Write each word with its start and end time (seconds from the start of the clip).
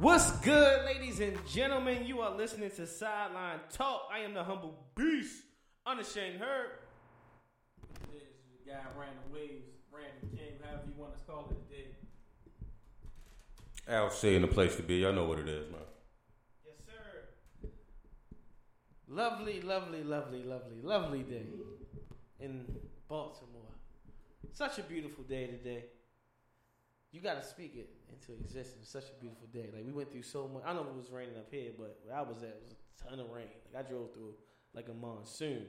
What's 0.00 0.30
good, 0.38 0.86
ladies 0.86 1.20
and 1.20 1.36
gentlemen? 1.46 2.06
You 2.06 2.22
are 2.22 2.34
listening 2.34 2.70
to 2.70 2.86
Sideline 2.86 3.60
Talk. 3.70 4.08
I 4.10 4.20
am 4.20 4.32
the 4.32 4.42
humble 4.42 4.86
beast, 4.96 5.42
unashamed 5.84 6.40
Herb. 6.40 6.70
This 8.10 8.22
is 8.22 8.64
the 8.64 8.70
guy 8.70 8.78
Random 8.98 9.24
Waves, 9.30 9.66
Random 9.92 10.30
King, 10.34 10.54
however 10.64 10.84
you 10.86 10.94
want 10.98 11.18
to 11.18 11.24
call 11.24 11.50
it 11.50 11.68
today. 11.68 11.88
Al 13.88 14.08
Shay 14.08 14.36
in 14.36 14.40
the 14.40 14.48
place 14.48 14.74
to 14.76 14.82
be. 14.82 14.96
Y'all 14.96 15.12
know 15.12 15.26
what 15.26 15.38
it 15.38 15.50
is, 15.50 15.70
man. 15.70 15.80
Yes, 16.64 16.76
sir. 16.86 17.68
Lovely, 19.06 19.60
lovely, 19.60 20.02
lovely, 20.02 20.44
lovely, 20.44 20.80
lovely 20.82 21.22
day 21.24 21.44
in 22.40 22.64
Baltimore. 23.06 23.74
Such 24.50 24.78
a 24.78 24.82
beautiful 24.82 25.24
day 25.24 25.46
today. 25.48 25.84
You 27.12 27.20
got 27.20 27.40
to 27.40 27.46
speak 27.46 27.74
it 27.76 27.90
into 28.08 28.40
existence. 28.40 28.88
Such 28.88 29.04
a 29.10 29.20
beautiful 29.20 29.48
day. 29.52 29.68
Like 29.74 29.84
we 29.84 29.92
went 29.92 30.12
through 30.12 30.22
so 30.22 30.48
much. 30.48 30.62
I 30.64 30.72
know 30.72 30.82
it 30.82 30.96
was 30.96 31.10
raining 31.10 31.36
up 31.36 31.48
here, 31.50 31.70
but 31.76 31.98
where 32.04 32.16
I 32.16 32.22
was 32.22 32.42
at, 32.42 32.50
it 32.50 32.62
was 32.62 32.72
a 32.72 33.08
ton 33.08 33.18
of 33.18 33.30
rain. 33.30 33.48
Like 33.72 33.84
I 33.84 33.88
drove 33.88 34.12
through 34.12 34.34
like 34.74 34.88
a 34.88 34.94
monsoon. 34.94 35.66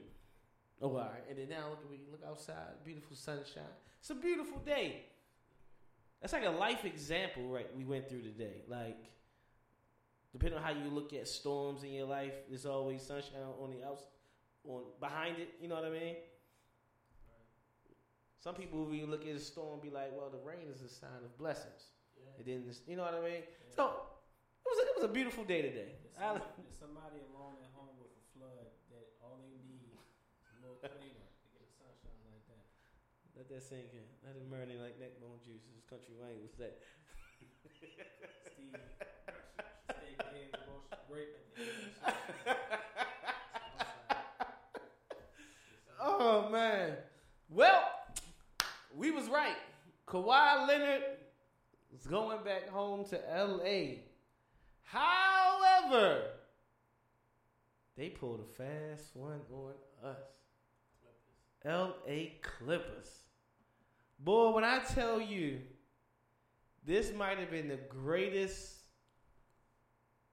Oh, 0.80 0.90
all 0.90 0.98
right. 0.98 1.24
And 1.28 1.38
then 1.38 1.48
now 1.48 1.68
look 1.70 1.80
at 1.80 1.90
we 1.90 2.00
look 2.10 2.22
outside, 2.28 2.84
beautiful 2.84 3.16
sunshine. 3.16 3.62
It's 4.00 4.10
a 4.10 4.14
beautiful 4.14 4.58
day. 4.58 5.04
That's 6.20 6.32
like 6.32 6.44
a 6.44 6.50
life 6.50 6.84
example, 6.84 7.48
right? 7.48 7.66
We 7.76 7.84
went 7.84 8.08
through 8.08 8.22
today. 8.22 8.62
Like, 8.68 8.98
depending 10.32 10.58
on 10.58 10.64
how 10.64 10.70
you 10.70 10.88
look 10.90 11.12
at 11.12 11.26
storms 11.26 11.82
in 11.82 11.92
your 11.92 12.06
life, 12.06 12.34
there's 12.48 12.66
always 12.66 13.02
sunshine 13.02 13.42
on 13.60 13.70
the 13.70 13.84
outside, 13.84 14.06
on 14.64 14.82
behind 15.00 15.38
it. 15.38 15.54
You 15.60 15.68
know 15.68 15.74
what 15.76 15.84
I 15.84 15.90
mean? 15.90 16.16
Some 18.42 18.58
people, 18.58 18.82
will 18.82 19.06
look 19.06 19.22
at 19.22 19.38
a 19.38 19.38
storm, 19.38 19.78
and 19.78 19.82
be 19.86 19.90
like, 19.94 20.10
"Well, 20.10 20.26
the 20.26 20.42
rain 20.42 20.66
is 20.66 20.82
a 20.82 20.90
sign 20.90 21.22
of 21.22 21.30
blessings." 21.38 21.94
It 22.34 22.42
then, 22.42 22.66
this, 22.66 22.82
you 22.90 22.98
know 22.98 23.06
what 23.06 23.14
I 23.14 23.22
mean? 23.22 23.46
So 23.70 23.86
it 23.86 24.66
was 24.66 24.78
a, 24.82 24.84
it 24.90 24.94
was 24.98 25.06
a 25.06 25.14
beautiful 25.14 25.46
day 25.46 25.62
today. 25.62 25.94
There's 26.02 26.18
I- 26.18 26.34
somebody, 26.34 26.50
there's 26.58 26.74
somebody 26.74 27.18
alone 27.30 27.62
at 27.62 27.70
home 27.70 27.94
with 28.02 28.10
a 28.10 28.24
flood 28.34 28.66
that 28.90 29.14
all 29.22 29.38
they 29.38 29.54
need 29.62 29.86
is 29.94 29.94
a 29.94 30.58
little 30.58 30.82
cleaner 30.98 31.22
to 31.22 31.46
get 31.54 31.62
the 31.62 31.70
sunshine 31.70 32.18
like 32.34 32.42
that. 32.50 32.66
Let 33.38 33.46
that 33.46 33.62
sink 33.62 33.94
in. 33.94 34.02
Let 34.26 34.34
it 34.34 34.42
marinate 34.50 34.82
like 34.82 34.98
neck 34.98 35.22
bone 35.22 35.38
juice. 35.46 35.62
This 35.70 35.86
country 35.86 36.18
wine 36.18 36.42
was 36.42 36.58
that. 36.58 36.82
Steve, 38.58 38.74
stay 39.86 40.50
in 40.50 40.50
the 40.50 40.66
most 40.66 40.90
great 41.06 41.30
at 41.30 41.46
the 41.46 41.62
end 41.62 41.78
of 41.78 42.10
the 42.42 42.58
Oh 46.02 46.48
man. 46.50 46.98
Well, 47.48 48.01
we 48.96 49.10
was 49.10 49.28
right. 49.28 49.56
Kawhi 50.06 50.66
Leonard 50.66 51.02
is 51.94 52.06
going 52.06 52.42
back 52.44 52.68
home 52.68 53.04
to 53.06 53.20
LA. 53.34 53.98
However, 54.82 56.22
they 57.96 58.08
pulled 58.08 58.40
a 58.40 58.54
fast 58.54 59.14
one 59.14 59.40
on 59.52 59.72
us. 60.04 60.18
LA 61.64 62.24
Clippers. 62.42 63.22
Boy, 64.18 64.50
when 64.50 64.64
I 64.64 64.80
tell 64.80 65.20
you 65.20 65.60
this 66.84 67.12
might 67.12 67.38
have 67.38 67.50
been 67.50 67.68
the 67.68 67.78
greatest 67.88 68.74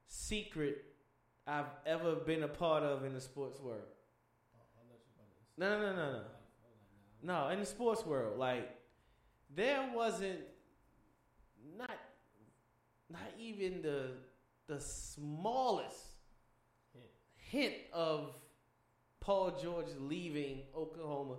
secret 0.08 0.84
I've 1.46 1.66
ever 1.86 2.16
been 2.16 2.44
a 2.44 2.48
part 2.48 2.84
of 2.84 3.06
in 3.06 3.14
the 3.14 3.22
sports 3.22 3.60
world. 3.60 3.82
No, 5.58 5.78
no, 5.78 5.80
no, 5.80 5.96
no, 5.96 6.12
no. 6.12 6.14
Like, 6.14 6.16
oh, 6.16 6.16
like, 6.16 6.16
nah. 6.16 6.24
No, 7.22 7.50
in 7.50 7.60
the 7.60 7.66
sports 7.66 8.06
world, 8.06 8.38
like 8.38 8.70
there 9.56 9.90
wasn't 9.94 10.40
not 11.78 11.98
not 13.10 13.22
even 13.40 13.82
the 13.82 14.12
the 14.68 14.80
smallest 14.80 15.98
Hint. 16.94 17.74
hint 17.74 17.76
of 17.92 18.36
Paul 19.20 19.60
George 19.62 19.88
leaving 20.00 20.62
Oklahoma. 20.76 21.36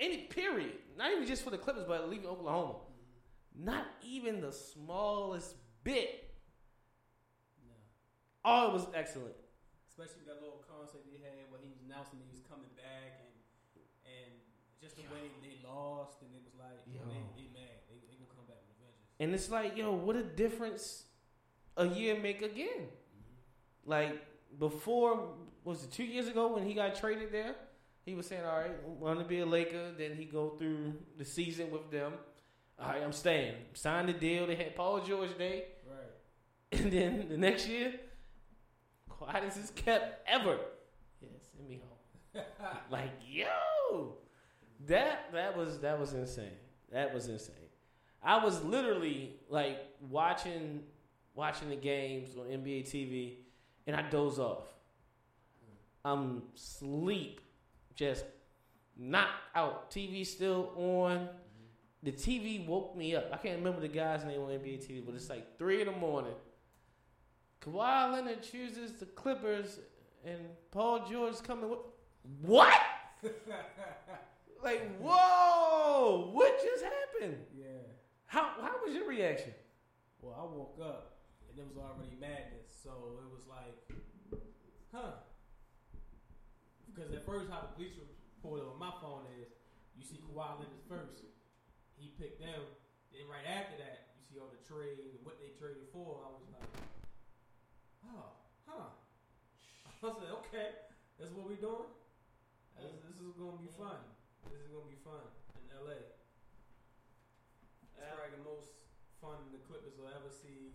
Any 0.00 0.28
period, 0.30 0.74
not 0.96 1.10
even 1.10 1.26
just 1.26 1.42
for 1.42 1.50
the 1.50 1.58
Clippers, 1.58 1.84
but 1.86 2.08
leaving 2.08 2.28
Oklahoma. 2.28 2.74
Not 3.58 3.86
even 4.06 4.40
the 4.40 4.52
smallest 4.52 5.56
bit. 5.82 6.30
No. 7.66 7.74
Oh, 8.44 8.70
it 8.70 8.72
was 8.72 8.86
excellent. 8.94 9.34
Especially 9.90 10.22
that 10.26 10.38
little 10.40 10.62
concert 10.70 11.02
they 11.10 11.18
had 11.18 11.50
where 11.50 11.58
he 11.60 11.66
was 11.66 11.82
announcing 11.82 12.22
he 12.22 12.30
was 12.30 12.40
coming 12.46 12.70
back 12.78 13.18
and 13.18 13.34
and 14.06 14.32
just 14.80 14.94
the 14.94 14.97
way 15.12 15.30
they 15.42 15.56
lost 15.66 16.22
and 16.22 16.30
it 16.34 16.42
was 16.44 16.54
like 16.58 16.78
yo, 16.86 17.00
Yo. 17.00 17.08
they, 17.08 17.42
they 17.42 17.48
mad. 17.52 17.76
They, 17.88 17.96
they 18.08 18.16
gonna 18.16 18.32
come 18.34 18.46
back 18.46 18.62
with 18.68 18.78
vengeance. 18.78 19.18
And 19.20 19.34
it's 19.34 19.50
like, 19.50 19.76
yo, 19.76 19.92
what 19.92 20.16
a 20.16 20.22
difference 20.22 21.04
a 21.76 21.86
year 21.86 22.18
make 22.18 22.42
again. 22.42 22.86
Mm-hmm. 22.88 23.90
Like 23.90 24.26
before, 24.58 25.34
was 25.64 25.84
it 25.84 25.92
two 25.92 26.04
years 26.04 26.28
ago 26.28 26.54
when 26.54 26.64
he 26.66 26.74
got 26.74 26.94
traded 26.94 27.32
there? 27.32 27.54
He 28.04 28.14
was 28.14 28.26
saying, 28.26 28.42
"All 28.44 28.56
right, 28.56 28.82
want 28.88 29.18
to 29.18 29.24
be 29.26 29.40
a 29.40 29.46
Laker." 29.46 29.92
Then 29.96 30.16
he 30.16 30.24
go 30.24 30.50
through 30.56 30.94
the 31.18 31.26
season 31.26 31.70
with 31.70 31.90
them. 31.90 32.14
All 32.80 32.88
right, 32.88 33.02
I'm 33.02 33.12
staying. 33.12 33.54
Signed 33.74 34.08
the 34.08 34.14
deal. 34.14 34.46
They 34.46 34.54
had 34.54 34.74
Paul 34.74 35.00
George 35.02 35.36
Day, 35.36 35.64
Right. 35.86 36.72
and 36.80 36.90
then 36.90 37.26
the 37.28 37.36
next 37.36 37.68
year, 37.68 37.92
quietest 39.08 39.58
is 39.58 39.70
kept 39.70 40.26
ever. 40.26 40.58
Yeah, 41.20 41.28
send 41.54 41.68
me 41.68 41.80
home. 41.84 42.44
like 42.90 43.10
yo, 43.28 44.14
that 44.88 45.30
that 45.32 45.56
was 45.56 45.78
that 45.80 45.98
was 45.98 46.12
insane. 46.12 46.50
That 46.92 47.14
was 47.14 47.28
insane. 47.28 47.54
I 48.22 48.42
was 48.42 48.62
literally 48.64 49.36
like 49.48 49.78
watching 50.10 50.82
watching 51.34 51.68
the 51.68 51.76
games 51.76 52.30
on 52.36 52.46
NBA 52.46 52.84
TV, 52.84 53.34
and 53.86 53.94
I 53.94 54.02
doze 54.02 54.38
off. 54.38 54.64
I'm 56.04 56.42
sleep, 56.54 57.40
just 57.94 58.24
knocked 58.96 59.54
out. 59.54 59.90
TV 59.90 60.26
still 60.26 60.72
on. 60.76 61.28
The 62.02 62.12
TV 62.12 62.64
woke 62.66 62.96
me 62.96 63.16
up. 63.16 63.28
I 63.32 63.36
can't 63.36 63.58
remember 63.58 63.80
the 63.80 63.88
guy's 63.88 64.24
name 64.24 64.40
on 64.40 64.50
NBA 64.50 64.88
TV, 64.88 65.04
but 65.04 65.14
it's 65.14 65.28
like 65.28 65.58
three 65.58 65.80
in 65.80 65.86
the 65.86 65.92
morning. 65.92 66.34
Kawhi 67.60 68.12
Leonard 68.12 68.42
chooses 68.42 68.92
the 68.92 69.06
Clippers, 69.06 69.80
and 70.24 70.38
Paul 70.70 71.08
George 71.08 71.42
coming. 71.42 71.74
What? 72.42 72.80
like, 74.62 74.98
whoa! 74.98 76.30
What 76.32 76.58
just 76.62 76.84
happened? 76.84 77.38
Yeah. 77.56 77.66
How 78.26 78.54
how 78.60 78.74
was 78.84 78.94
your 78.94 79.08
reaction? 79.08 79.54
Well, 80.20 80.34
I 80.36 80.44
woke 80.44 80.78
up 80.82 81.18
and 81.48 81.58
it 81.58 81.66
was 81.66 81.78
already 81.78 82.16
madness, 82.20 82.68
so 82.82 82.90
it 83.18 83.30
was 83.30 83.46
like, 83.48 83.78
huh? 84.92 85.22
Because 86.86 87.14
at 87.14 87.24
first, 87.24 87.50
how 87.50 87.62
the 87.62 87.72
bleacher 87.78 88.02
report 88.36 88.66
on 88.66 88.78
my 88.78 88.90
phone 89.00 89.22
is, 89.38 89.46
you 89.94 90.02
see 90.02 90.18
Kawhi 90.18 90.58
Leonard 90.58 90.82
first, 90.90 91.22
he 91.94 92.10
picked 92.18 92.42
them. 92.42 92.62
Then 93.14 93.30
right 93.30 93.46
after 93.46 93.78
that, 93.78 94.14
you 94.18 94.22
see 94.26 94.38
all 94.38 94.50
the 94.50 94.62
trade 94.66 94.98
and 94.98 95.22
what 95.22 95.38
they 95.38 95.54
traded 95.58 95.86
for. 95.94 96.26
I 96.26 96.30
was 96.34 96.46
like, 96.50 96.70
oh, 98.10 98.34
huh? 98.66 98.90
I 100.02 100.10
said, 100.14 100.30
okay, 100.42 100.70
that's 101.18 101.30
what 101.34 101.46
we're 101.46 101.58
doing. 101.58 101.90
This, 102.78 102.94
this 103.02 103.18
is 103.18 103.34
gonna 103.34 103.58
be 103.58 103.70
fun. 103.74 103.98
This 104.46 104.60
is 104.62 104.68
gonna 104.70 104.86
be 104.90 105.00
fun 105.02 105.24
in 105.58 105.64
LA. 105.74 105.98
It's 107.82 107.90
probably 107.98 108.30
the 108.38 108.44
most 108.46 108.70
fun 109.20 109.38
the 109.50 109.58
Clippers 109.66 109.98
will 109.98 110.08
ever 110.08 110.30
see 110.30 110.72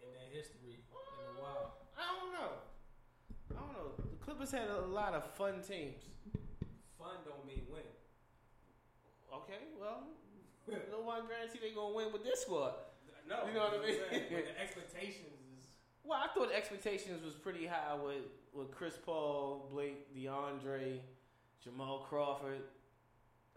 in 0.00 0.08
their 0.14 0.30
history 0.32 0.80
in 0.80 1.36
a 1.36 1.40
while. 1.40 1.84
I 1.98 2.16
don't 2.16 2.32
know. 2.32 2.52
I 3.52 3.60
don't 3.60 3.72
know. 3.76 3.90
The 3.98 4.16
Clippers 4.24 4.52
had 4.52 4.68
a 4.70 4.80
lot 4.86 5.12
of 5.14 5.24
fun 5.34 5.60
teams. 5.60 6.00
Fun 6.98 7.20
don't 7.24 7.44
mean 7.46 7.64
win. 7.70 7.84
okay, 9.32 9.72
well, 9.80 10.04
no 10.90 11.00
one 11.00 11.26
guarantee 11.28 11.58
they're 11.60 11.74
gonna 11.74 11.94
win 11.94 12.12
with 12.12 12.24
this 12.24 12.42
squad. 12.42 12.74
No, 13.28 13.46
You 13.46 13.54
know 13.54 13.60
what 13.70 13.80
I 13.80 13.86
mean? 13.86 13.96
But 14.30 14.44
the 14.44 14.60
expectations 14.60 15.38
is 15.56 15.64
Well, 16.04 16.18
I 16.18 16.28
thought 16.34 16.48
the 16.50 16.56
expectations 16.56 17.22
was 17.24 17.34
pretty 17.34 17.66
high 17.66 17.94
with 17.94 18.24
with 18.52 18.72
Chris 18.72 18.98
Paul, 18.98 19.68
Blake, 19.70 20.12
DeAndre, 20.14 20.98
Jamal 21.62 22.06
Crawford. 22.08 22.62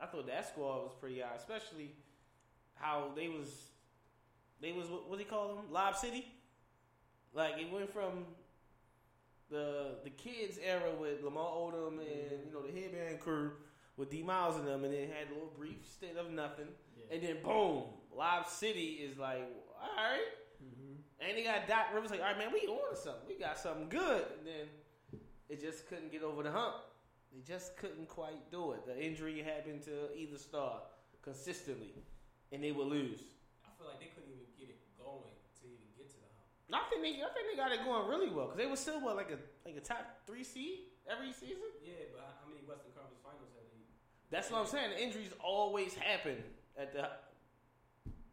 I 0.01 0.05
thought 0.05 0.27
that 0.27 0.47
squad 0.47 0.83
was 0.83 0.93
pretty 0.99 1.19
high, 1.19 1.35
especially 1.35 1.91
how 2.75 3.11
they 3.15 3.27
was 3.27 3.47
they 4.61 4.71
was 4.71 4.87
what, 4.87 5.09
what 5.09 5.17
do 5.17 5.23
you 5.23 5.29
call 5.29 5.47
them? 5.49 5.65
Lob 5.71 5.95
City. 5.95 6.25
Like 7.33 7.53
it 7.57 7.71
went 7.71 7.91
from 7.91 8.25
the 9.49 9.95
the 10.03 10.09
kids 10.09 10.59
era 10.63 10.91
with 10.99 11.23
Lamar 11.23 11.45
Odom 11.45 11.99
and 11.99 12.45
you 12.45 12.51
know 12.53 12.61
the 12.61 12.71
headband 12.79 13.19
crew 13.19 13.51
with 13.97 14.09
D 14.09 14.23
Miles 14.23 14.57
and 14.57 14.67
them, 14.67 14.83
and 14.83 14.93
then 14.93 15.07
had 15.07 15.29
a 15.29 15.33
little 15.33 15.53
brief 15.55 15.87
stint 15.87 16.17
of 16.17 16.31
nothing, 16.31 16.67
yeah. 16.97 17.15
and 17.15 17.23
then 17.23 17.37
boom, 17.43 17.83
Lob 18.15 18.47
City 18.47 18.99
is 19.07 19.17
like, 19.17 19.43
all 19.81 19.95
right. 19.95 20.21
Mhm. 20.63 20.95
And 21.19 21.37
they 21.37 21.43
got 21.43 21.67
Doc 21.67 21.87
Rivers 21.93 22.11
like, 22.11 22.19
all 22.19 22.27
right, 22.27 22.37
man, 22.37 22.51
we 22.51 22.61
on 22.67 22.95
something. 22.95 23.27
We 23.27 23.35
got 23.35 23.57
something 23.57 23.89
good. 23.89 24.25
And 24.37 24.47
then 24.47 25.19
it 25.49 25.61
just 25.61 25.87
couldn't 25.87 26.11
get 26.11 26.23
over 26.23 26.43
the 26.43 26.51
hump. 26.51 26.75
They 27.33 27.41
just 27.41 27.75
couldn't 27.77 28.07
quite 28.07 28.51
do 28.51 28.73
it. 28.73 28.85
The 28.85 28.93
injury 28.93 29.41
happened 29.41 29.81
to 29.89 30.13
either 30.15 30.37
star 30.37 30.81
consistently, 31.23 31.97
and 32.51 32.63
they 32.63 32.71
would 32.71 32.85
lose. 32.85 33.25
I 33.65 33.73
feel 33.73 33.89
like 33.89 33.99
they 33.99 34.13
couldn't 34.13 34.29
even 34.29 34.45
get 34.53 34.69
it 34.69 34.77
going 35.01 35.33
to 35.33 35.65
even 35.65 35.89
get 35.97 36.13
to 36.13 36.17
the 36.21 36.29
hump. 36.29 36.77
I 36.77 36.85
think 36.93 37.01
they, 37.01 37.25
I 37.25 37.33
think 37.33 37.49
they 37.49 37.57
got 37.57 37.71
it 37.73 37.81
going 37.83 38.05
really 38.07 38.29
well 38.29 38.53
because 38.53 38.61
they 38.61 38.69
were 38.69 38.77
still 38.77 39.01
what 39.01 39.15
like 39.15 39.33
a 39.33 39.41
like 39.65 39.75
a 39.75 39.81
top 39.81 40.21
three 40.27 40.43
seed 40.43 40.93
every 41.09 41.33
season. 41.33 41.73
Yeah, 41.81 42.13
but 42.13 42.37
how 42.37 42.45
many 42.45 42.61
Western 42.69 42.93
Conference 42.93 43.17
Finals 43.25 43.49
have 43.57 43.65
they? 43.65 43.81
That's 44.29 44.53
what 44.53 44.61
I'm 44.61 44.69
saying. 44.69 44.93
The 44.93 45.01
injuries 45.01 45.33
always 45.41 45.95
happen 45.95 46.37
at 46.77 46.93
the 46.93 47.09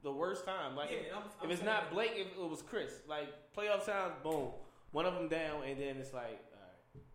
the 0.02 0.12
worst 0.12 0.44
time. 0.44 0.76
Like 0.76 0.92
yeah, 0.92 1.16
I'm, 1.16 1.24
if 1.24 1.32
I'm 1.40 1.50
it's 1.50 1.64
not 1.64 1.88
Blake, 1.88 2.12
if 2.16 2.36
it 2.36 2.50
was 2.50 2.60
Chris. 2.60 3.00
Like 3.08 3.32
playoff 3.56 3.88
time, 3.88 4.12
boom, 4.22 4.52
one 4.92 5.06
of 5.06 5.14
them 5.14 5.28
down, 5.28 5.64
and 5.64 5.80
then 5.80 5.96
it's 5.96 6.12
like. 6.12 6.36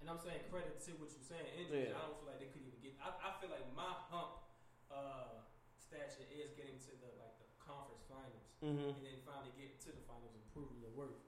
And 0.05 0.13
I'm 0.13 0.21
saying 0.21 0.45
credit 0.53 0.77
to 0.85 0.91
what 1.01 1.09
you're 1.09 1.25
saying. 1.25 1.49
Injuries, 1.57 1.89
Yeah. 1.89 1.97
I 1.97 2.05
don't 2.05 2.21
feel 2.21 2.29
like 2.29 2.37
they 2.37 2.53
could 2.53 2.61
even 2.61 2.77
get. 2.77 2.93
I, 3.01 3.09
I 3.25 3.29
feel 3.41 3.49
like 3.49 3.65
my 3.73 3.89
hump 4.13 4.45
uh, 4.93 5.41
stature 5.81 6.29
is 6.29 6.53
getting 6.53 6.77
to 6.77 6.93
the 7.01 7.09
like 7.17 7.41
the 7.41 7.49
conference 7.57 8.05
finals, 8.05 8.45
Mm-hmm. 8.61 8.93
and 8.97 9.01
then 9.01 9.17
finally 9.25 9.49
get 9.57 9.81
to 9.81 9.89
the 9.89 10.05
finals 10.05 10.37
and 10.37 10.45
proving 10.53 10.77
your 10.77 10.93
worth. 10.93 11.25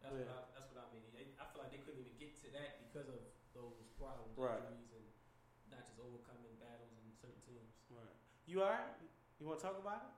That's 0.00 0.16
Yeah. 0.16 0.24
what 0.24 0.40
I, 0.40 0.56
that's 0.56 0.68
what 0.72 0.80
I 0.80 0.88
mean. 0.96 1.04
They, 1.12 1.36
I 1.36 1.44
feel 1.52 1.60
like 1.60 1.68
they 1.76 1.84
couldn't 1.84 2.00
even 2.00 2.16
get 2.16 2.32
to 2.40 2.48
that 2.56 2.80
because 2.88 3.12
of 3.12 3.20
those 3.52 3.76
problems, 4.00 4.32
Right. 4.40 4.56
injuries, 4.72 4.88
and 4.96 5.04
not 5.68 5.84
just 5.84 6.00
overcoming 6.00 6.56
battles 6.56 6.96
in 6.96 7.04
certain 7.12 7.44
teams. 7.44 7.76
Right. 7.92 8.08
You 8.48 8.64
all 8.64 8.72
right? 8.72 8.88
You 9.36 9.44
want 9.52 9.60
to 9.60 9.68
talk 9.68 9.76
about 9.76 10.00
it? 10.00 10.12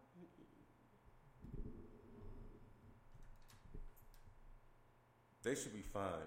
They 5.43 5.55
should 5.55 5.75
be 5.75 5.83
fine. 5.83 6.27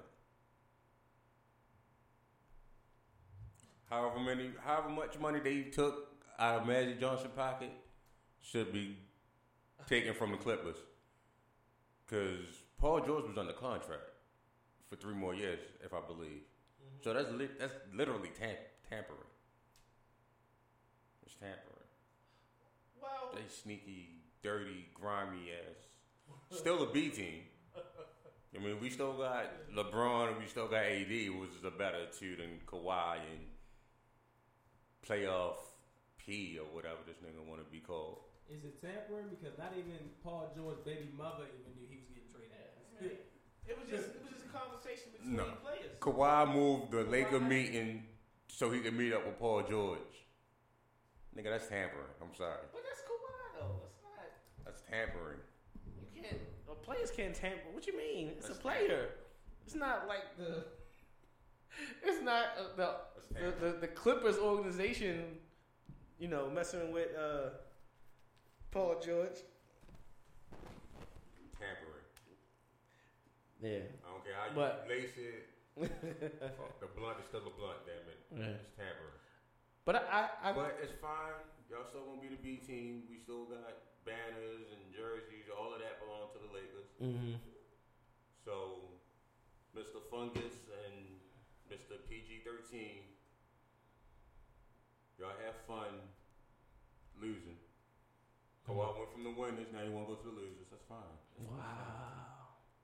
However 3.90 4.20
many, 4.20 4.52
however 4.64 4.90
much 4.90 5.18
money 5.20 5.40
they 5.40 5.64
took 5.64 6.10
out 6.38 6.62
of 6.62 6.68
Magic 6.68 7.00
Johnson 7.00 7.32
pocket 7.36 7.72
should 8.42 8.72
be 8.72 8.96
taken 9.88 10.14
from 10.14 10.32
the 10.32 10.38
Clippers. 10.38 10.76
Because 12.06 12.46
Paul 12.80 13.02
George 13.02 13.26
was 13.28 13.38
under 13.38 13.54
contract 13.54 14.02
for 14.90 14.96
three 14.96 15.14
more 15.14 15.34
years, 15.36 15.60
if 15.84 15.94
I 15.94 16.00
believe. 16.08 16.42
Mm-hmm. 16.42 17.04
So 17.04 17.14
that's 17.14 17.32
li- 17.32 17.50
that's 17.60 17.74
literally 17.94 18.30
tam- 18.40 18.56
tampering. 18.90 19.20
It's 21.26 21.36
tampering. 21.36 21.66
Well, 23.02 23.32
They 23.34 23.42
sneaky, 23.48 24.22
dirty, 24.42 24.88
grimy 24.94 25.52
ass. 25.52 26.58
Still 26.58 26.84
a 26.84 26.92
B 26.92 27.10
team. 27.10 27.42
I 28.56 28.58
mean, 28.60 28.80
we 28.82 28.90
still 28.90 29.14
got 29.14 29.46
LeBron 29.76 30.30
and 30.30 30.38
we 30.40 30.48
still 30.48 30.68
got 30.68 30.84
AD, 30.84 31.08
which 31.08 31.52
is 31.58 31.64
a 31.66 31.70
better 31.72 32.08
two 32.18 32.36
than 32.36 32.60
Kawhi 32.66 33.18
and 33.18 33.46
playoff 35.10 35.58
P 36.18 36.60
or 36.62 36.70
whatever 36.76 37.02
this 37.08 37.18
nigga 37.26 37.42
want 37.42 37.58
to 37.66 37.68
be 37.72 37.80
called. 37.80 38.20
Is 38.50 38.64
it 38.64 38.78
tampering? 38.82 39.26
Because 39.30 39.58
not 39.58 39.74
even 39.74 39.98
Paul 40.24 40.54
George's 40.56 40.82
baby 40.86 41.10
mother 41.18 41.50
even 41.50 41.74
knew 41.74 41.90
he 41.90 41.98
was 41.98 42.10
getting 42.14 42.30
traded. 42.30 43.18
it 43.66 43.74
was 43.74 43.90
just 43.90 44.14
it 44.14 44.22
was 44.22 44.38
just 44.38 44.46
a 44.46 44.54
conversation 44.54 45.10
between 45.18 45.38
No. 45.38 45.58
players. 45.66 45.98
Kawhi 46.00 46.54
moved 46.54 46.92
the 46.92 47.04
Laker 47.06 47.40
meeting 47.40 48.06
so 48.48 48.70
he 48.70 48.80
could 48.82 48.94
meet 48.94 49.14
up 49.14 49.26
with 49.26 49.40
Paul 49.40 49.64
George. 49.64 50.14
Nigga, 51.38 51.50
that's 51.50 51.68
tampering. 51.68 52.10
I'm 52.22 52.34
sorry. 52.36 52.66
But 52.74 52.82
that's 52.86 53.02
Kawhi 53.02 53.62
though. 53.62 53.82
It's 53.90 54.02
not. 54.06 54.30
That's 54.66 54.82
tampering. 54.90 55.42
You 56.14 56.22
can't. 56.22 56.42
The 56.68 56.74
players 56.76 57.10
can't 57.12 57.34
tamper. 57.34 57.70
What 57.74 57.88
you 57.88 57.98
mean? 57.98 58.30
It's 58.38 58.48
That's 58.48 58.60
a 58.60 58.62
player. 58.62 59.10
It's 59.66 59.76
not 59.76 60.08
like 60.08 60.38
the. 60.38 60.66
It's 62.04 62.22
not 62.24 62.46
uh, 62.58 62.64
the, 62.78 62.90
the 63.34 63.52
the 63.66 63.72
the 63.82 63.88
Clippers 63.88 64.38
organization. 64.38 65.38
You 66.20 66.28
know, 66.28 66.50
messing 66.50 66.92
with 66.92 67.08
uh, 67.18 67.50
Paul 68.72 68.96
George. 69.04 69.40
Tampering. 71.56 72.08
Yeah. 73.64 73.88
I 74.04 74.08
don't 74.12 74.24
care 74.24 74.36
how 74.36 74.48
you 74.52 74.56
But- 74.56 74.86
lace 74.90 75.16
it. 75.16 75.48
Fuck, 75.80 76.80
the 76.84 76.92
blunt 76.92 77.20
is 77.24 77.28
still 77.32 77.48
a 77.48 77.54
blunt, 77.56 77.80
damn 77.88 78.04
it. 78.12 78.20
Yeah. 78.36 78.60
It's 78.60 78.76
tampering. 78.76 79.16
But 79.88 79.96
I, 80.12 80.28
I, 80.44 80.50
I 80.52 80.54
But 80.54 80.76
it's 80.84 80.92
fine. 81.00 81.40
Y'all 81.72 81.88
still 81.88 82.04
gonna 82.04 82.20
be 82.20 82.28
the 82.28 82.42
B 82.44 82.60
team. 82.60 83.08
We 83.08 83.16
still 83.16 83.48
got 83.48 83.80
banners 84.04 84.68
and 84.76 84.82
jerseys. 84.92 85.48
All 85.48 85.72
of 85.72 85.80
that 85.80 86.04
belong 86.04 86.28
to 86.36 86.40
the 86.44 86.52
Lakers. 86.52 86.90
hmm 87.00 87.40
So, 88.44 88.92
Mr. 89.72 90.04
Fungus 90.12 90.68
and 90.84 91.09
Mr. 91.72 92.02
PG 92.10 92.42
thirteen, 92.44 93.06
y'all 95.18 95.30
have 95.46 95.56
fun 95.68 95.94
losing. 97.22 97.58
Kawhi 98.68 98.76
mm-hmm. 98.76 99.00
went 99.00 99.12
from 99.14 99.24
the 99.24 99.32
winners. 99.32 99.68
Now 99.74 99.84
you 99.84 99.92
want 99.92 100.08
to 100.08 100.16
go 100.16 100.22
to 100.22 100.28
the 100.30 100.36
losers. 100.36 100.68
That's 100.70 100.84
fine. 100.88 100.98
That's 101.38 101.50
Wow. 101.50 101.58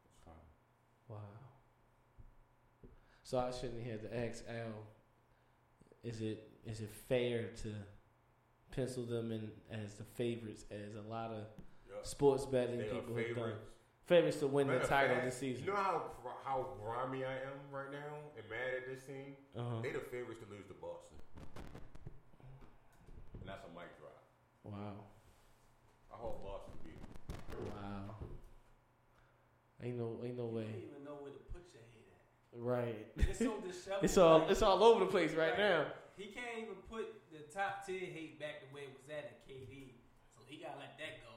That's 0.03 0.19
fine. 0.23 0.47
Wow. 1.09 1.35
So 3.23 3.39
I 3.39 3.51
shouldn't 3.51 3.85
have 3.87 4.01
to 4.01 4.17
ask 4.17 4.43
Al. 4.47 4.85
Is 6.03 6.21
it 6.21 6.49
is 6.65 6.81
it 6.81 6.91
fair 7.09 7.49
to 7.63 7.73
pencil 8.71 9.03
them 9.05 9.31
in 9.31 9.49
as 9.71 9.95
the 9.95 10.03
favorites 10.03 10.65
as 10.69 10.95
a 10.95 11.10
lot 11.10 11.31
of 11.31 11.45
Yup. 11.89 12.05
sports 12.05 12.45
betting 12.45 12.77
They 12.77 12.86
people 12.86 13.15
have 13.15 13.36
done? 13.36 13.53
Favorites. 14.05 14.38
Favorites 14.38 14.38
to 14.39 14.47
win 14.47 14.67
Matter 14.67 14.79
the 14.79 14.83
of 14.85 14.89
title 14.89 15.15
fact, 15.15 15.25
this 15.25 15.38
season. 15.38 15.65
You 15.65 15.71
know 15.71 15.77
how 15.77 16.01
how 16.43 16.67
grimy 16.81 17.25
I 17.25 17.33
am 17.50 17.57
right 17.71 17.91
now 17.91 18.21
and 18.38 18.45
mad 18.50 18.77
at 18.77 18.85
this 18.88 19.03
team. 19.05 19.35
Uh-huh. 19.57 19.81
They 19.81 19.91
the 19.91 20.00
favorites 20.00 20.39
to 20.45 20.47
lose 20.53 20.65
to 20.67 20.74
Boston, 20.77 21.17
and 23.41 23.50
that's 23.50 23.63
a 23.65 23.71
mic 23.74 23.89
drop. 24.00 24.21
Wow. 24.63 25.05
I 26.13 26.15
hope 26.17 26.43
Boston 26.43 26.74
beat. 26.83 27.01
them. 27.01 27.65
Wow. 27.74 28.15
Ain't 29.83 29.97
no 29.97 30.19
ain't 30.24 30.38
no 30.38 30.50
You 30.50 30.55
way. 30.55 30.63
don't 30.69 30.89
even 30.89 31.03
know 31.05 31.17
where 31.21 31.33
to 31.33 31.43
put 31.53 31.65
your 31.74 31.83
head 31.93 32.05
at. 32.13 32.25
Right. 32.57 33.07
It's 33.17 33.39
so 33.39 33.57
disheveled. 33.62 34.03
It's 34.05 34.17
all 34.17 34.39
like- 34.39 34.50
it's 34.51 34.62
all 34.62 34.83
over 34.83 35.05
the 35.05 35.12
place 35.12 35.33
right 35.33 35.51
Right. 35.51 35.59
now. 35.59 35.85
He 36.17 36.31
can't 36.31 36.57
even 36.63 36.79
put 36.89 37.12
the 37.33 37.43
top 37.53 37.85
tier 37.85 38.00
hate 38.00 38.39
back 38.39 38.63
the 38.63 38.71
way 38.74 38.88
it 38.88 38.93
was 38.95 39.09
at 39.12 39.25
at 39.35 39.43
KD. 39.50 39.91
So 40.31 40.39
he 40.47 40.63
gotta 40.63 40.79
let 40.79 40.95
that 40.97 41.19
go. 41.21 41.35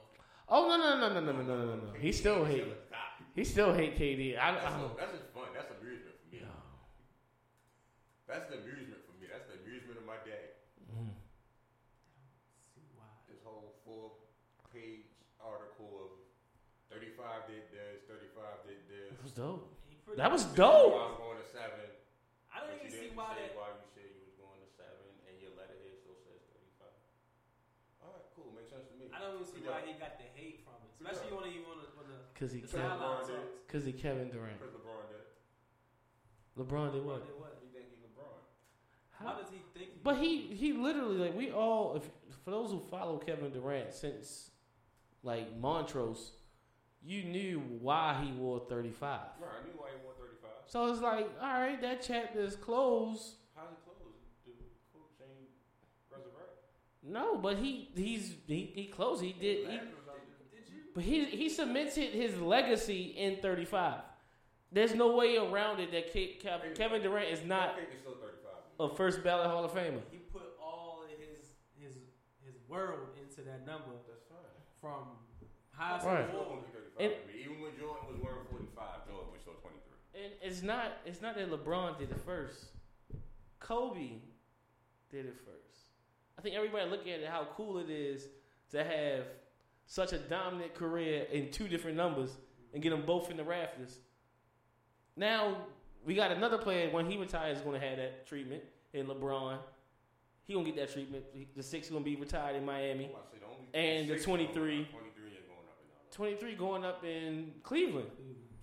Oh 0.51 0.67
no 0.69 0.77
no 0.81 0.97
no 0.97 1.09
no 1.13 1.21
no 1.21 1.33
no 1.33 1.43
no 1.45 1.65
no 1.67 1.75
no. 1.77 1.93
He 2.01 2.11
still 2.13 2.45
hate. 2.45 2.65
He 3.35 3.45
still 3.45 3.73
hate 3.75 3.95
KD. 3.99 4.35
I, 4.39 4.49
I 4.49 4.53
That's, 4.53 4.65
don't. 4.65 4.97
that's 4.99 5.13
just 5.13 5.29
fun. 5.37 5.47
That's 5.55 5.71
amusement 5.79 6.17
for 6.19 6.27
me. 6.33 6.41
Yeah. 6.43 6.59
That's 8.27 8.49
the 8.51 8.57
amusement 8.65 9.05
for 9.07 9.15
me. 9.21 9.29
That's 9.31 9.47
the 9.47 9.61
amusement 9.63 9.97
of 10.01 10.07
my 10.09 10.19
day. 10.27 10.57
Mhm. 10.91 11.13
See 12.75 12.83
why. 12.97 13.07
This 13.31 13.39
whole 13.45 13.77
four-page 13.87 15.07
article 15.39 15.93
of 16.03 16.11
35 16.91 17.47
did 17.47 17.69
this, 17.71 18.03
35 18.09 18.65
did 18.67 18.81
this. 18.89 19.13
That 19.15 19.23
was 19.23 19.33
dope. 19.37 19.65
That 20.17 20.31
was 20.33 20.45
dope. 20.57 20.97
I'm 20.99 21.15
going 21.21 21.39
to 21.39 21.47
seven. 21.47 21.87
I 22.51 22.65
don't 22.65 22.73
even 22.81 22.89
see 22.91 23.13
why 23.15 23.37
that. 23.39 23.53
why 23.55 23.71
you 23.77 23.85
said 23.93 24.09
you 24.17 24.25
was 24.25 24.35
going 24.41 24.59
to 24.65 24.71
seven, 24.73 25.05
and 25.29 25.37
your 25.39 25.53
letterhead 25.55 25.95
still 26.01 26.17
says 26.25 26.41
35. 26.81 26.91
All 28.03 28.17
right, 28.17 28.27
cool. 28.35 28.51
Makes 28.57 28.73
sense 28.73 28.89
to 28.89 28.97
me. 28.97 29.13
I 29.13 29.21
don't 29.21 29.37
even 29.39 29.47
see 29.47 29.61
Good 29.63 29.69
why 29.71 29.85
he 29.85 29.93
got 30.01 30.17
the 30.17 30.27
hate 30.35 30.65
from 30.65 30.81
it, 30.81 30.89
Good 30.89 30.97
especially 31.11 31.31
job. 31.31 31.41
when 31.43 31.51
he 31.51 31.59
on 31.65 31.77
the, 31.81 31.89
on 32.01 32.07
the 32.09 32.19
Cause 32.39 32.53
he 32.53 32.59
It's 32.61 32.73
Kevin, 32.73 32.87
LeBron 32.87 32.99
sideline 32.99 33.27
did. 33.27 33.37
talks. 33.37 33.73
cause 33.73 33.85
he 33.85 33.93
Kevin 33.93 34.29
Durant. 34.31 34.59
Because 34.61 34.75
LeBron 34.75 35.05
did. 35.11 35.25
LeBron 36.59 36.93
did 36.93 37.05
what? 37.05 37.27
Did 37.27 37.39
what? 37.39 37.59
You 37.63 37.69
think 37.73 37.87
he's 37.91 38.01
LeBron? 38.05 38.39
How 39.25 39.39
does 39.39 39.51
he 39.51 39.61
think? 39.79 40.03
But 40.03 40.17
he 40.19 40.43
he 40.55 40.73
literally 40.73 41.17
like 41.19 41.37
we 41.37 41.51
all 41.51 41.97
if 41.97 42.05
for 42.45 42.51
those 42.51 42.71
who 42.71 42.81
follow 42.91 43.19
Kevin 43.19 43.51
Durant 43.53 43.93
since 43.93 44.51
like 45.23 45.57
Montrose, 45.59 46.33
you 47.03 47.25
knew 47.25 47.61
why 47.81 48.21
he 48.25 48.33
wore 48.33 48.61
thirty 48.69 48.91
five. 48.91 49.21
Right, 49.41 49.51
I 49.61 49.67
knew 49.67 49.73
why 49.77 49.89
he 49.91 49.97
won 50.07 50.15
35. 50.19 50.51
So 50.67 50.87
it's 50.93 51.01
like, 51.01 51.29
all 51.41 51.49
right, 51.61 51.81
that 51.81 52.03
chapter 52.03 52.41
is 52.41 52.55
closed. 52.57 53.35
How's 53.57 53.71
it 53.73 53.79
closed? 53.85 54.15
The 54.47 54.53
coach 54.93 55.17
ain't 55.23 55.49
resurrect. 56.11 56.59
No, 57.03 57.37
but 57.39 57.57
he 57.59 57.91
he's 57.97 58.35
he, 58.47 58.71
he 58.75 58.85
close. 58.87 59.21
He 59.21 59.33
did. 59.33 59.67
He, 59.67 59.73
Did 59.73 59.73
you? 59.73 59.89
But 60.95 61.05
he 61.05 61.25
he 61.27 61.49
cemented 61.49 62.11
his 62.13 62.39
legacy 62.41 63.15
in 63.17 63.37
35. 63.37 64.01
There's 64.73 64.95
no 64.95 65.17
way 65.17 65.37
around 65.39 65.81
it 65.81 65.91
that 65.93 66.11
Ke- 66.11 66.43
Kev- 66.43 66.75
Kevin 66.77 67.01
Durant 67.03 67.31
is 67.31 67.45
not 67.45 67.71
I 67.71 67.75
think 67.77 67.89
it's 67.93 68.01
still 68.03 68.17
35. 68.21 68.93
a 68.93 68.95
first 68.97 69.23
ballot 69.25 69.47
Hall 69.47 69.65
of 69.65 69.73
Famer. 69.73 70.01
He 70.11 70.19
put 70.19 70.43
all 70.61 71.03
of 71.05 71.11
his 71.19 71.47
his 71.81 71.95
his 72.45 72.55
world 72.69 73.09
into 73.21 73.43
that 73.43 73.65
number 73.67 73.91
That's 74.07 74.25
fine. 74.29 74.81
from 74.81 75.05
high 75.73 75.99
school. 75.99 76.13
Jordan 76.33 76.57
was 76.57 76.67
35 76.73 77.01
And- 77.01 77.15
Even 77.41 77.61
when 77.63 77.73
Jordan 77.79 78.05
was 78.13 78.21
wearing 78.21 78.45
45, 78.51 79.09
Jordan 79.09 79.31
was 79.33 79.41
still 79.41 79.55
23. 79.55 80.25
And 80.25 80.33
it's 80.43 80.63
not 80.63 80.99
it's 81.07 81.23
not 81.23 81.35
that 81.37 81.51
LeBron 81.51 81.99
did 81.99 82.11
it 82.11 82.21
first. 82.27 82.67
Kobe 83.61 84.21
did 85.11 85.27
it 85.27 85.37
first. 85.45 85.57
I 86.39 86.43
think 86.43 86.55
everybody 86.55 86.89
look 86.91 87.03
at 87.03 87.21
it 87.21 87.29
how 87.29 87.49
cool 87.57 87.79
it 87.79 87.91
is 87.91 88.27
to 88.71 88.85
have 88.85 89.25
such 89.89 90.13
a 90.13 90.19
dominant 90.19 90.75
career 90.75 91.27
in 91.33 91.51
two 91.51 91.67
different 91.67 91.97
numbers 91.97 92.37
and 92.73 92.83
get 92.83 92.91
them 92.91 93.03
both 93.05 93.31
in 93.31 93.37
the 93.37 93.43
rafters. 93.43 93.99
Now 95.17 95.57
we 96.05 96.15
got 96.15 96.31
another 96.31 96.59
player 96.59 96.91
when 96.91 97.11
he 97.11 97.17
retires 97.17 97.57
is 97.59 97.65
going 97.65 97.81
to 97.81 97.85
have 97.87 97.97
that 97.97 98.27
treatment 98.27 98.63
in 98.93 99.07
LeBron. 99.07 99.59
He 100.45 100.55
gonna 100.55 100.65
get 100.65 100.77
that 100.77 100.93
treatment. 100.93 101.25
The 101.57 101.63
six 101.63 101.91
gonna 101.91 102.03
be 102.05 102.17
retired 102.17 102.57
in 102.57 102.65
Miami. 102.65 103.05
I'm 103.05 103.11
about 103.11 103.31
to 103.31 103.37
say, 103.37 103.41
the 103.41 103.47
only 103.47 103.67
And 103.99 104.09
the 104.09 104.15
six 104.15 104.25
going 104.25 104.47
up, 104.47 104.53
23. 104.55 104.89
23 104.91 105.35
going 105.45 105.67
up 105.69 105.83
in 105.83 105.89
now. 105.89 106.11
Twenty 106.11 106.35
three 106.37 106.55
going 106.55 106.85
up 106.87 107.05
in 107.05 107.53
Cleveland. 107.63 108.09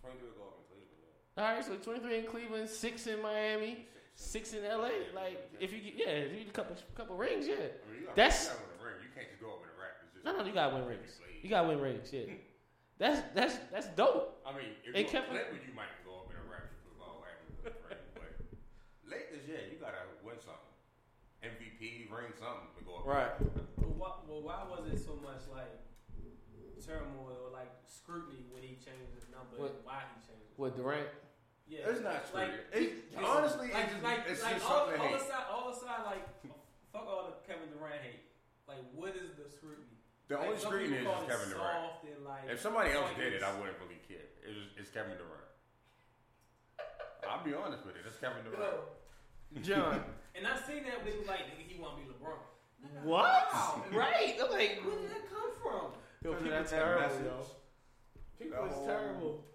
23 0.01 0.27
will 0.27 0.34
go 0.36 0.44
up 0.46 0.58
in 0.58 0.65
Cleveland. 0.65 0.98
Yeah. 1.38 1.44
All 1.44 1.53
right, 1.53 1.63
so 1.65 1.75
twenty 1.75 2.00
three 2.00 2.17
in 2.17 2.25
Cleveland, 2.25 2.70
six 2.70 3.05
in 3.05 3.22
Miami. 3.22 3.86
Six 4.15 4.53
in 4.53 4.63
LA. 4.63 4.89
Like 5.13 5.48
if 5.60 5.72
you 5.74 5.79
get 5.79 5.94
yeah, 5.96 6.13
if 6.13 6.32
you 6.32 6.39
get 6.39 6.48
a 6.48 6.51
couple 6.53 6.75
couple 6.96 7.17
rings, 7.17 7.48
yeah. 7.48 7.53
I 7.53 7.58
mean, 7.60 7.70
you 8.00 8.05
gotta, 8.08 8.15
That's- 8.15 8.55
No, 10.25 10.34
no, 10.36 10.44
you 10.44 10.51
gotta 10.53 10.74
win 10.75 10.86
rings. 10.89 11.22
You 11.44 11.50
gotta 11.50 11.67
win 11.70 11.79
rings, 11.79 12.10
yeah. 12.12 12.34
That's 12.98 13.22
that's 13.38 13.55
that's 13.72 13.88
dope. 13.94 14.41
I 14.46 14.51
mean, 14.58 14.74
if 14.84 14.94
They 14.94 15.01
you're 15.05 15.10
kept- 15.10 15.29
a 15.29 15.38
Clippers, 15.38 15.62
you 15.67 15.74
might 15.77 15.94
go 16.01 16.25
up 16.25 16.34
in 16.34 16.38
a 16.41 16.46
Raptors 16.50 16.82
for 16.82 16.98
all 17.05 17.22
Raptors 17.22 17.62
win 17.62 17.74
a. 17.94 17.96
But 18.17 18.34
Lakers, 19.05 19.46
yeah, 19.46 19.70
you 19.70 19.77
gotta 19.77 20.01
win 20.25 20.36
something. 20.41 20.74
MVP, 21.46 22.10
ring 22.10 22.34
something 22.34 22.74
to 22.74 22.82
go 22.84 23.03
up. 23.03 23.05
Right. 23.05 23.29
Well, 23.77 23.94
why, 24.01 24.12
well, 24.25 24.41
why 24.41 24.65
was 24.65 24.89
it 24.89 24.98
so 24.98 25.13
much 25.22 25.46
like 25.53 25.70
turmoil 26.82 27.38
or 27.46 27.51
like 27.53 27.70
scrutiny 27.86 28.46
when 28.50 28.62
he 28.65 28.77
changed 28.82 29.13
his 29.13 29.29
number 29.29 29.58
What? 29.62 29.77
and 29.77 29.86
why 29.86 30.01
he 30.10 30.17
changed 30.25 30.50
it? 30.50 30.58
With 30.58 30.74
Durant. 30.77 31.10
Yeah, 31.70 31.89
It's 31.89 32.01
not 32.01 32.25
like, 32.34 32.50
scrutiny. 32.74 33.05
It's- 33.13 33.25
honestly, 33.25 33.70
like, 33.74 33.84
it's 33.86 33.94
just- 33.94 34.03
like, 34.05 34.22
it's 34.29 34.41
like 34.44 34.53
just 34.58 34.65
all, 34.70 34.86
something 34.89 35.01
to 35.01 35.05
all 35.05 35.15
aside, 35.22 35.46
all 35.53 35.67
aside, 35.70 36.01
like 36.05 36.24
fuck 36.94 37.05
all 37.05 37.29
the 37.29 37.38
Kevin 37.46 37.70
Durant 37.74 38.01
hate. 38.01 38.25
Like, 38.70 38.82
what 38.94 39.13
is 39.17 39.34
the 39.38 39.46
scrutiny? 39.50 39.94
The 40.27 40.36
Like, 40.36 40.46
only 40.48 40.58
some 40.58 40.70
scrutiny 40.72 40.96
is 40.96 41.00
people 41.05 41.13
call 41.13 41.22
just 41.27 41.29
it 41.29 41.38
Kevin 41.38 41.50
Durant. 41.53 42.25
like, 42.25 42.46
If 42.50 42.60
somebody 42.62 42.91
else 42.91 43.10
did 43.17 43.34
it, 43.34 43.44
I 43.44 43.51
wouldn't 43.60 43.77
really 43.77 44.01
care. 44.08 44.25
It 44.41 44.50
was, 44.58 44.65
it's 44.77 44.89
Kevin 44.89 45.17
Durant. 45.17 45.46
I'll 47.29 47.44
be 47.44 47.53
honest 47.53 47.86
with 47.86 47.96
it. 47.96 48.03
It's 48.08 48.17
Kevin 48.17 48.44
Durant. 48.44 48.82
John. 49.62 50.03
And 50.36 50.46
I 50.46 50.58
seen 50.67 50.84
that 50.84 51.00
when 51.00 51.13
they 51.13 51.17
was 51.17 51.27
like, 51.29 51.48
nigga, 51.48 51.63
he 51.65 51.79
want 51.79 51.96
to 51.96 52.03
be 52.03 52.12
LeBron. 52.12 52.36
What? 53.08 53.48
Wow. 53.53 53.86
Right. 53.94 54.36
I'm 54.36 54.51
like, 54.51 54.82
Where 54.84 55.00
did 55.00 55.10
that 55.10 55.29
come 55.32 55.48
from? 55.63 55.96
Yo, 56.25 56.34
People 56.34 56.50
that's 56.51 56.72
take 56.72 56.79
terrible, 56.82 57.15
yo. 57.24 57.46
People 58.38 58.65
The 58.67 58.75
is 58.75 58.86
terrible. 58.86 59.46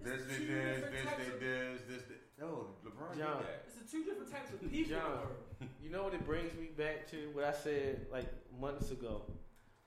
This, 0.00 0.12
It's 0.20 0.24
this, 0.28 0.36
two 0.38 0.46
this, 0.46 0.76
different 0.76 0.92
this, 0.92 1.02
this, 1.02 1.40
this, 1.40 1.80
this, 1.88 2.02
this. 2.06 2.18
No, 2.38 2.66
LeBron 2.86 3.18
John. 3.18 3.38
did 3.42 3.46
that. 3.48 3.64
It's 3.66 3.74
the 3.82 3.90
two 3.90 4.04
different 4.04 4.30
types 4.30 4.52
of 4.52 4.60
people. 4.70 4.86
John. 4.88 5.66
You 5.82 5.90
know 5.90 6.04
what 6.04 6.14
it 6.14 6.24
brings 6.24 6.54
me 6.54 6.68
back 6.78 7.10
to? 7.10 7.16
What 7.34 7.42
I 7.44 7.52
said 7.52 8.06
like 8.12 8.30
months 8.60 8.92
ago. 8.92 9.22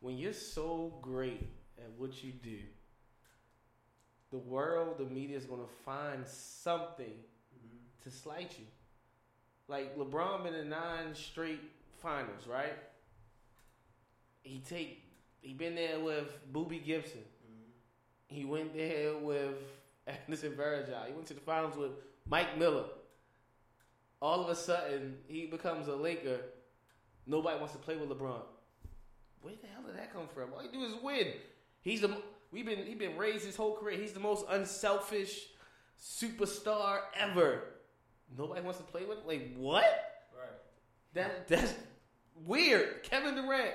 When 0.03 0.17
you're 0.17 0.33
so 0.33 0.93
great 1.01 1.47
at 1.77 1.89
what 1.97 2.25
you 2.25 2.33
do, 2.33 2.59
the 4.31 4.37
world, 4.37 4.97
the 4.97 5.05
media 5.05 5.37
is 5.37 5.45
gonna 5.45 5.63
find 5.85 6.27
something 6.27 7.05
mm-hmm. 7.05 7.77
to 8.01 8.11
slight 8.11 8.53
you. 8.59 8.65
Like 9.69 9.97
LeBron 9.97 10.43
been 10.43 10.55
in 10.55 10.67
nine 10.67 11.15
straight 11.15 11.61
finals, 12.01 12.45
right? 12.51 12.73
He 14.41 14.59
take 14.59 15.05
he 15.39 15.53
been 15.53 15.73
there 15.73 16.01
with 16.01 16.37
Boobie 16.51 16.83
Gibson. 16.83 17.21
Mm-hmm. 17.21 18.35
He 18.35 18.43
went 18.43 18.75
there 18.75 19.17
with 19.17 19.55
Anderson 20.07 20.51
Varejao. 20.51 21.07
He 21.07 21.13
went 21.13 21.27
to 21.27 21.33
the 21.33 21.39
finals 21.39 21.77
with 21.77 21.91
Mike 22.27 22.57
Miller. 22.57 22.87
All 24.21 24.41
of 24.43 24.49
a 24.49 24.55
sudden, 24.55 25.19
he 25.29 25.45
becomes 25.45 25.87
a 25.87 25.95
Laker. 25.95 26.41
Nobody 27.25 27.57
wants 27.57 27.71
to 27.71 27.79
play 27.79 27.95
with 27.95 28.09
LeBron. 28.09 28.41
Where 29.43 29.53
the 29.61 29.67
hell 29.67 29.83
did 29.85 29.97
that 29.97 30.13
come 30.13 30.27
from? 30.33 30.53
All 30.53 30.61
he 30.61 30.69
do 30.69 30.83
is 30.85 30.95
win. 31.03 31.27
He's 31.81 31.99
the 31.99 32.17
we've 32.51 32.65
been 32.65 32.85
he 32.85 32.95
been 32.95 33.17
raised 33.17 33.45
his 33.45 33.57
whole 33.57 33.75
career. 33.75 33.99
He's 33.99 34.13
the 34.13 34.21
most 34.21 34.45
unselfish 34.49 35.47
superstar 36.01 36.99
ever. 37.19 37.63
Nobody 38.37 38.61
wants 38.61 38.79
to 38.79 38.85
play 38.85 39.03
with 39.03 39.19
him. 39.19 39.27
Like 39.27 39.53
what? 39.57 39.83
Right. 40.33 40.49
That 41.13 41.47
that's 41.49 41.73
weird. 42.45 43.03
Kevin 43.03 43.35
Durant, 43.35 43.73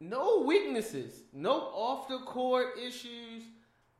no 0.00 0.40
weaknesses, 0.40 1.22
no 1.32 1.52
off 1.52 2.08
the 2.08 2.18
court 2.18 2.76
issues, 2.76 3.44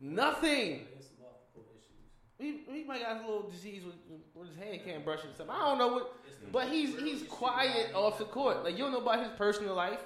nothing. 0.01 0.87
There's 0.93 1.07
some 1.07 1.25
off 1.25 1.39
the 1.55 1.61
court 1.61 1.69
issues. 1.79 2.65
He, 2.67 2.81
he 2.81 2.85
might 2.85 3.03
got 3.03 3.19
a 3.19 3.21
little 3.21 3.49
disease 3.49 3.85
with, 3.85 3.95
with 4.35 4.49
his 4.49 4.59
hand 4.59 4.81
can't 4.85 5.05
brush 5.05 5.21
it 5.21 5.31
or 5.31 5.35
something. 5.37 5.55
I 5.55 5.61
don't 5.61 5.79
know 5.79 5.93
what, 5.95 6.17
but 6.51 6.69
he's 6.69 6.99
he's 6.99 7.23
quiet 7.23 7.95
off 7.95 8.19
the 8.19 8.25
court. 8.25 8.65
Like 8.65 8.73
you 8.73 8.83
don't 8.83 8.91
know 8.91 8.99
about 8.99 9.21
his 9.21 9.31
personal 9.39 9.77
life, 9.77 10.01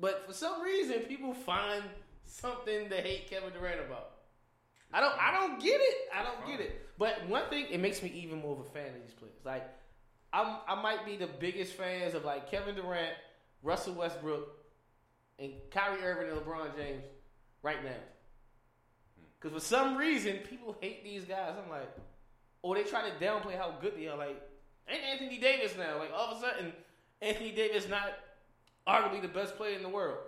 but 0.00 0.24
for 0.26 0.32
some 0.32 0.62
reason 0.62 1.00
people 1.00 1.34
find 1.34 1.82
something 2.24 2.88
to 2.88 2.96
hate 2.96 3.28
Kevin 3.28 3.52
Durant 3.52 3.80
about. 3.80 4.12
I 4.92 5.00
don't 5.00 5.14
I 5.20 5.32
don't 5.32 5.60
get 5.60 5.80
it. 5.80 5.96
I 6.14 6.22
don't 6.22 6.46
get 6.46 6.60
it. 6.60 6.86
But 6.98 7.26
one 7.28 7.48
thing, 7.48 7.66
it 7.70 7.80
makes 7.80 8.02
me 8.02 8.10
even 8.14 8.40
more 8.40 8.54
of 8.54 8.60
a 8.60 8.70
fan 8.70 8.88
of 8.88 9.02
these 9.02 9.14
players. 9.14 9.34
Like 9.44 9.68
I'm 10.32 10.56
I 10.66 10.80
might 10.80 11.04
be 11.04 11.16
the 11.16 11.28
biggest 11.28 11.74
fans 11.74 12.14
of 12.14 12.24
like 12.24 12.50
Kevin 12.50 12.74
Durant, 12.74 13.14
Russell 13.62 13.94
Westbrook, 13.94 14.48
and 15.38 15.52
Kyrie 15.70 16.02
Irving 16.02 16.30
and 16.30 16.40
LeBron 16.40 16.76
James 16.76 17.04
right 17.62 17.82
now. 17.84 17.90
Because 19.40 19.62
for 19.62 19.66
some 19.66 19.96
reason 19.96 20.38
people 20.48 20.76
hate 20.80 21.04
these 21.04 21.24
guys. 21.24 21.54
I'm 21.62 21.70
like, 21.70 21.90
or 22.62 22.74
they 22.74 22.82
try 22.82 23.08
to 23.08 23.24
downplay 23.24 23.56
how 23.56 23.74
good 23.80 23.96
they 23.96 24.06
are. 24.08 24.16
Like, 24.16 24.40
ain't 24.88 25.02
Anthony 25.02 25.38
Davis 25.38 25.74
now? 25.78 25.98
Like 25.98 26.10
all 26.14 26.32
of 26.32 26.38
a 26.38 26.40
sudden, 26.40 26.72
Anthony 27.22 27.52
Davis 27.52 27.88
not 27.88 28.12
arguably 28.90 29.22
the 29.22 29.28
best 29.28 29.56
player 29.56 29.76
in 29.76 29.82
the 29.82 29.88
world. 29.88 30.18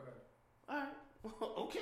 All 0.69 0.77
right, 0.77 0.89
okay. 1.59 1.81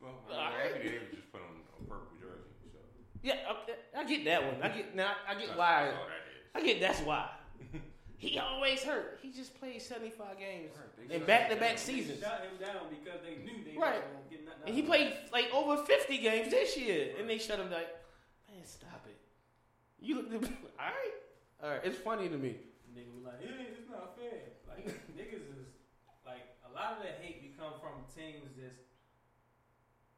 Well, 0.00 0.12
All 0.30 0.38
I 0.38 0.48
mean, 0.50 0.58
right. 0.58 0.66
Anthony 0.72 0.90
Davis 0.90 1.08
just 1.14 1.32
put 1.32 1.40
on 1.40 1.48
a 1.80 1.84
purple 1.88 2.16
jersey. 2.20 2.70
So. 2.72 2.78
Yeah, 3.22 3.34
okay, 3.62 3.74
I 3.96 4.04
get 4.04 4.24
that 4.26 4.44
one. 4.44 4.62
I 4.62 4.68
get 4.76 4.94
now. 4.94 5.12
I 5.28 5.34
get 5.34 5.46
That's, 5.48 5.58
why. 5.58 5.84
that's 5.84 5.96
all. 5.96 6.06
I 6.54 6.64
get 6.66 6.80
that's 6.80 7.00
why. 7.00 7.28
He 8.18 8.38
always 8.38 8.82
hurt. 8.82 9.18
He 9.20 9.30
just 9.30 9.60
played 9.60 9.80
75 9.82 10.38
games 10.38 10.70
Right, 10.98 11.10
in 11.20 11.26
back 11.26 11.50
to 11.50 11.56
back 11.56 11.76
seasons. 11.76 12.18
They 12.18 12.26
shut 12.26 12.48
him 12.50 12.56
down 12.58 12.86
because 12.88 13.20
they 13.20 13.44
knew 13.44 13.62
they 13.62 13.76
Right. 13.78 14.00
weren't 14.00 14.04
gonna 14.16 14.30
get 14.30 14.44
nothing 14.46 14.62
And 14.64 14.74
he 14.74 14.80
of 14.80 14.86
played 14.86 15.12
like 15.34 15.52
over 15.52 15.84
50 15.84 16.16
games 16.18 16.50
this 16.50 16.78
year. 16.78 17.12
And 17.20 17.28
they 17.28 17.36
shut 17.36 17.58
him 17.60 17.70
like, 17.70 17.92
man, 18.48 18.64
stop 18.64 19.04
it. 19.06 19.18
You 20.00 20.22
look 20.22 20.44
all 20.80 20.86
right. 20.88 21.12
All 21.62 21.70
right. 21.72 21.80
It's 21.84 21.98
funny 21.98 22.30
to 22.30 22.38
me. 22.38 22.56
Nigga 22.96 23.12
was 23.14 23.24
like, 23.26 23.34
yeah, 23.44 23.68
it's 23.68 23.90
not 23.90 24.16
fair. 24.16 24.56
Like 24.66 24.86
niggas 25.12 25.44
is 25.44 25.48
like 25.52 25.55
a 25.55 25.55
lot 26.76 26.96
of 26.96 27.02
that 27.02 27.18
hate 27.24 27.40
be 27.40 27.56
come 27.56 27.72
from 27.80 28.04
teams 28.12 28.52
that's 28.60 28.84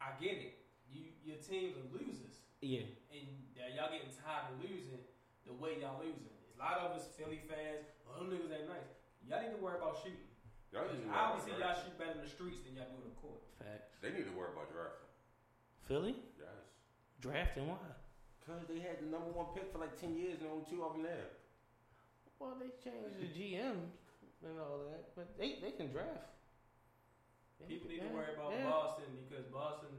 I 0.03 0.15
get 0.19 0.39
it. 0.43 0.55
You 0.91 1.15
your 1.23 1.39
teams 1.39 1.79
are 1.79 1.89
losers. 1.95 2.43
Yeah. 2.63 2.87
And 3.15 3.27
that 3.59 3.75
y'all 3.79 3.91
getting 3.95 4.11
tired 4.11 4.51
of 4.55 4.59
losing 4.63 5.03
the 5.47 5.55
way 5.55 5.79
y'all 5.81 6.03
losing. 6.03 6.27
A 6.55 6.59
lot 6.59 6.83
of 6.83 6.99
us 6.99 7.07
Philly 7.15 7.39
fans, 7.47 7.87
oh 8.11 8.19
them 8.19 8.35
niggas 8.35 8.51
ain't 8.51 8.67
nice. 8.67 8.91
Y'all 9.27 9.39
need 9.43 9.55
to 9.55 9.63
worry 9.63 9.79
about 9.79 9.99
shooting. 10.03 10.27
Y'all 10.75 10.85
need 10.91 11.01
to 11.03 11.09
worry 11.09 11.15
Obviously 11.17 11.55
about 11.55 11.63
y'all 11.63 11.75
drafting. 11.79 11.95
shoot 11.95 11.99
better 12.03 12.17
in 12.19 12.23
the 12.27 12.31
streets 12.31 12.59
than 12.67 12.75
y'all 12.75 12.91
do 12.91 12.99
in 13.07 13.09
the 13.15 13.19
court. 13.23 13.41
Facts. 13.63 13.95
They 14.03 14.11
need 14.11 14.27
to 14.27 14.35
worry 14.35 14.51
about 14.53 14.69
drafting. 14.75 15.07
Philly 15.87 16.15
Yes. 16.37 16.67
drafting 17.23 17.67
why? 17.71 17.81
Because 18.43 18.65
they 18.69 18.81
had 18.81 19.01
the 19.01 19.09
number 19.13 19.29
one 19.33 19.53
pick 19.55 19.69
for 19.73 19.79
like 19.79 19.95
10 20.01 20.17
years 20.17 20.41
and 20.41 20.49
only 20.51 20.65
two 20.69 20.83
of 20.85 20.97
them 20.97 21.05
there. 21.05 21.29
Well, 22.41 22.57
they 22.61 22.71
changed 22.81 23.19
the 23.21 23.29
GM 23.29 23.77
and 24.47 24.57
all 24.61 24.79
that, 24.89 25.13
but 25.17 25.37
they 25.37 25.59
they 25.61 25.73
can 25.73 25.91
draft. 25.93 26.38
People 27.67 27.91
need 27.91 27.99
Yeah, 28.05 28.09
to 28.09 28.15
worry 28.15 28.33
about 28.39 28.53
yeah. 28.55 28.71
Boston 28.71 29.11
because 29.27 29.45
Boston 29.51 29.91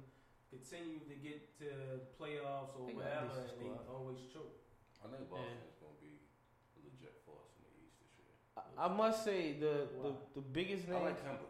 continue 0.48 1.04
to 1.04 1.16
get 1.20 1.44
to 1.60 2.00
playoffs 2.16 2.72
or 2.80 2.88
They 2.88 2.96
got 2.96 3.04
a 3.04 3.28
whatever, 3.28 3.52
and 3.52 3.58
they 3.60 3.68
always 3.92 4.22
choke. 4.32 4.56
I 5.04 5.12
think 5.12 5.28
Boston 5.28 5.60
is 5.68 5.76
going 5.82 5.96
to 5.96 6.00
be 6.02 6.24
a 6.78 6.80
legit 6.88 7.20
force 7.28 7.52
in 7.60 7.68
the 7.68 7.74
East 7.84 8.00
this 8.00 8.14
year. 8.16 8.32
I, 8.56 8.86
I 8.86 8.88
must 8.90 9.24
say 9.28 9.60
the, 9.60 9.92
the 10.00 10.12
Wow. 10.16 10.32
the 10.40 10.44
biggest 10.46 10.88
name. 10.88 11.04
I 11.04 11.12
like 11.14 11.20
Kemba. 11.22 11.48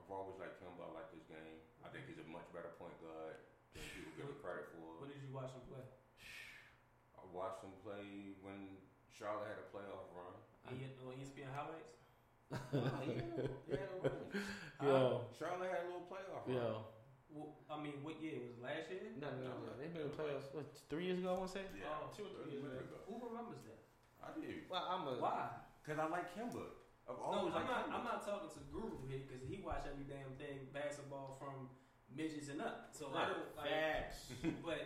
I've 0.00 0.08
always 0.10 0.36
liked 0.40 0.56
Kemba. 0.58 0.82
I 0.88 0.92
like 0.96 1.10
this 1.14 1.24
game. 1.30 1.60
I 1.84 1.88
think 1.92 2.08
he's 2.10 2.18
a 2.18 2.26
much 2.26 2.48
better 2.56 2.72
point 2.80 2.96
guard 3.04 3.36
than 3.76 3.84
people 3.94 4.12
give 4.18 4.26
him 4.28 4.36
credit 4.42 4.66
for. 4.74 4.98
When 5.04 5.08
did 5.12 5.20
you 5.22 5.30
watch 5.30 5.52
him 5.54 5.62
play? 5.70 5.84
I 7.16 7.22
watched 7.30 7.60
him 7.62 7.72
play 7.86 8.34
when 8.42 8.80
Charlotte 9.12 9.46
had 9.52 9.60
a 9.62 9.68
playoff 9.70 10.08
run. 10.16 10.32
E- 10.74 10.96
on 11.06 11.12
ESPN 11.20 11.52
highlights. 11.54 11.92
Yo, 14.82 15.22
Charlotte 15.38 15.70
had 15.70 15.86
a 15.86 15.88
little 15.94 16.06
playoff. 16.10 16.42
run. 16.46 16.56
yo. 16.56 16.68
Well, 17.32 17.56
I 17.72 17.80
mean, 17.80 18.04
what 18.04 18.20
year 18.20 18.36
was 18.44 18.52
it 18.52 18.60
last 18.60 18.92
year? 18.92 19.08
No, 19.16 19.32
no, 19.40 19.56
no. 19.64 19.72
They've 19.80 19.88
been 19.88 20.04
in 20.04 20.12
playoffs 20.12 20.52
what, 20.52 20.68
three 20.92 21.08
years 21.08 21.16
ago. 21.22 21.32
I 21.32 21.36
want 21.40 21.48
to 21.48 21.54
say. 21.56 21.64
Yeah, 21.72 21.88
Oh, 21.88 22.12
two 22.12 22.28
or 22.28 22.32
three 22.44 22.60
years 22.60 22.68
ago. 22.68 23.00
Who 23.08 23.16
remembers 23.24 23.64
that? 23.64 23.80
I 24.20 24.36
do. 24.36 24.44
Well, 24.68 24.84
I'm 24.84 25.08
a. 25.08 25.14
Why? 25.16 25.48
Cause 25.86 25.96
I 25.96 26.06
like 26.12 26.28
Kemba. 26.36 26.60
I've 27.08 27.16
No, 27.18 27.48
I'm 27.48 27.50
liked 27.50 27.66
not. 27.66 27.88
Kemba. 27.88 27.94
I'm 27.96 28.04
not 28.04 28.20
talking 28.22 28.52
to 28.52 28.60
Guru 28.68 29.00
here 29.08 29.24
because 29.24 29.40
he 29.48 29.64
watched 29.64 29.88
every 29.88 30.04
damn 30.04 30.36
thing 30.36 30.68
basketball 30.76 31.40
from 31.40 31.72
midgets 32.12 32.52
and 32.52 32.60
up. 32.60 32.92
So 32.92 33.08
I 33.16 33.32
don't 33.32 33.50
like. 33.56 33.70
Facts. 33.72 34.28
But 34.66 34.82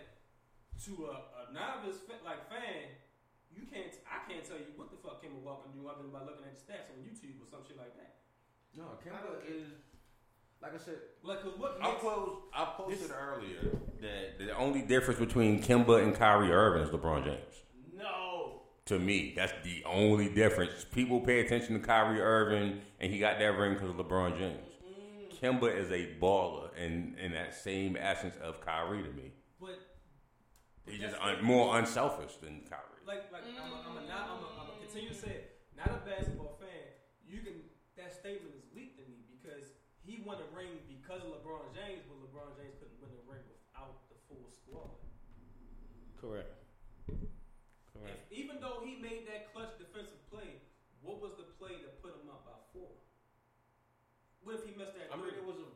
to 0.86 0.92
a, 1.10 1.14
a 1.36 1.42
novice 1.50 1.98
fa- 2.06 2.22
like 2.22 2.46
fan, 2.46 2.94
you 3.50 3.66
can't. 3.66 3.90
I 4.06 4.22
can't 4.30 4.46
tell 4.46 4.56
you 4.56 4.70
what 4.78 4.94
the 4.94 5.00
fuck 5.02 5.18
Kemba 5.18 5.42
Walker 5.42 5.66
do 5.74 5.82
other 5.90 6.06
than 6.06 6.14
by 6.14 6.22
looking 6.22 6.46
at 6.46 6.54
the 6.54 6.62
stats 6.62 6.94
on 6.94 7.02
YouTube 7.02 7.42
or 7.42 7.48
some 7.50 7.66
shit 7.66 7.74
like 7.76 7.92
that. 7.98 8.22
No, 8.78 8.96
Kemba 9.02 9.42
is. 9.44 9.82
Like 10.72 10.80
I 10.80 10.84
said, 10.84 10.94
Like, 11.22 11.38
what 11.58 11.78
I 11.80 11.90
posted, 11.92 12.32
I 12.52 12.64
posted 12.76 13.10
earlier 13.12 13.78
that 14.00 14.38
the 14.38 14.50
only 14.56 14.82
difference 14.82 15.20
between 15.20 15.62
Kemba 15.62 16.02
and 16.02 16.14
Kyrie 16.14 16.50
Irving 16.52 16.82
is 16.82 16.90
LeBron 16.90 17.24
James. 17.24 17.62
no. 17.96 18.62
To 18.86 18.98
me, 18.98 19.32
that's 19.36 19.52
the 19.64 19.84
only 19.84 20.28
difference. 20.28 20.84
People 20.92 21.20
pay 21.20 21.40
attention 21.40 21.74
to 21.74 21.86
Kyrie 21.86 22.20
Irving, 22.20 22.80
and 23.00 23.12
he 23.12 23.18
got 23.18 23.38
that 23.38 23.56
ring 23.58 23.74
because 23.74 23.90
of 23.90 23.96
LeBron 23.96 24.38
James. 24.38 24.68
Mm-hmm. 24.82 25.44
Kemba 25.44 25.76
is 25.76 25.90
a 25.90 26.14
baller 26.20 26.74
in, 26.76 27.16
in 27.20 27.32
that 27.32 27.54
same 27.54 27.96
essence 27.96 28.34
of 28.42 28.60
Kyrie 28.60 29.02
to 29.04 29.10
me. 29.10 29.32
But 29.60 29.78
He's 30.86 31.00
just 31.00 31.16
un, 31.20 31.42
more 31.44 31.78
unselfish 31.78 32.36
than 32.36 32.62
Kyrie. 32.68 33.02
like, 33.06 33.30
like 33.32 33.42
I'm 33.42 33.72
a, 33.72 33.76
I'm 33.86 33.96
a. 33.96 34.00
I'm 34.00 34.42
a, 34.42 34.48
I'm 34.62 34.68
a 34.70 34.84
continue 34.84 35.10
to 35.10 35.14
say 35.14 35.30
it. 35.30 35.58
Not 35.76 35.90
a 35.90 36.08
basketball 36.08 36.58
fan. 36.60 36.86
You 37.28 37.40
can. 37.40 37.54
That 37.96 38.14
statement 38.14 38.54
is 38.54 38.62
leaked 38.76 38.98
to 39.02 39.04
me 39.10 39.24
because 39.34 39.66
he 40.06 40.22
won 40.22 40.38
a 40.38 40.46
ring 40.54 40.78
because 40.86 41.26
of 41.26 41.34
LeBron 41.42 41.74
James, 41.74 42.06
but 42.06 42.22
LeBron 42.22 42.54
James 42.54 42.78
couldn't 42.78 43.02
win 43.02 43.10
a 43.10 43.22
ring 43.26 43.42
without 43.50 44.06
the 44.06 44.18
full 44.30 44.46
squad. 44.46 44.94
Correct. 46.26 46.50
If, 48.04 48.18
even 48.34 48.58
though 48.60 48.82
he 48.82 48.98
made 48.98 49.26
that 49.30 49.54
clutch 49.54 49.78
defensive 49.78 50.18
play, 50.30 50.58
what 51.02 51.22
was 51.22 51.38
the 51.38 51.46
play 51.58 51.78
that 51.86 52.02
put 52.02 52.18
him 52.18 52.26
up 52.28 52.42
by 52.44 52.58
four? 52.74 52.90
What 54.42 54.58
if 54.58 54.66
he 54.66 54.74
missed 54.74 54.94
that? 54.98 55.10
I 55.10 55.16
mean, 55.16 55.30
three? 55.30 55.38
it 55.38 55.46
was 55.46 55.58
a, 55.62 55.68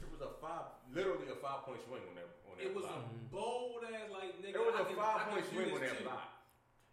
it 0.00 0.08
was 0.12 0.20
a 0.24 0.32
five, 0.40 0.68
literally 0.92 1.28
a 1.32 1.36
five 1.40 1.64
point 1.68 1.80
swing 1.84 2.04
on 2.08 2.14
that. 2.16 2.28
On 2.48 2.56
that 2.56 2.64
It 2.66 2.72
was 2.76 2.84
a 2.88 2.96
bold 3.32 3.84
ass 3.88 4.08
like 4.12 4.36
nigga. 4.40 4.56
It 4.56 4.64
was 4.64 4.74
I 4.76 4.82
a 4.82 4.88
can- 4.88 4.96
five 5.00 5.16
I 5.16 5.24
can 5.24 5.32
point 5.32 5.44
do 5.48 5.52
swing 5.56 5.70
on 5.76 5.80
that 5.80 5.96
too. 5.96 6.04
block. 6.04 6.28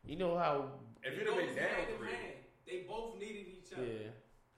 You 0.03 0.15
know 0.19 0.33
how? 0.37 0.55
If 1.03 1.15
It 1.15 1.19
you'd 1.23 1.27
have 1.27 1.39
been 1.39 1.55
down 1.55 1.67
hand 1.75 1.87
three, 1.99 2.11
hand. 2.11 2.39
They 2.67 2.77
both 2.87 3.19
needed 3.19 3.47
each 3.51 3.71
other. 3.75 3.83
Yeah. 3.83 4.15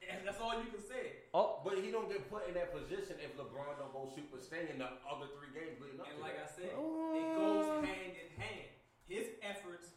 And 0.10 0.22
that's 0.28 0.40
all 0.40 0.54
you 0.62 0.70
can 0.70 0.82
say. 0.86 1.26
Oh, 1.34 1.60
but 1.66 1.78
he 1.82 1.90
don't 1.92 2.08
get 2.08 2.30
put 2.30 2.48
in 2.48 2.54
that 2.56 2.72
position 2.72 3.18
if 3.20 3.34
LeBron 3.36 3.78
don't 3.82 3.92
go 3.92 4.08
super 4.14 4.38
stay 4.40 4.70
in 4.72 4.78
the 4.80 4.90
other 5.10 5.28
three 5.36 5.50
games 5.54 5.82
And 5.82 5.98
to 6.00 6.22
like 6.22 6.38
I 6.38 6.48
said, 6.48 6.72
Oh. 6.78 7.16
it 7.18 7.28
goes 7.38 7.68
hand 7.86 8.14
in 8.16 8.30
hand. 8.40 8.70
His 9.10 9.28
efforts 9.42 9.90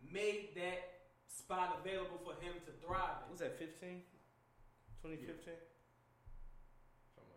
made 0.00 0.54
that 0.56 1.06
spot 1.26 1.78
available 1.82 2.18
for 2.24 2.34
him 2.42 2.54
to 2.66 2.72
thrive 2.82 3.22
in. 3.26 3.30
was 3.30 3.40
that 3.42 3.58
15? 3.58 4.02
2015? 5.02 5.54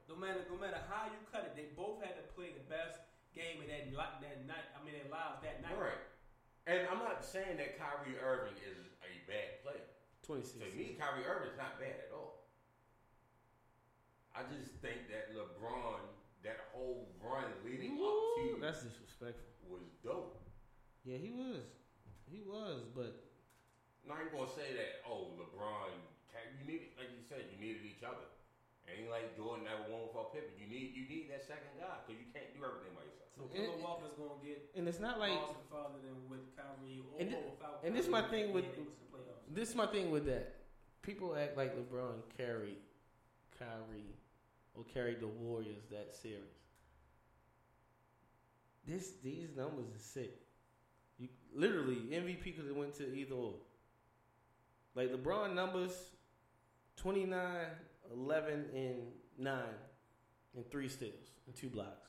No 0.09 0.17
matter 0.17 0.41
no 0.49 0.57
matter 0.57 0.81
how 0.89 1.05
you 1.05 1.19
cut 1.29 1.45
it, 1.45 1.53
they 1.53 1.69
both 1.77 2.01
had 2.01 2.17
to 2.17 2.25
play 2.33 2.49
the 2.49 2.65
best 2.65 2.97
game 3.37 3.61
of 3.61 3.69
that 3.69 3.93
li- 3.93 4.17
that 4.25 4.37
night. 4.49 4.65
I 4.73 4.81
mean, 4.81 4.97
their 4.97 5.05
lives 5.13 5.37
that 5.45 5.61
night. 5.61 5.77
All 5.77 5.85
right. 5.85 6.01
And 6.65 6.85
I'm 6.89 6.97
not 7.01 7.21
saying 7.21 7.57
that 7.61 7.77
Kyrie 7.77 8.17
Irving 8.17 8.57
is 8.65 8.77
a 9.05 9.11
bad 9.29 9.61
player. 9.61 9.85
To 10.29 10.69
me, 10.77 10.93
Kyrie 10.93 11.25
Irving 11.25 11.49
is 11.49 11.57
not 11.57 11.81
bad 11.81 12.05
at 12.05 12.13
all. 12.13 12.45
I 14.37 14.45
just 14.45 14.77
think 14.77 15.09
that 15.09 15.33
LeBron, 15.33 16.05
that 16.45 16.69
whole 16.69 17.09
run 17.17 17.49
leading 17.65 17.97
up 17.97 18.13
to 18.37 18.61
that's 18.61 18.85
disrespectful. 18.85 19.49
was 19.65 19.89
dope. 20.05 20.37
Yeah, 21.01 21.17
he 21.17 21.33
was. 21.33 21.65
He 22.29 22.45
was, 22.45 22.85
but 22.93 23.25
Now 24.05 24.21
I 24.21 24.29
ain't 24.29 24.33
gonna 24.37 24.45
say 24.53 24.77
that. 24.77 25.01
Oh, 25.01 25.33
LeBron, 25.33 25.97
you 25.97 26.63
need 26.69 26.93
like 27.01 27.09
you 27.09 27.25
said, 27.25 27.49
you 27.49 27.57
needed 27.57 27.81
each 27.89 28.05
other. 28.05 28.29
Ain't 28.85 29.09
like 29.09 29.33
Jordan 29.33 29.65
never 29.65 29.89
won 29.89 30.13
without 30.13 30.29
Pippen. 30.29 30.53
You 30.61 30.69
need 30.69 30.93
you 30.93 31.09
need 31.09 31.33
that 31.33 31.41
second 31.41 31.73
guy 31.81 32.05
because 32.05 32.21
you 32.21 32.29
can't 32.29 32.53
do 32.53 32.61
everything 32.61 32.93
by 32.93 33.01
yourself. 33.01 33.18
So 33.39 33.45
And- 33.55 33.71
Kemba 33.71 33.81
Walker's 33.81 34.11
gonna 34.17 34.43
get 34.43 34.69
and 34.75 34.87
it's 34.87 34.99
not 34.99 35.17
like 35.19 35.39
farther 35.69 35.99
than 36.03 36.27
with 36.29 36.53
Kyrie 36.57 36.99
or 36.99 37.19
And 37.21 37.29
without. 37.31 37.79
and 37.83 37.95
this 37.95 38.07
Kyrie 38.07 38.11
my 38.21 38.29
thing 38.29 38.53
with- 38.53 38.65
they 38.65 38.69
was 38.69 38.77
in 38.77 38.85
the 39.11 39.17
playoffs. 39.17 39.53
this 39.55 39.69
is 39.69 39.75
my 39.75 39.87
thing 39.87 40.11
with 40.11 40.25
that. 40.25 40.55
People 41.01 41.35
act 41.35 41.55
like 41.55 41.73
LeBron 41.75 42.21
carried 42.35 42.77
Kyrie 43.57 44.17
or 44.75 44.83
carried 44.83 45.21
the 45.21 45.27
Warriors 45.27 45.85
that 45.89 46.13
series. 46.13 46.43
This 48.85 49.13
these 49.23 49.55
numbers 49.55 49.85
are 49.95 49.99
sick. 49.99 50.37
You 51.17 51.29
literally 51.53 52.13
MVP 52.13 52.51
could 52.55 52.65
have 52.67 52.75
went 52.75 52.93
to 52.95 53.13
either 53.15 53.35
or. 53.35 53.55
Like 54.95 55.11
LeBron 55.11 55.53
numbers 55.53 56.11
29, 56.97 57.67
11, 58.11 58.69
and 58.73 59.13
9, 59.37 59.63
and 60.55 60.69
three 60.69 60.89
steals 60.89 61.31
and 61.45 61.55
two 61.55 61.69
blocks. 61.69 62.08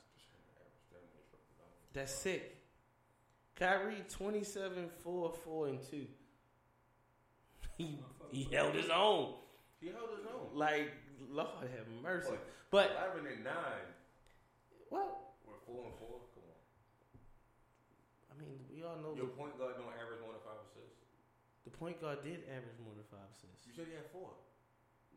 That's 1.93 2.13
sick. 2.13 2.57
Kyrie 3.57 4.03
27, 4.09 4.89
4, 5.03 5.33
4, 5.43 5.67
and 5.67 5.79
2. 5.89 6.05
He, 7.77 7.97
he 8.31 8.43
held 8.53 8.75
his 8.75 8.89
own. 8.89 9.33
He 9.79 9.87
held 9.87 10.09
his 10.15 10.27
own. 10.29 10.53
Like, 10.53 10.91
Lord 11.31 11.49
have 11.61 11.87
mercy. 12.03 12.29
What? 12.29 12.45
But, 12.69 12.91
Eleven 12.91 13.25
and 13.31 13.43
nine 13.43 13.89
well, 14.91 15.33
were 15.47 15.57
four 15.65 15.89
and 15.89 15.95
four. 15.97 16.21
Come 16.35 16.45
on. 16.45 16.59
I 18.29 18.33
mean, 18.37 18.59
we 18.69 18.83
all 18.83 18.99
know 19.01 19.15
Your 19.15 19.31
the, 19.31 19.39
point 19.39 19.57
guard 19.57 19.75
don't 19.81 19.89
average 19.97 20.21
more 20.21 20.35
than 20.35 20.43
five 20.45 20.61
assists. 20.61 20.99
the 21.65 21.71
point 21.73 21.97
guard 21.99 22.21
did 22.21 22.43
average 22.53 22.77
more 22.85 22.93
than 22.93 23.07
five 23.09 23.25
assists. 23.33 23.65
You 23.65 23.73
said 23.73 23.87
he 23.89 23.95
had 23.97 24.05
four. 24.13 24.29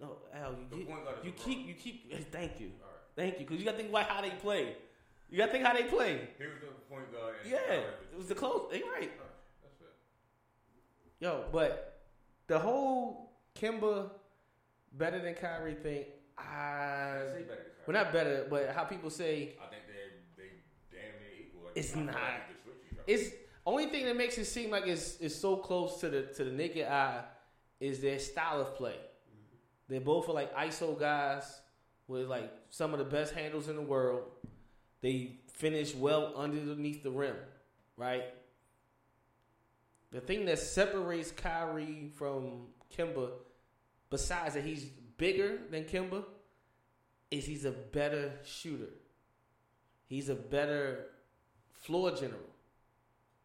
No, 0.01 0.25
Al, 0.33 0.57
you, 0.57 0.67
The 0.71 0.77
get, 0.83 0.89
point 0.89 1.05
guard 1.05 1.17
is 1.21 1.25
you 1.27 1.33
keep, 1.37 1.67
you 1.69 1.75
keep, 1.75 2.11
thank 2.33 2.59
you. 2.63 2.73
All 2.81 2.89
right. 2.89 3.05
Thank 3.15 3.39
you. 3.39 3.45
Because 3.47 3.59
you 3.61 3.67
got 3.67 3.77
to 3.77 3.83
think 3.85 3.91
about 3.91 4.09
how 4.09 4.23
they 4.23 4.33
play. 4.41 4.79
You 5.31 5.39
got 5.39 5.47
to 5.47 5.53
think 5.53 5.65
how 5.65 5.73
they 5.75 5.85
play. 5.85 6.29
He 6.39 6.45
was 6.45 6.55
the 6.61 6.95
point 6.95 7.13
guard. 7.13 7.35
Yeah, 7.49 7.59
it 7.59 8.17
was 8.17 8.29
the 8.29 8.35
close. 8.35 8.71
You're 8.73 8.83
right. 8.83 8.89
All 8.89 9.01
right, 9.01 9.11
That's 9.63 9.81
it. 9.81 9.95
Yo, 11.21 11.45
but 11.53 12.03
the 12.47 12.59
whole 12.59 13.33
Kemba 13.59 14.11
better 14.93 15.21
than 15.21 15.35
Kyrie 15.35 15.75
thing, 15.75 16.05
I 16.39 16.43
I 16.45 17.19
say 17.33 17.43
better 17.43 17.47
than 17.47 17.47
Kyrie. 17.47 17.85
well 17.87 18.05
not 18.05 18.13
better, 18.13 18.47
but 18.49 18.71
how 18.75 18.85
people 18.85 19.11
say 19.11 19.55
I 19.61 19.67
think 19.71 19.83
they 19.89 20.43
they 20.43 20.49
damn 20.91 21.19
near 21.21 21.47
equal. 21.49 21.71
It's 21.75 21.95
not. 21.97 22.15
Like 22.15 22.17
you 22.17 22.55
could 22.55 22.63
switch 22.63 22.77
each 22.93 22.99
other. 22.99 23.05
it's 23.07 23.31
only 23.67 23.87
thing 23.87 24.05
that 24.07 24.17
makes 24.17 24.37
it 24.39 24.45
seem 24.45 24.71
like 24.71 24.87
it's 24.87 25.17
it's 25.21 25.35
so 25.35 25.57
close 25.57 26.01
to 26.01 26.11
the 26.11 26.23
to 26.37 26.45
the 26.45 26.53
naked 26.53 26.87
eye 26.87 27.23
is 27.81 28.01
their 28.01 28.19
style 28.19 28.61
of 28.61 28.75
play. 28.77 28.93
Mm-hmm. 28.93 29.93
They 29.95 29.99
both 29.99 30.29
are 30.29 30.33
like 30.33 30.55
ISO 30.55 30.99
guys 30.99 31.61
with 32.07 32.29
like 32.29 32.53
some 32.71 32.93
of 32.93 32.99
the 32.99 33.05
best 33.05 33.33
handles 33.35 33.69
in 33.69 33.77
the 33.77 33.83
world. 33.83 34.25
They 35.05 35.33
finish 35.53 35.95
well 35.95 36.33
underneath 36.35 37.03
the 37.03 37.11
rim, 37.11 37.37
right? 37.95 38.25
The 40.13 40.21
thing 40.21 40.47
that 40.47 40.59
separates 40.59 41.31
Kyrie 41.31 42.11
from 42.17 42.69
Kemba, 42.97 43.33
besides 44.09 44.55
that 44.55 44.65
he's 44.65 44.85
bigger 45.19 45.59
than 45.71 45.85
Kemba, 45.85 46.25
is 47.31 47.45
he's 47.45 47.67
a 47.67 47.71
better 47.71 48.33
shooter. 48.47 48.95
He's 50.07 50.31
a 50.31 50.35
better 50.35 51.09
floor 51.83 52.13
general. 52.13 52.41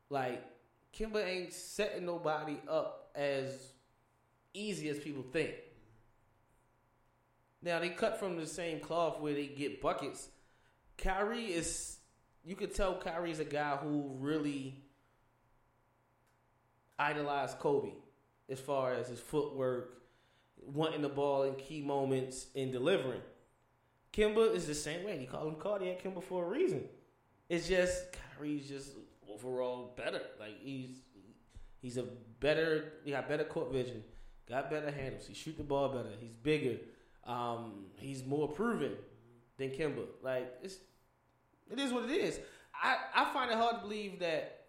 Like 0.10 0.42
Kemba 0.98 1.28
ain't 1.28 1.52
setting 1.52 2.06
nobody 2.06 2.56
up 2.70 3.12
as 3.16 3.74
easy 4.54 4.88
as 4.88 4.98
people 5.00 5.26
think. 5.34 5.56
Now 7.62 7.80
they 7.80 7.90
cut 7.90 8.18
from 8.18 8.38
the 8.38 8.48
same 8.48 8.80
cloth 8.80 9.20
where 9.20 9.34
they 9.34 9.48
get 9.48 9.82
buckets. 9.82 10.30
Kyrie 11.00 11.46
is 11.46 11.98
you 12.44 12.56
could 12.56 12.74
tell 12.74 12.96
Kyrie's 12.96 13.40
a 13.40 13.46
guy 13.46 13.78
who 13.78 14.16
really 14.20 14.76
idolized 16.98 17.60
Kobe 17.60 17.92
as 18.50 18.60
far 18.60 18.94
as 18.94 19.08
his 19.08 19.20
footwork, 19.20 20.02
wanting 20.66 21.02
the 21.02 21.10
ball 21.10 21.44
in 21.44 21.56
key 21.56 21.82
moments 21.82 22.48
and 22.56 22.72
delivering. 22.72 23.22
Kemba 24.12 24.54
is 24.54 24.68
the 24.68 24.76
same 24.76 25.06
way. 25.06 25.18
He 25.18 25.26
call 25.26 25.48
him 25.48 25.56
cardiac 25.56 26.04
Kemba 26.04 26.24
for 26.24 26.46
a 26.46 26.50
reason. 26.50 26.84
It's 27.48 27.68
just 27.68 28.06
Kyrie's 28.12 28.68
just 28.68 28.92
overall 29.32 29.94
better. 29.96 30.22
Like 30.40 30.60
he's 30.62 30.98
he's 31.82 31.98
a 31.98 32.06
better. 32.40 32.94
He 33.06 33.12
got 33.12 33.30
better 33.30 33.44
court 33.44 33.72
vision. 33.72 34.04
Got 34.48 34.72
better 34.72 34.90
handles. 34.90 35.28
He 35.28 35.36
shoot 35.36 35.58
the 35.58 35.64
ball 35.64 35.90
better. 35.90 36.10
He's 36.20 36.34
bigger. 36.34 36.78
Um, 37.24 37.86
he's 38.00 38.26
more 38.26 38.48
proven 38.48 38.94
than 39.60 39.70
Kemba. 39.70 40.06
Like 40.24 40.52
it's 40.64 40.78
it 41.72 41.80
is 41.80 41.94
what 41.94 42.06
it 42.06 42.12
is. 42.12 42.40
I 42.74 42.98
I 43.14 43.32
find 43.34 43.52
it 43.52 43.58
hard 43.58 43.76
to 43.76 43.82
believe 43.82 44.20
that 44.20 44.66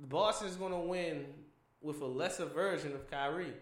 Boston's 0.00 0.56
going 0.56 0.72
to 0.72 0.78
win 0.78 1.26
with 1.80 2.00
a 2.00 2.06
lesser 2.06 2.46
version 2.46 2.92
of 2.94 3.10
Kyrie. 3.10 3.52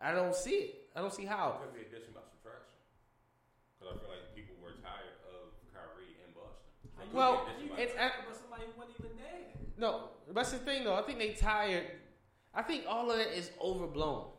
I 0.00 0.12
don't 0.12 0.34
see 0.34 0.50
it. 0.50 0.88
I 0.96 1.00
don't 1.00 1.12
see 1.12 1.24
how. 1.24 1.60
Could 1.62 1.74
be 1.74 1.80
addition 1.86 2.12
by 2.14 2.20
subtraction. 2.30 2.74
Because 3.78 3.94
I 3.94 3.98
feel 4.00 4.08
like 4.10 4.34
people 4.34 4.56
were 4.62 4.72
tired 4.82 5.16
of 5.28 5.52
Kyrie 5.72 6.16
in 6.26 6.32
Boston. 6.34 6.90
How 6.96 7.04
you 7.04 7.10
Well, 7.16 7.46
get- 7.46 7.58
you 7.64 7.72
it's- 7.72 7.88
get 7.92 7.96
tired 7.96 8.28
of 8.30 8.36
somebody 8.36 8.64
wasn't 8.76 8.96
even 9.00 9.16
there. 9.16 9.54
No, 9.76 10.10
that's 10.28 10.52
the 10.52 10.58
thing 10.58 10.84
though. 10.84 10.94
I 10.94 11.02
think 11.02 11.18
they 11.18 11.34
tired. 11.34 11.86
I 12.54 12.62
think 12.62 12.84
all 12.88 13.10
of 13.10 13.18
that 13.18 13.36
is 13.36 13.50
overblown. 13.60 14.30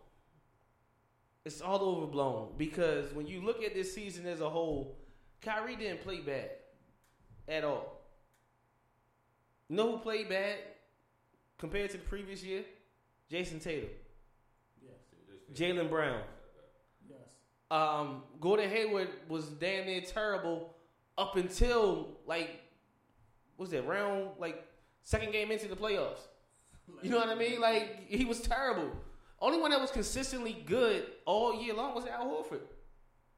It's 1.50 1.62
all 1.62 1.80
overblown 1.82 2.50
because 2.60 3.12
when 3.16 3.26
you 3.26 3.42
look 3.42 3.64
at 3.64 3.74
this 3.74 3.92
season 3.92 4.28
as 4.28 4.40
a 4.40 4.48
whole, 4.48 4.96
Kyrie 5.42 5.76
didn't 5.76 6.02
play 6.02 6.20
bad 6.20 6.52
at 7.48 7.64
all. 7.64 8.04
You 9.68 9.78
know 9.78 9.94
who 9.94 9.98
played 9.98 10.30
bad 10.30 10.58
compared 11.58 11.90
to 11.90 11.98
the 11.98 12.04
previous 12.04 12.44
year? 12.44 12.64
Jayson 13.32 13.60
Tatum, 13.60 13.90
Yes, 14.84 14.94
Jaylen 15.56 15.90
Brown. 15.90 16.22
yes. 17.10 17.18
Um, 17.72 18.22
Gordon 18.40 18.70
Hayward 18.70 19.10
was 19.28 19.46
damn 19.46 19.88
near 19.88 20.02
terrible 20.02 20.76
up 21.18 21.36
until 21.36 22.20
like, 22.28 22.60
was 23.58 23.72
that 23.72 23.88
round 23.88 24.30
like 24.38 24.64
second 25.02 25.32
game 25.32 25.50
into 25.52 25.68
the 25.68 25.76
playoffs. 25.76 26.28
You 27.02 27.10
know 27.10 27.18
what 27.18 27.30
I 27.30 27.36
mean? 27.36 27.60
Like 27.60 28.08
he 28.08 28.24
was 28.26 28.40
terrible. 28.40 28.92
Only 29.42 29.60
one 29.60 29.72
that 29.72 29.80
was 29.80 29.92
consistently 29.92 30.54
good 30.66 31.06
all 31.26 31.62
year 31.62 31.74
long 31.74 31.96
was 31.96 32.06
Al 32.06 32.26
Horford. 32.28 32.62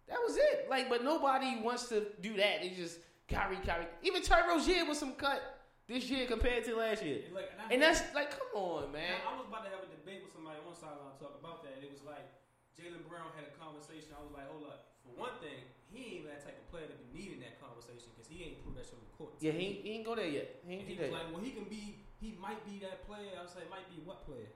That 0.09 0.17
was 0.25 0.35
it. 0.35 0.67
Like, 0.69 0.89
but 0.89 1.03
nobody 1.03 1.61
wants 1.61 1.87
to 1.89 2.07
do 2.21 2.35
that. 2.37 2.61
They 2.61 2.69
just 2.75 2.99
Kyrie, 3.29 3.61
Kyrie. 3.63 3.87
Even 4.03 4.21
Terry 4.21 4.43
Rozier 4.49 4.83
was 4.85 4.99
some 4.99 5.13
cut 5.13 5.39
this 5.87 6.09
year 6.09 6.27
compared 6.27 6.65
to 6.65 6.75
last 6.75 6.99
year. 7.03 7.23
And, 7.27 7.37
and, 7.37 7.71
And 7.71 7.77
that's 7.81 8.01
like, 8.13 8.31
come 8.31 8.51
on, 8.55 8.91
man. 8.91 9.23
Now, 9.23 9.31
I 9.31 9.39
was 9.39 9.47
about 9.47 9.63
to 9.63 9.71
have 9.71 9.83
a 9.85 9.91
debate 9.93 10.25
with 10.25 10.33
somebody 10.35 10.59
on 10.67 10.75
sideline 10.75 11.15
talk 11.15 11.39
about 11.39 11.63
that. 11.63 11.79
It 11.79 11.87
was 11.93 12.03
like 12.03 12.27
Jaylen 12.75 13.07
Brown 13.07 13.31
had 13.39 13.47
a 13.47 13.53
conversation. 13.55 14.11
I 14.11 14.19
was 14.19 14.33
like, 14.35 14.49
hold 14.51 14.67
up. 14.67 14.99
For 15.07 15.15
one 15.15 15.37
thing, 15.39 15.63
he 15.93 16.19
ain't 16.19 16.25
that 16.27 16.43
type 16.43 16.59
of 16.59 16.67
player 16.73 16.91
to 16.91 16.97
be 16.97 17.07
needing 17.15 17.39
that 17.45 17.61
conversation 17.63 18.11
because 18.11 18.27
he 18.27 18.41
ain't 18.51 18.59
proved 18.65 18.75
that 18.81 18.89
shit 18.89 18.99
on 18.99 19.05
the 19.07 19.15
court. 19.15 19.37
Yeah, 19.39 19.55
he, 19.55 19.79
he 19.79 20.01
ain't 20.01 20.07
go 20.07 20.17
there 20.17 20.27
yet. 20.27 20.59
He 20.65 20.75
And 20.75 20.81
ain't 20.83 20.89
he 20.91 20.95
do 20.99 21.07
was 21.07 21.15
like, 21.15 21.27
well, 21.31 21.43
he 21.43 21.51
can 21.55 21.67
be, 21.71 22.03
he 22.19 22.35
might 22.35 22.59
be 22.67 22.83
that 22.83 23.07
player. 23.07 23.31
I 23.37 23.43
was 23.47 23.55
like, 23.55 23.71
might 23.71 23.87
be 23.87 24.01
what 24.03 24.27
player? 24.27 24.49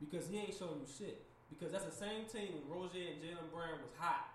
Because 0.00 0.26
he 0.26 0.40
ain't 0.40 0.56
showing 0.56 0.80
you 0.80 0.88
shit. 0.88 1.22
Because 1.52 1.70
that's 1.70 1.84
the 1.84 1.94
same 1.94 2.24
team 2.24 2.56
when 2.56 2.64
Roger 2.66 2.98
and 3.04 3.20
Jaylen 3.20 3.50
Brown 3.52 3.78
was 3.84 3.92
hot. 4.00 4.32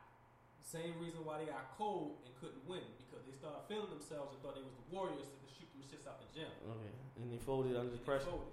Same 0.61 0.93
reason 1.01 1.25
why 1.25 1.39
they 1.41 1.45
got 1.49 1.73
cold 1.77 2.21
and 2.25 2.33
couldn't 2.41 2.61
win 2.69 2.83
because 3.01 3.25
they 3.25 3.33
started 3.37 3.61
feeling 3.69 3.89
themselves 3.89 4.33
and 4.33 4.41
thought 4.41 4.57
they 4.57 4.65
was 4.65 4.73
the 4.73 4.85
Warriors 4.93 5.29
could 5.29 5.49
shoot 5.49 5.69
them 5.73 5.81
shits 5.85 6.05
out 6.09 6.17
the 6.21 6.27
gym. 6.33 6.49
Okay, 6.65 6.93
and 7.21 7.31
they 7.31 7.37
folded 7.37 7.77
under 7.77 7.91
the 7.91 8.01
pressure. 8.01 8.25
folded. 8.25 8.49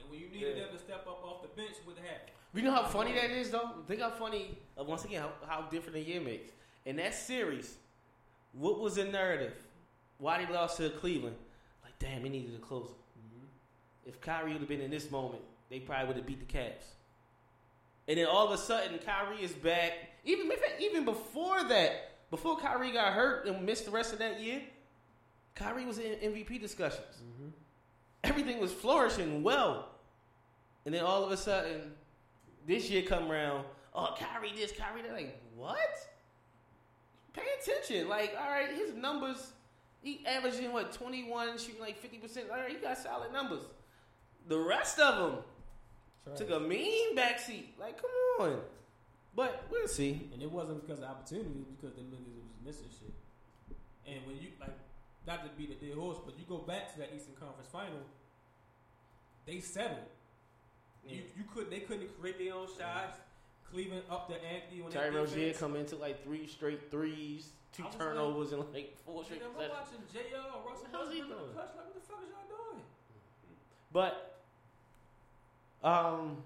And 0.00 0.08
when 0.10 0.20
you 0.20 0.28
needed 0.30 0.56
Yeah. 0.56 0.70
them 0.70 0.74
to 0.74 0.80
step 0.80 1.06
up 1.06 1.22
off 1.26 1.42
the 1.42 1.48
bench, 1.58 1.74
what 1.84 1.98
happened? 1.98 2.30
You 2.54 2.62
know 2.62 2.70
how 2.72 2.84
funny 2.86 3.12
that 3.14 3.30
is, 3.30 3.50
though. 3.50 3.82
Think 3.86 4.00
how 4.00 4.10
funny. 4.10 4.56
Uh, 4.78 4.84
once 4.84 5.04
again, 5.04 5.22
how, 5.22 5.32
how 5.46 5.62
different 5.68 5.96
a 5.96 6.00
year 6.00 6.20
makes. 6.20 6.52
In 6.86 6.96
that 6.96 7.14
series, 7.14 7.76
what 8.52 8.78
was 8.80 8.94
the 8.94 9.04
narrative? 9.04 9.52
Why 10.18 10.42
they 10.42 10.50
lost 10.50 10.78
to 10.78 10.88
Cleveland? 10.90 11.36
Like, 11.84 11.98
damn, 11.98 12.22
they 12.22 12.28
needed 12.30 12.54
a 12.54 12.58
closer. 12.58 12.94
If 14.06 14.20
Kyrie 14.20 14.52
would 14.52 14.60
have 14.60 14.68
been 14.68 14.80
in 14.80 14.90
this 14.90 15.10
moment, 15.10 15.42
they 15.68 15.80
probably 15.80 16.06
would 16.06 16.16
have 16.16 16.26
beat 16.26 16.46
the 16.46 16.58
Cavs. 16.58 16.94
And 18.08 18.18
then 18.18 18.26
all 18.26 18.46
of 18.46 18.52
a 18.52 18.58
sudden, 18.58 18.98
Kyrie 18.98 19.42
is 19.42 19.52
back. 19.52 19.92
Even 20.24 20.50
even 20.80 21.04
before 21.04 21.64
that, 21.64 22.30
before 22.30 22.56
Kyrie 22.56 22.92
got 22.92 23.12
hurt 23.12 23.46
and 23.46 23.64
missed 23.66 23.84
the 23.84 23.90
rest 23.90 24.12
of 24.12 24.20
that 24.20 24.40
year, 24.40 24.62
Kyrie 25.54 25.84
was 25.84 25.98
in 25.98 26.12
MVP 26.12 26.60
discussions. 26.60 27.22
Mm-hmm. 27.22 27.48
Everything 28.24 28.60
was 28.60 28.72
flourishing 28.72 29.42
well. 29.42 29.88
And 30.84 30.94
then 30.94 31.02
all 31.02 31.24
of 31.24 31.32
a 31.32 31.36
sudden, 31.36 31.92
this 32.66 32.88
year 32.90 33.02
come 33.02 33.30
around, 33.30 33.64
oh, 33.94 34.14
Kyrie 34.18 34.52
this, 34.54 34.72
Kyrie 34.72 35.02
that. 35.02 35.12
Like, 35.12 35.40
what? 35.56 35.78
Pay 37.32 37.42
attention. 37.60 38.08
Like, 38.08 38.36
all 38.40 38.50
right, 38.50 38.70
his 38.70 38.94
numbers, 38.94 39.52
he 40.02 40.24
averaging, 40.26 40.72
what, 40.72 40.92
21, 40.92 41.58
shooting 41.58 41.80
like 41.80 42.00
50%. 42.00 42.50
All 42.50 42.60
right, 42.60 42.70
he 42.70 42.76
got 42.76 42.98
solid 42.98 43.32
numbers. 43.32 43.62
The 44.48 44.58
rest 44.58 44.98
of 44.98 45.16
them 46.24 46.36
took 46.36 46.50
a 46.50 46.60
mean 46.60 47.16
backseat. 47.16 47.78
Like, 47.78 48.00
come 48.00 48.10
on. 48.40 48.60
But 49.34 49.64
we'll 49.70 49.88
see. 49.88 50.28
And 50.32 50.42
it 50.42 50.50
wasn't 50.50 50.86
because 50.86 51.02
of 51.02 51.10
opportunity, 51.10 51.50
it 51.50 51.56
was 51.56 51.66
because 51.78 51.94
them 51.96 52.06
niggas 52.06 52.34
was 52.34 52.64
missing 52.64 52.88
shit. 52.98 53.12
And 54.06 54.24
when 54.26 54.36
you 54.36 54.48
like, 54.60 54.70
not 55.26 55.44
to 55.44 55.50
beat 55.58 55.70
a 55.70 55.84
dead 55.84 55.96
horse, 55.96 56.18
but 56.24 56.38
you 56.38 56.44
go 56.48 56.58
back 56.58 56.92
to 56.92 56.98
that 57.00 57.10
Eastern 57.14 57.34
Conference 57.34 57.68
Final, 57.70 58.00
they 59.44 59.60
settled. 59.60 59.98
You 61.06 61.22
you 61.36 61.44
could 61.52 61.70
they 61.70 61.80
couldn't 61.80 62.18
create 62.20 62.38
their 62.38 62.54
own 62.54 62.66
shots. 62.66 63.18
Cleveland 63.70 64.02
up 64.10 64.28
the 64.28 64.36
ante 64.42 64.80
when 64.80 64.92
Terry 64.92 65.10
they 65.10 65.16
Rozier 65.16 65.52
come 65.52 65.76
into 65.76 65.96
like 65.96 66.22
three 66.24 66.46
straight 66.46 66.90
threes, 66.90 67.50
two 67.72 67.82
I 67.82 67.86
was 67.86 67.96
turnovers, 67.96 68.52
and 68.52 68.64
like 68.72 68.96
four 69.04 69.24
straight 69.24 69.42
Nigga, 69.42 69.64
I'm 69.64 69.70
watching 69.70 69.98
J.R. 70.12 70.62
Russell 70.66 70.86
How's 70.92 71.12
he 71.12 71.18
Westbrook 71.20 71.22
in 71.22 71.28
the 71.28 71.34
doing? 71.34 71.52
clutch. 71.54 71.66
Like, 71.76 71.86
what 71.86 71.94
the 71.94 72.00
fuck 72.00 72.22
is 72.22 72.30
y'all 72.30 72.56
doing? 72.72 72.82
But 73.92 74.35
um 75.86 76.36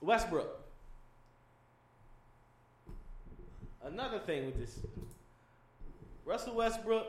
Westbrook. 0.00 0.60
Another 3.84 4.18
thing 4.18 4.46
with 4.46 4.58
this 4.58 4.78
Russell 6.24 6.54
Westbrook 6.54 7.06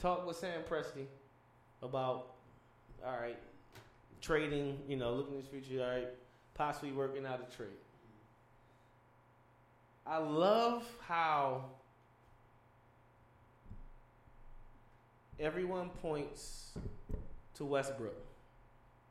Talk 0.00 0.26
with 0.26 0.36
Sam 0.36 0.62
Presti 0.68 1.06
about 1.82 2.26
all 3.04 3.18
right 3.20 3.38
trading, 4.20 4.78
you 4.88 4.96
know, 4.96 5.14
looking 5.14 5.34
at 5.34 5.42
his 5.42 5.48
future, 5.48 5.82
all 5.82 5.90
right, 5.90 6.08
possibly 6.54 6.92
working 6.92 7.26
out 7.26 7.40
a 7.40 7.56
trade. 7.56 7.68
I 10.06 10.18
love 10.18 10.84
how 11.06 11.64
everyone 15.42 15.88
points 16.00 16.70
to 17.54 17.64
Westbrook. 17.64 18.14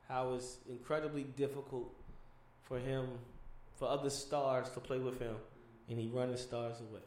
How 0.07 0.33
it's 0.33 0.57
incredibly 0.69 1.23
difficult 1.23 1.93
for 2.63 2.79
him, 2.79 3.07
for 3.75 3.87
other 3.87 4.09
stars 4.09 4.69
to 4.71 4.79
play 4.79 4.97
with 4.97 5.19
him, 5.19 5.35
and 5.89 5.99
he 5.99 6.07
running 6.07 6.37
stars 6.37 6.75
away. 6.79 7.01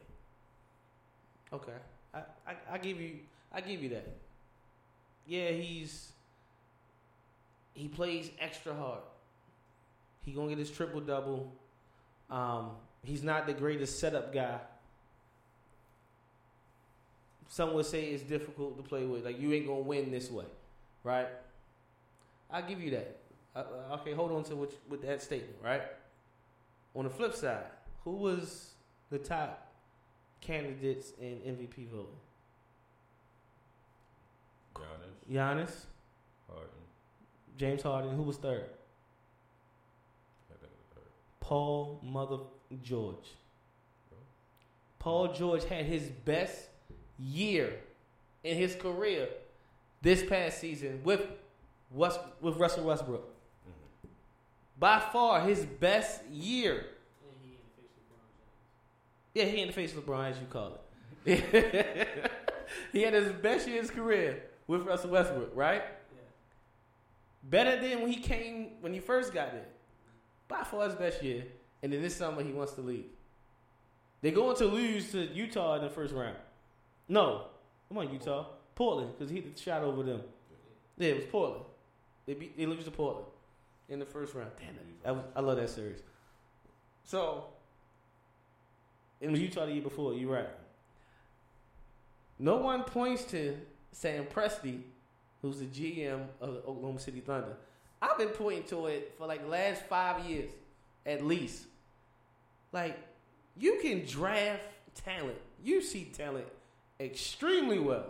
Okay, 1.53 1.73
I, 2.13 2.19
I, 2.47 2.55
I 2.73 2.79
give 2.79 3.01
you, 3.01 3.17
I 3.53 3.61
give 3.61 3.83
you 3.83 3.91
that. 3.91 4.09
Yeah, 5.27 5.51
he's 5.51 6.13
he 7.75 7.89
plays 7.89 8.31
extra 8.41 8.75
hard. 8.75 9.01
He 10.23 10.33
gonna 10.33 10.49
get 10.49 10.59
his 10.59 10.71
triple 10.71 11.01
double. 11.01 11.53
Um, 12.31 12.71
he's 13.03 13.23
not 13.23 13.47
the 13.47 13.53
greatest 13.53 13.99
setup 13.99 14.33
guy. 14.33 14.59
Some 17.55 17.73
would 17.75 17.87
say 17.87 18.07
it's 18.07 18.25
difficult 18.25 18.77
to 18.79 18.83
play 18.83 19.05
with. 19.05 19.25
Like 19.25 19.41
you 19.41 19.53
ain't 19.53 19.69
gonna 19.69 19.79
win 19.79 20.11
this 20.11 20.29
way, 20.29 20.47
right? 21.05 21.29
I'll 22.51 22.67
give 22.67 22.81
you 22.81 22.91
that. 22.91 23.17
Uh, 23.55 23.63
uh, 23.93 23.95
okay, 23.95 24.13
hold 24.13 24.33
on 24.33 24.43
to 24.43 24.57
what, 24.57 24.73
with 24.89 25.03
that 25.03 25.23
statement, 25.23 25.55
right? 25.63 25.83
On 26.97 27.05
the 27.05 27.11
flip 27.11 27.33
side, 27.33 27.67
who 28.03 28.11
was 28.11 28.71
the 29.09 29.19
top 29.19 29.73
candidates 30.41 31.13
in 31.21 31.37
MVP 31.47 31.91
voting? 31.91 32.07
Giannis, 34.75 35.33
Giannis, 35.33 35.75
Harden, 36.49 36.83
James 37.57 37.83
Harden. 37.83 38.17
Who 38.17 38.23
was 38.23 38.37
third? 38.37 38.69
I 40.51 40.55
third. 40.59 41.05
Paul 41.39 42.01
Mother 42.03 42.39
George. 42.83 43.31
Paul 44.99 45.33
George 45.33 45.63
had 45.67 45.85
his 45.85 46.03
best 46.09 46.71
year 47.19 47.81
in 48.43 48.57
his 48.57 48.75
career 48.75 49.29
this 50.03 50.23
past 50.25 50.59
season 50.61 51.01
with 51.05 51.27
West, 51.91 52.21
with 52.41 52.57
Russell 52.57 52.85
Westbrook. 52.85 53.23
Mhm. 53.25 54.09
By 54.79 55.01
far 55.01 55.41
his 55.41 55.65
best 55.65 56.25
year. 56.27 56.87
And 57.33 57.45
he 57.45 57.53
ain't 57.55 57.75
face 57.75 57.91
LeBron 57.99 58.27
James. 58.37 59.35
Yeah, 59.35 59.45
he 59.47 59.61
in 59.61 59.67
the 59.69 59.73
face 59.73 59.97
of 59.97 60.05
LeBron, 60.05 60.31
as 60.31 60.39
you 60.39 60.47
call 60.47 60.73
it. 60.75 60.81
he 62.93 63.03
had 63.03 63.15
his 63.15 63.33
best 63.33 63.67
year 63.67 63.77
in 63.79 63.83
his 63.83 63.91
career 63.91 64.43
with 64.67 64.83
Russell 64.83 65.11
Westbrook, 65.11 65.53
right? 65.55 65.83
Yeah. 65.83 66.21
Better 67.45 67.81
than 67.81 68.03
when 68.03 68.11
he 68.11 68.21
came 68.21 68.73
when 68.81 68.93
he 68.93 69.01
first 69.01 69.33
got 69.33 69.53
there. 69.53 69.67
By 70.49 70.63
far 70.65 70.85
his 70.85 70.95
best 70.95 71.23
year. 71.23 71.45
And 71.83 71.93
then 71.93 72.03
this 72.03 72.17
summer 72.17 72.43
he 72.43 72.53
wants 72.53 72.73
to 72.75 72.81
leave. 72.81 73.07
They're 74.21 74.33
going 74.33 74.57
to 74.57 74.67
lose 74.67 75.13
to 75.13 75.27
Utah 75.27 75.77
in 75.77 75.83
the 75.83 75.91
first 75.91 76.15
round. 76.15 76.37
No, 77.09 77.47
come 77.89 77.99
on, 77.99 78.13
Utah, 78.13 78.47
Portland, 78.75 79.13
because 79.17 79.31
he 79.31 79.45
shot 79.57 79.83
over 79.83 80.03
them. 80.03 80.23
Yeah, 80.97 81.11
it 81.11 81.17
was 81.17 81.25
Portland. 81.27 81.65
They 82.27 82.35
beat 82.35 82.57
they 82.57 82.67
lose 82.67 82.85
to 82.85 82.91
Portland 82.91 83.27
in 83.89 83.99
the 83.99 84.07
first 84.07 84.35
round. 84.35 84.51
Damn 84.59 84.71
it, 84.71 84.81
I, 85.05 85.13
was, 85.13 85.25
I 85.37 85.41
love 85.41 85.57
that 85.59 85.69
series. 85.71 86.01
So 87.05 87.45
it 89.21 89.31
was 89.31 89.41
Utah 89.41 89.67
the 89.67 89.73
year 89.73 89.83
before. 89.83 90.15
You're 90.15 90.33
right. 90.33 90.49
No 92.39 92.57
one 92.57 92.83
points 92.85 93.25
to 93.25 93.57
Sam 93.93 94.25
Presti 94.25 94.81
who's 95.45 95.59
the 95.59 95.67
GM 95.67 96.23
of 96.41 96.55
the 96.55 96.61
Oklahoma 96.61 96.99
City 96.99 97.21
Thunder. 97.21 97.55
I've 98.01 98.17
been 98.17 98.29
pointing 98.29 98.63
to 98.65 98.87
it 98.87 99.15
for 99.19 99.27
like 99.27 99.43
the 99.43 99.49
last 99.49 99.83
five 99.83 100.25
years, 100.25 100.51
at 101.05 101.23
least. 101.23 101.65
Like, 102.73 102.97
you 103.55 103.79
can 103.83 104.07
draft 104.07 104.63
talent. 104.95 105.37
You 105.63 105.83
see 105.83 106.05
talent 106.05 106.47
extremely 107.01 107.79
well, 107.79 108.07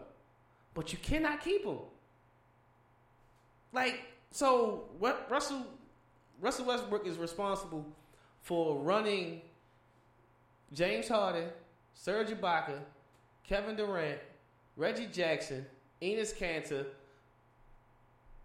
but 0.74 0.92
you 0.92 0.98
cannot 0.98 1.42
keep 1.42 1.64
them. 1.64 1.78
Like, 3.72 4.02
so 4.30 4.84
what 4.98 5.26
Russell 5.30 5.66
Russell 6.40 6.66
Westbrook 6.66 7.06
is 7.06 7.18
responsible 7.18 7.86
for 8.42 8.78
running 8.78 9.40
James 10.72 11.08
Harden, 11.08 11.48
Serge 11.94 12.28
Ibaka, 12.28 12.78
Kevin 13.44 13.76
Durant, 13.76 14.18
Reggie 14.76 15.06
Jackson, 15.06 15.64
Enes 16.02 16.34
Kanter, 16.36 16.86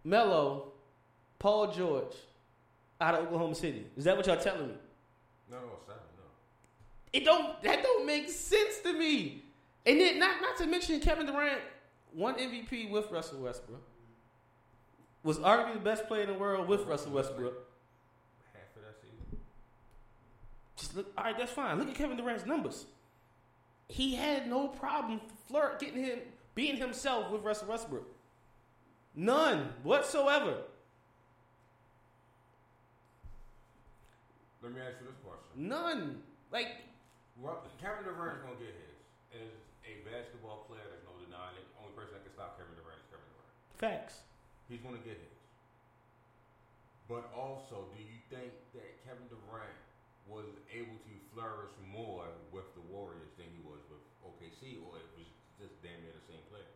Melo, 0.03 0.71
Paul 1.39 1.71
George 1.71 2.15
out 3.01 3.15
of 3.15 3.25
Oklahoma 3.25 3.55
City. 3.55 3.85
Is 3.97 4.03
that 4.03 4.15
what 4.15 4.27
y'all 4.27 4.37
telling 4.37 4.67
me? 4.67 4.73
No, 5.49 5.57
no, 5.57 5.63
no. 5.63 5.93
It 7.11 7.25
don't 7.25 7.61
that 7.63 7.81
don't 7.81 8.05
make 8.05 8.29
sense 8.29 8.79
to 8.83 8.93
me. 8.93 9.43
And 9.85 9.99
then 9.99 10.19
not 10.19 10.41
not 10.41 10.57
to 10.57 10.67
mention 10.67 10.99
Kevin 10.99 11.25
Durant 11.25 11.61
won 12.13 12.35
MVP 12.35 12.89
with 12.91 13.09
Russell 13.11 13.39
Westbrook. 13.41 13.81
Was 15.23 15.37
arguably 15.39 15.73
the 15.75 15.79
best 15.79 16.07
player 16.07 16.23
in 16.23 16.29
the 16.29 16.39
world 16.39 16.67
with 16.67 16.81
Russell 16.85 17.11
Westbrook. 17.11 17.53
Half 18.53 18.75
of 18.75 18.81
that 18.83 18.95
season. 19.01 19.39
Just 20.77 20.95
look, 20.95 21.11
all 21.17 21.23
right, 21.25 21.37
that's 21.37 21.51
fine. 21.51 21.77
Look 21.77 21.89
at 21.89 21.95
Kevin 21.95 22.17
Durant's 22.17 22.45
numbers. 22.45 22.85
He 23.89 24.15
had 24.15 24.47
no 24.47 24.67
problem 24.67 25.19
flirt 25.47 25.79
getting 25.79 26.03
him 26.03 26.19
being 26.55 26.77
himself 26.77 27.31
with 27.31 27.41
Russell 27.41 27.67
Westbrook. 27.69 28.07
None 29.15 29.69
whatsoever. 29.83 30.57
Let 34.61 34.73
me 34.73 34.81
ask 34.81 34.95
you 35.01 35.07
this 35.07 35.15
question. 35.23 35.67
None. 35.69 36.21
Like 36.51 36.67
Ru- 37.41 37.63
Kevin 37.81 38.03
Durant's 38.03 38.41
gonna 38.43 38.55
get 38.59 38.75
his. 38.75 39.41
As 39.41 39.47
a 39.47 39.61
basketball 40.09 40.65
player, 40.65 40.83
there's 40.89 41.05
no 41.05 41.13
denying 41.21 41.55
it. 41.61 41.65
Only 41.77 41.93
person 41.93 42.17
that 42.17 42.25
can 42.25 42.33
stop 42.33 42.57
Kevin 42.57 42.73
Durant 42.73 42.97
is 42.97 43.07
Kevin 43.13 43.29
Durant. 43.29 43.53
facts. 43.77 44.25
He's 44.65 44.81
gonna 44.81 45.01
get 45.05 45.17
his. 45.17 45.37
But 47.09 47.29
also, 47.33 47.89
do 47.93 48.01
you 48.01 48.21
think 48.29 48.53
that 48.77 49.01
Kevin 49.05 49.25
Durant 49.29 49.77
was 50.29 50.45
able 50.69 50.93
to 50.93 51.13
flourish 51.33 51.73
more 51.89 52.25
with 52.53 52.69
the 52.77 52.85
Warriors 52.93 53.33
than 53.37 53.49
he 53.49 53.61
was 53.65 53.81
with 53.89 54.01
OKC, 54.21 54.77
or 54.85 54.97
it 54.97 55.09
was 55.17 55.25
just 55.57 55.81
damn 55.81 55.97
near 56.05 56.13
the 56.13 56.25
same 56.25 56.43
player? 56.53 56.69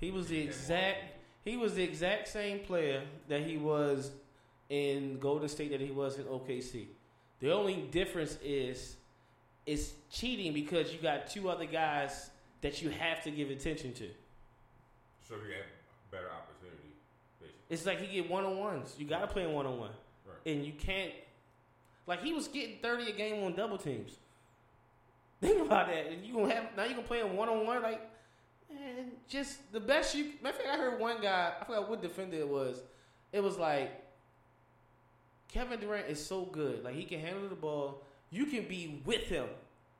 He 0.00 0.10
was 0.10 0.28
the 0.28 0.40
exact 0.40 1.20
he 1.44 1.56
was 1.56 1.74
the 1.74 1.82
exact 1.82 2.28
same 2.28 2.60
player 2.60 3.02
that 3.28 3.42
he 3.42 3.58
was 3.58 4.10
in 4.70 5.18
Golden 5.18 5.48
State 5.48 5.70
that 5.72 5.80
he 5.80 5.90
was 5.90 6.18
in 6.18 6.24
OKC. 6.24 6.86
The 7.40 7.52
only 7.52 7.82
difference 7.90 8.38
is 8.42 8.96
it's 9.66 9.92
cheating 10.10 10.54
because 10.54 10.92
you 10.92 10.98
got 10.98 11.28
two 11.28 11.50
other 11.50 11.66
guys 11.66 12.30
that 12.64 12.80
you 12.80 12.88
have 12.88 13.22
to 13.22 13.30
give 13.30 13.50
attention 13.50 13.92
to. 13.92 14.08
So 15.28 15.34
he 15.34 15.52
had 15.52 15.64
better 16.10 16.30
opportunity, 16.30 16.94
basically. 17.38 17.60
It's 17.68 17.84
like 17.84 18.00
he 18.00 18.22
get 18.22 18.30
one 18.30 18.46
on 18.46 18.56
ones. 18.56 18.94
You 18.98 19.06
got 19.06 19.20
to 19.20 19.26
play 19.26 19.46
one 19.46 19.66
on 19.66 19.78
one, 19.78 19.90
and 20.46 20.64
you 20.64 20.72
can't. 20.72 21.12
Like 22.06 22.22
he 22.22 22.32
was 22.32 22.48
getting 22.48 22.78
thirty 22.80 23.10
a 23.10 23.12
game 23.12 23.44
on 23.44 23.54
double 23.54 23.76
teams. 23.76 24.16
Think 25.42 25.60
about 25.60 25.88
that. 25.88 26.06
And 26.06 26.24
you 26.24 26.32
gonna 26.32 26.54
have 26.54 26.64
now 26.74 26.84
you 26.84 26.94
gonna 26.94 27.06
play 27.06 27.20
him 27.20 27.36
one 27.36 27.50
on 27.50 27.66
one. 27.66 27.82
Like, 27.82 28.00
and 28.70 29.10
just 29.28 29.70
the 29.70 29.80
best 29.80 30.14
you. 30.14 30.32
Matter 30.42 30.56
of 30.56 30.62
fact, 30.64 30.68
I 30.68 30.78
heard 30.78 30.98
one 30.98 31.20
guy. 31.20 31.52
I 31.60 31.64
forgot 31.64 31.90
what 31.90 32.00
defender 32.00 32.38
it 32.38 32.48
was. 32.48 32.80
It 33.30 33.42
was 33.42 33.58
like 33.58 33.92
Kevin 35.48 35.80
Durant 35.80 36.08
is 36.08 36.24
so 36.24 36.46
good. 36.46 36.82
Like 36.82 36.94
he 36.94 37.04
can 37.04 37.20
handle 37.20 37.46
the 37.46 37.56
ball. 37.56 38.02
You 38.30 38.46
can 38.46 38.66
be 38.66 39.02
with 39.04 39.24
him 39.24 39.48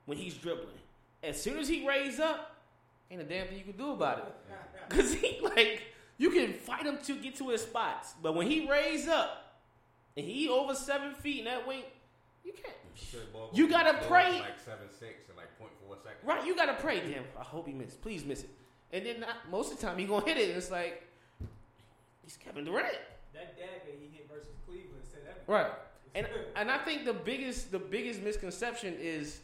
when 0.07 0.17
he's 0.17 0.33
dribbling. 0.33 0.79
As 1.21 1.41
soon 1.41 1.57
as 1.59 1.67
he 1.67 1.87
raise 1.87 2.19
up, 2.19 2.54
ain't 3.11 3.21
a 3.21 3.25
damn 3.25 3.47
thing 3.47 3.57
you 3.57 3.63
can 3.63 3.77
do 3.77 3.91
about 3.91 4.19
it. 4.19 4.25
Cause 4.89 5.13
he 5.13 5.39
like 5.41 5.83
you 6.17 6.29
can 6.29 6.53
fight 6.53 6.85
him 6.85 6.97
to 7.03 7.15
get 7.15 7.35
to 7.37 7.49
his 7.49 7.61
spots, 7.61 8.13
but 8.21 8.35
when 8.35 8.47
he 8.47 8.69
raise 8.69 9.07
up 9.07 9.59
and 10.15 10.25
he 10.25 10.47
over 10.47 10.75
seven 10.75 11.13
feet 11.13 11.39
in 11.39 11.45
that 11.45 11.67
wing, 11.67 11.83
you 12.43 12.53
can't. 12.53 12.75
You 13.53 13.67
gotta 13.67 13.97
pray. 14.07 14.39
Like 14.39 14.59
seven 14.63 14.87
six 14.89 15.27
and 15.27 15.37
like 15.37 15.57
point 15.59 15.71
four 15.85 15.95
seconds. 15.97 16.23
Right, 16.23 16.45
you 16.45 16.55
gotta 16.55 16.75
pray. 16.75 16.99
Damn, 16.99 17.23
I 17.39 17.43
hope 17.43 17.67
he 17.67 17.73
miss. 17.73 17.95
Please 17.95 18.23
miss 18.23 18.43
it. 18.43 18.49
And 18.93 19.05
then 19.05 19.21
not, 19.21 19.49
most 19.49 19.73
of 19.73 19.79
the 19.79 19.85
time 19.85 19.97
he 19.97 20.05
gonna 20.05 20.25
hit 20.25 20.37
it. 20.37 20.49
And 20.49 20.57
it's 20.57 20.71
like 20.71 21.03
he's 22.23 22.37
Kevin 22.37 22.63
Durant. 22.63 22.95
That 23.33 23.57
dagger 23.57 23.97
he 23.99 24.15
hit 24.15 24.29
versus 24.29 24.53
Cleveland 24.65 25.03
said 25.11 25.21
everything. 25.29 25.43
Right. 25.47 25.71
And 26.15 26.25
and 26.55 26.71
I 26.71 26.77
think 26.77 27.03
the 27.03 27.11
biggest 27.11 27.73
the 27.73 27.79
biggest 27.79 28.21
misconception 28.21 28.95
is 28.97 29.41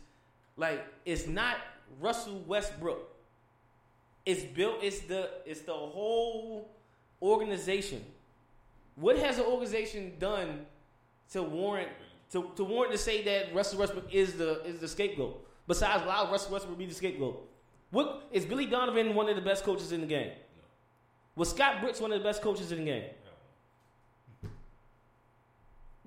like 0.55 0.85
it's 1.03 1.27
not 1.27 1.57
Russell 1.99 2.41
Westbrook. 2.47 3.09
It's 4.25 4.43
built 4.43 4.77
it's 4.81 4.99
the 5.01 5.29
it's 5.45 5.61
the 5.61 5.73
whole 5.73 6.69
organization. 7.21 8.03
What 8.95 9.17
has 9.17 9.37
an 9.37 9.45
organization 9.45 10.13
done 10.19 10.65
to 11.31 11.41
warrant 11.43 11.89
to, 12.31 12.51
to 12.55 12.63
warrant 12.63 12.91
to 12.91 12.97
say 12.97 13.23
that 13.23 13.53
Russell 13.53 13.79
Westbrook 13.79 14.13
is 14.13 14.33
the 14.33 14.63
is 14.63 14.79
the 14.79 14.87
scapegoat? 14.87 15.45
Besides 15.67 16.03
allow 16.03 16.31
Russell 16.31 16.53
Westbrook 16.53 16.77
be 16.77 16.85
the 16.85 16.93
scapegoat. 16.93 17.47
What 17.91 18.27
is 18.31 18.45
Billy 18.45 18.65
Donovan 18.65 19.15
one 19.15 19.27
of 19.29 19.35
the 19.35 19.41
best 19.41 19.63
coaches 19.63 19.91
in 19.91 20.01
the 20.01 20.07
game? 20.07 20.31
Was 21.35 21.49
Scott 21.49 21.81
Brooks 21.81 21.99
one 21.99 22.11
of 22.11 22.19
the 22.19 22.23
best 22.23 22.41
coaches 22.41 22.71
in 22.71 22.79
the 22.79 22.85
game? 22.85 23.03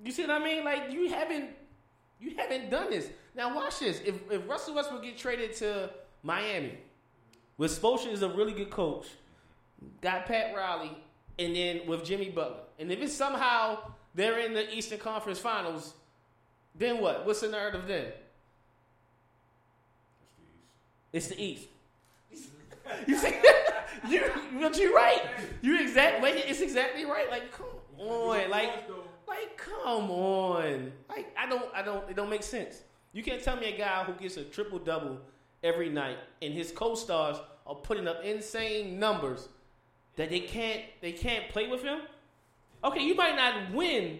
You 0.03 0.11
see 0.11 0.21
what 0.23 0.31
I 0.31 0.43
mean? 0.43 0.63
Like 0.63 0.91
you 0.91 1.09
haven't 1.09 1.49
you 2.19 2.35
haven't 2.37 2.69
done 2.69 2.89
this. 2.89 3.09
Now 3.35 3.55
watch 3.55 3.79
this. 3.79 4.01
If 4.05 4.15
if 4.31 4.47
Russell 4.47 4.75
Westbrook 4.75 5.03
get 5.03 5.17
traded 5.17 5.53
to 5.57 5.89
Miami, 6.23 6.77
with 7.57 7.79
Spoelstra 7.79 8.11
is 8.11 8.21
a 8.21 8.29
really 8.29 8.53
good 8.53 8.69
coach, 8.69 9.07
got 10.01 10.25
Pat 10.25 10.55
Riley, 10.55 10.91
and 11.39 11.55
then 11.55 11.81
with 11.87 12.03
Jimmy 12.03 12.29
Butler, 12.29 12.63
and 12.79 12.91
if 12.91 13.01
it's 13.01 13.13
somehow 13.13 13.77
they're 14.13 14.39
in 14.39 14.53
the 14.53 14.73
Eastern 14.73 14.99
Conference 14.99 15.39
Finals, 15.39 15.93
then 16.73 16.99
what? 16.99 17.25
What's 17.25 17.41
the 17.41 17.49
narrative 17.49 17.83
then? 17.87 18.05
It's 21.13 21.27
the 21.27 21.41
East. 21.41 21.67
you 23.07 23.17
see, 23.17 23.33
you 24.09 24.23
but 24.59 24.77
you're 24.77 24.93
right. 24.93 25.21
You 25.61 25.79
exactly. 25.79 26.31
It's 26.31 26.61
exactly 26.61 27.05
right. 27.05 27.29
Like 27.29 27.51
come 27.51 27.67
on, 27.97 28.49
like. 28.49 28.89
Like, 29.27 29.57
come 29.57 30.11
on. 30.11 30.91
Like, 31.09 31.35
I 31.37 31.49
don't, 31.49 31.65
I 31.73 31.81
don't, 31.81 32.09
it 32.09 32.15
don't 32.15 32.29
make 32.29 32.43
sense. 32.43 32.81
You 33.11 33.23
can't 33.23 33.43
tell 33.43 33.57
me 33.57 33.73
a 33.73 33.77
guy 33.77 34.03
who 34.03 34.13
gets 34.13 34.37
a 34.37 34.43
triple 34.43 34.79
double 34.79 35.19
every 35.65 35.89
night 35.89 36.17
and 36.41 36.53
his 36.53 36.71
co-stars 36.71 37.37
are 37.67 37.75
putting 37.75 38.07
up 38.07 38.23
insane 38.23 38.99
numbers 38.99 39.49
that 40.15 40.29
they 40.29 40.39
can't, 40.39 40.81
they 41.01 41.11
can't 41.11 41.49
play 41.49 41.67
with 41.67 41.83
him. 41.83 41.99
Okay, 42.83 43.01
you 43.01 43.15
might 43.15 43.35
not 43.35 43.73
win 43.73 44.19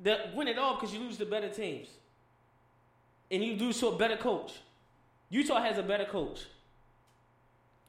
the 0.00 0.30
win 0.34 0.48
it 0.48 0.58
all 0.58 0.74
because 0.74 0.92
you 0.92 1.00
lose 1.00 1.16
to 1.18 1.26
better 1.26 1.48
teams, 1.48 1.88
and 3.30 3.44
you 3.44 3.54
lose 3.54 3.78
to 3.80 3.88
a 3.88 3.96
better 3.96 4.16
coach. 4.16 4.54
Utah 5.28 5.62
has 5.62 5.78
a 5.78 5.82
better 5.82 6.06
coach. 6.06 6.46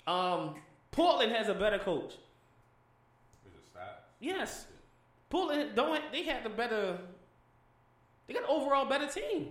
Um, 0.06 0.56
Portland 0.92 1.32
has 1.32 1.48
a 1.50 1.54
better 1.54 1.80
coach. 1.80 2.14
Is 3.46 3.54
it 3.56 3.74
stats? 3.74 4.04
Yes. 4.20 4.68
Portland 5.30 5.72
don't. 5.76 6.00
They 6.12 6.24
had 6.24 6.44
the 6.44 6.50
better 6.50 7.00
they 8.32 8.40
got 8.40 8.44
an 8.44 8.50
overall 8.50 8.86
better 8.86 9.08
team. 9.08 9.50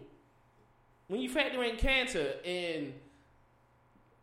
When 1.10 1.20
you 1.20 1.28
factor 1.28 1.60
in 1.64 1.74
Kanter 1.74 2.34
and 2.44 2.92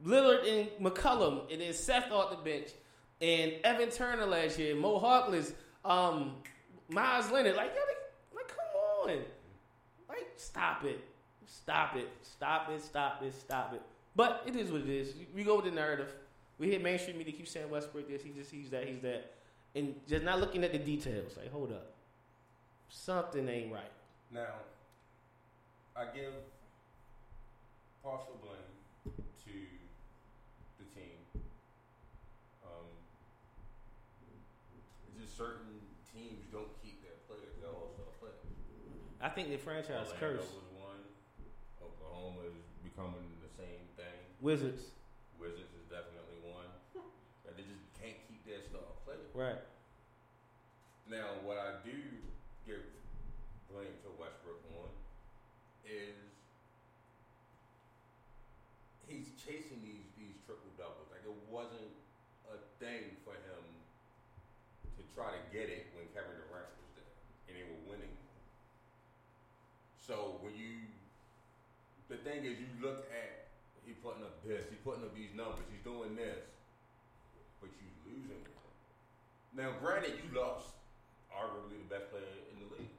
Lillard 0.06 0.47
and 0.47 0.69
McCollum 0.82 1.52
and 1.52 1.60
then 1.60 1.73
Seth 1.73 2.10
off 2.13 2.32
the 2.32 2.38
bench 2.38 2.69
and 3.19 3.56
Evan 3.65 3.89
Turner 3.89 4.26
last 4.26 4.58
year, 4.58 4.73
Mo 4.73 4.97
Harkless, 4.97 5.52
um, 5.84 6.36
Meyers 6.88 7.30
Leonard, 7.30 7.58
like 7.58 7.73
yo, 7.76 7.82
like 8.34 8.47
come 8.47 9.10
on. 9.10 9.17
Like 10.08 10.32
stop 10.38 10.86
it. 10.86 11.04
Stop 11.45 11.97
it. 11.97 12.08
Stop 12.21 12.69
it. 12.71 12.82
Stop 12.82 13.21
it. 13.21 13.36
Stop 13.36 13.73
it. 13.73 13.82
But 14.15 14.43
it 14.45 14.56
is 14.56 14.71
what 14.71 14.80
it 14.80 14.89
is. 14.89 15.13
We 15.36 15.43
go 15.43 15.58
with 15.58 15.65
the 15.65 15.71
narrative. 15.71 16.13
We 16.58 16.69
hear 16.69 16.80
mainstream 16.80 17.17
media 17.17 17.34
keep 17.34 17.50
saying 17.50 17.69
Westbrook 17.69 18.08
this, 18.08 18.23
he 18.23 18.30
just 18.30 18.50
he's 18.50 18.69
that, 18.69 18.88
he's 18.88 19.02
that 19.02 19.34
and 19.76 19.93
just 20.08 20.23
not 20.23 20.39
looking 20.39 20.63
at 20.63 20.71
the 20.71 20.80
details. 20.80 21.36
Like, 21.38 21.52
hold 21.52 21.73
up, 21.73 21.91
something 22.89 23.47
ain't 23.47 23.73
right. 23.73 23.91
Now, 24.32 24.56
I 25.95 26.06
give 26.15 26.34
partial 28.08 28.39
blame 28.39 28.72
to 29.43 29.56
the 30.80 30.88
team. 30.96 31.20
Um, 32.63 32.88
just 35.20 35.36
certain 35.36 35.84
teams 36.08 36.48
don't 36.56 36.72
keep 36.80 37.04
their 37.04 37.20
players, 37.28 37.52
their 37.60 37.67
all-star 37.67 38.08
players. 38.24 38.39
I 39.20 39.28
think 39.28 39.52
the 39.52 39.60
franchise 39.60 40.08
Orlando 40.15 40.39
curse. 40.39 40.48
was 40.56 40.72
one. 40.80 41.04
Oklahoma 41.84 42.48
is 42.48 42.56
becoming 42.80 43.28
the 43.43 43.52
same 43.52 43.84
thing. 44.00 44.15
Wizards. 44.39 44.96
Wizards 45.36 45.76
is 45.76 45.84
definitely 45.91 46.39
one. 46.48 46.72
That 47.43 47.56
they 47.56 47.63
just 47.63 47.84
can't 47.96 48.20
keep 48.28 48.43
their 48.43 48.60
star 48.60 48.84
players. 49.08 49.32
Right. 49.32 49.63
Now, 51.08 51.39
what 51.48 51.56
I 51.56 51.80
do 51.80 51.96
give 52.67 52.84
blame 53.72 53.96
to 54.04 54.12
Westbrook 54.20 54.60
on 54.76 54.91
is 55.88 56.28
he's 59.08 59.32
chasing 59.39 59.80
these 59.82 60.04
these 60.20 60.36
triple 60.43 60.70
doubles. 60.76 61.08
Like 61.10 61.24
it 61.24 61.38
wasn't 61.48 61.96
a 62.52 62.60
thing 62.84 63.15
for 63.24 63.34
him 63.34 63.63
to 65.00 65.02
try 65.18 65.34
to 65.34 65.42
get 65.50 65.66
it 65.66 65.90
when 65.98 66.06
Kevin 66.14 66.38
Durant 66.46 66.70
was 66.78 66.94
there 66.94 67.10
and 67.50 67.58
they 67.58 67.66
were 67.66 67.82
winning. 67.90 68.14
So 69.98 70.38
when 70.46 70.54
you, 70.54 70.86
the 72.06 72.22
thing 72.22 72.46
is, 72.46 72.62
you 72.62 72.70
look 72.78 73.10
at 73.10 73.50
he 73.82 73.98
putting 74.06 74.22
up 74.22 74.38
this, 74.46 74.62
he's 74.70 74.84
putting 74.86 75.02
up 75.02 75.16
these 75.18 75.34
numbers, 75.34 75.66
he's 75.74 75.82
doing 75.82 76.14
this, 76.14 76.46
but 77.58 77.74
you 77.82 77.88
losing. 78.06 78.46
Now, 79.58 79.74
granted, 79.82 80.22
you 80.22 80.30
lost 80.38 80.78
arguably 81.34 81.82
the 81.82 81.90
best 81.90 82.14
player 82.14 82.30
in 82.54 82.62
the 82.62 82.70
league. 82.78 82.94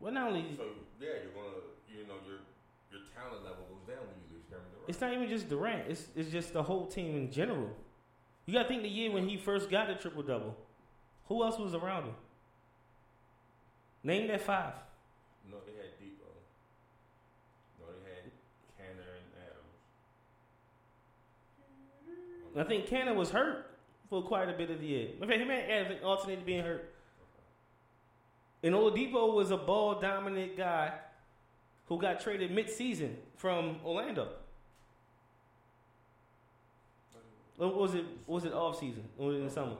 Well, 0.00 0.14
not 0.14 0.32
only 0.32 0.56
So 0.56 0.72
yeah, 1.02 1.20
you're 1.20 1.36
gonna, 1.36 1.68
you 1.90 2.08
know, 2.08 2.16
your 2.24 2.40
your 2.88 3.04
talent 3.12 3.44
level 3.44 3.68
goes 3.68 3.84
down 3.84 4.00
when 4.08 4.16
you 4.24 4.40
lose 4.40 4.46
Kevin 4.48 4.64
Durant. 4.72 4.88
it's 4.88 5.02
not 5.04 5.12
even 5.12 5.28
just 5.28 5.52
Durant. 5.52 5.84
It's 5.90 6.08
it's 6.16 6.30
just 6.30 6.54
the 6.54 6.62
whole 6.62 6.86
team 6.86 7.12
in 7.12 7.28
general. 7.28 7.68
You 8.46 8.54
got 8.54 8.62
to 8.62 8.68
think 8.68 8.80
the 8.80 8.88
year 8.88 9.10
when 9.10 9.28
he 9.28 9.36
first 9.36 9.68
got 9.68 9.88
the 9.88 9.94
triple 9.94 10.22
double. 10.22 10.56
Who 11.28 11.44
else 11.44 11.58
was 11.58 11.74
around 11.74 12.04
him? 12.04 12.14
Name 14.02 14.28
that 14.28 14.40
five. 14.40 14.74
no, 15.50 15.56
they 15.66 15.72
had 15.72 15.98
Depot. 15.98 16.24
No, 17.78 17.86
they 17.86 18.10
had 18.10 18.24
Kanter 18.78 19.16
and 19.18 19.28
Adams. 22.54 22.56
I 22.56 22.64
think 22.64 22.86
Kanter 22.86 23.14
was 23.14 23.30
hurt 23.30 23.66
for 24.08 24.22
quite 24.22 24.48
a 24.48 24.52
bit 24.52 24.70
of 24.70 24.80
the 24.80 24.86
year. 24.86 25.08
In 25.20 25.28
fact, 25.28 25.40
him 25.40 25.50
and 25.50 25.70
Adams 25.70 26.00
alternated 26.02 26.46
being 26.46 26.64
hurt. 26.64 26.94
And 28.62 28.74
Oladipo 28.74 29.34
was 29.34 29.50
a 29.50 29.56
ball 29.56 30.00
dominant 30.00 30.56
guy 30.56 30.92
who 31.86 31.98
got 32.00 32.20
traded 32.20 32.50
mid 32.50 32.68
season 32.70 33.16
from 33.36 33.76
Orlando. 33.84 34.28
Or 37.58 37.72
was 37.72 37.94
it 37.94 38.04
was 38.26 38.44
it 38.44 38.52
off 38.52 38.78
season? 38.78 39.04
Or 39.18 39.28
was 39.28 39.36
it 39.36 39.38
in 39.40 39.44
the 39.46 39.50
summer? 39.50 39.70
No, 39.70 39.76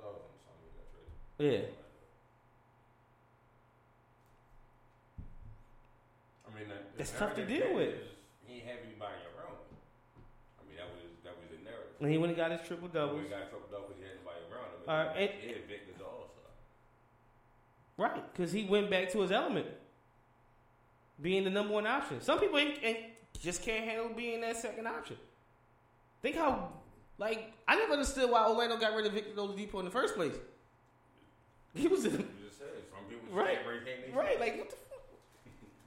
that 0.00 0.06
was 0.06 0.22
in 0.26 0.32
the 0.34 0.42
summer 0.42 0.58
he 0.62 0.70
got 0.76 0.90
traded. 0.90 1.12
Yeah. 1.40 1.60
I 6.44 6.58
mean, 6.58 6.68
that, 6.68 6.98
That's 6.98 7.12
tough 7.12 7.34
to 7.36 7.46
deal 7.46 7.74
with. 7.74 7.94
He 8.46 8.56
ain't 8.56 8.66
have 8.66 8.76
anybody 8.84 9.16
around 9.32 9.56
him. 9.56 9.80
I 10.60 10.68
mean, 10.68 10.76
that 10.76 10.84
was 10.92 11.00
that 11.24 11.32
was 11.40 11.48
the 11.48 11.64
narrative. 11.64 11.96
And 11.98 12.10
he 12.12 12.18
went 12.18 12.32
and 12.32 12.36
got 12.36 12.50
his 12.50 12.60
triple 12.68 12.88
doubles. 12.88 13.22
He 13.22 13.28
got 13.30 13.44
up 13.44 13.70
because 13.70 13.96
he 13.96 14.04
had 14.04 14.20
nobody 14.20 14.44
around 14.52 14.68
him. 14.68 14.84
All 14.86 14.96
right, 14.98 15.16
And 15.16 15.30
yeah, 15.42 15.56
Vic 15.66 15.80
was 15.88 15.96
the 15.96 16.04
all 16.04 16.28
star. 16.28 16.52
Right, 17.96 18.32
because 18.32 18.52
he 18.52 18.64
went 18.64 18.90
back 18.90 19.10
to 19.12 19.22
his 19.22 19.32
element, 19.32 19.66
being 21.22 21.44
the 21.44 21.50
number 21.50 21.72
one 21.72 21.86
option. 21.86 22.20
Some 22.20 22.38
people 22.38 22.58
ain't, 22.58 22.78
ain't, 22.82 22.98
just 23.40 23.62
can't 23.62 23.86
handle 23.86 24.10
being 24.14 24.42
that 24.42 24.58
second 24.58 24.86
option. 24.86 25.16
Think 26.20 26.36
how, 26.36 26.68
like, 27.16 27.54
I 27.66 27.76
never 27.76 27.94
understood 27.94 28.30
why 28.30 28.46
Orlando 28.46 28.76
got 28.76 28.94
rid 28.94 29.06
of 29.06 29.12
Victor 29.14 29.40
Oladipo 29.40 29.78
in 29.78 29.86
the 29.86 29.90
first 29.90 30.14
place. 30.14 30.34
He 31.74 31.86
was 31.88 32.04
in, 32.04 32.12
You 32.12 32.18
just 32.46 32.58
said 32.58 32.68
some 32.90 33.04
people 33.08 33.28
Right, 33.36 33.54
can't 33.54 33.66
break 33.66 33.86
hand, 33.86 34.00
they 34.06 34.12
right, 34.18 34.34
say. 34.34 34.40
like 34.40 34.58
what 34.58 34.70
the 34.70 34.76
fuck? 34.76 34.98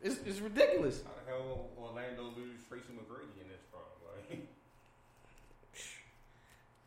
It's, 0.02 0.18
it's 0.26 0.40
ridiculous. 0.40 1.02
How 1.04 1.12
the 1.26 1.32
hell 1.32 1.68
Orlando 1.80 2.24
lose 2.38 2.60
Tracy 2.70 2.86
McGrady 2.94 3.42
in 3.42 3.48
this 3.50 3.62
problem? 3.72 3.90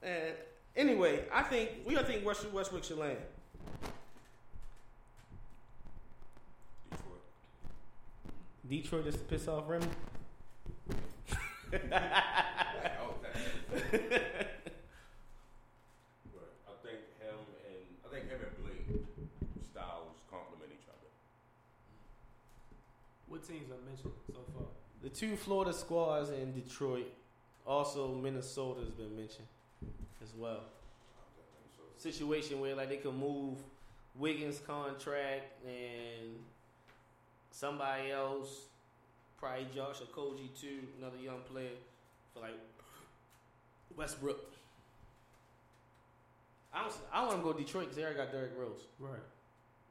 Like, 0.02 0.12
And 0.12 0.34
anyway, 0.76 1.24
I 1.32 1.42
think 1.42 1.70
we 1.84 1.94
don't 1.94 2.06
think 2.06 2.24
Westbrook, 2.24 2.54
Westbrook 2.54 2.84
should 2.84 2.98
land. 2.98 3.18
Detroit. 6.90 7.22
Detroit 8.68 9.04
just 9.06 9.18
to 9.18 9.24
piss 9.24 9.48
off 9.48 9.64
Remy. 9.68 9.86
Like, 11.72 11.82
oh, 13.02 13.14
that- 13.22 13.34
but 16.32 16.48
I 16.68 16.72
think 16.86 17.00
him 17.18 17.38
and 17.66 17.82
I 18.04 18.08
think 18.14 18.24
him 18.30 18.38
and 18.38 18.54
Blake 18.62 18.86
styles 19.72 20.14
complement 20.30 20.70
each 20.72 20.86
other. 20.88 21.10
What 23.28 23.42
teams 23.46 23.68
are 23.72 23.82
mentioned 23.88 24.14
so 24.30 24.38
far? 24.54 24.70
The 25.06 25.10
two 25.10 25.36
Florida 25.36 25.72
squads 25.72 26.30
in 26.30 26.52
Detroit, 26.52 27.06
also 27.64 28.12
Minnesota 28.12 28.80
has 28.80 28.90
been 28.90 29.16
mentioned 29.16 29.46
as 30.20 30.34
well. 30.36 30.64
Situation 31.96 32.58
where 32.58 32.74
like 32.74 32.88
they 32.88 32.96
could 32.96 33.14
move 33.14 33.56
Wiggins' 34.18 34.58
contract 34.66 35.44
and 35.64 36.34
somebody 37.52 38.10
else, 38.10 38.62
probably 39.38 39.68
Josh 39.72 40.00
Okogie 40.00 40.48
too, 40.60 40.80
another 40.98 41.18
young 41.22 41.38
player 41.52 41.70
for 42.34 42.40
like 42.40 42.58
Westbrook. 43.96 44.40
I 46.74 46.80
don't, 46.82 46.94
I 47.12 47.24
want 47.26 47.36
to 47.36 47.42
go 47.44 47.52
to 47.52 47.62
Detroit 47.62 47.84
because 47.84 47.96
they 47.96 48.02
already 48.02 48.18
got 48.18 48.32
Derrick 48.32 48.58
Rose 48.58 48.88
Right. 48.98 49.20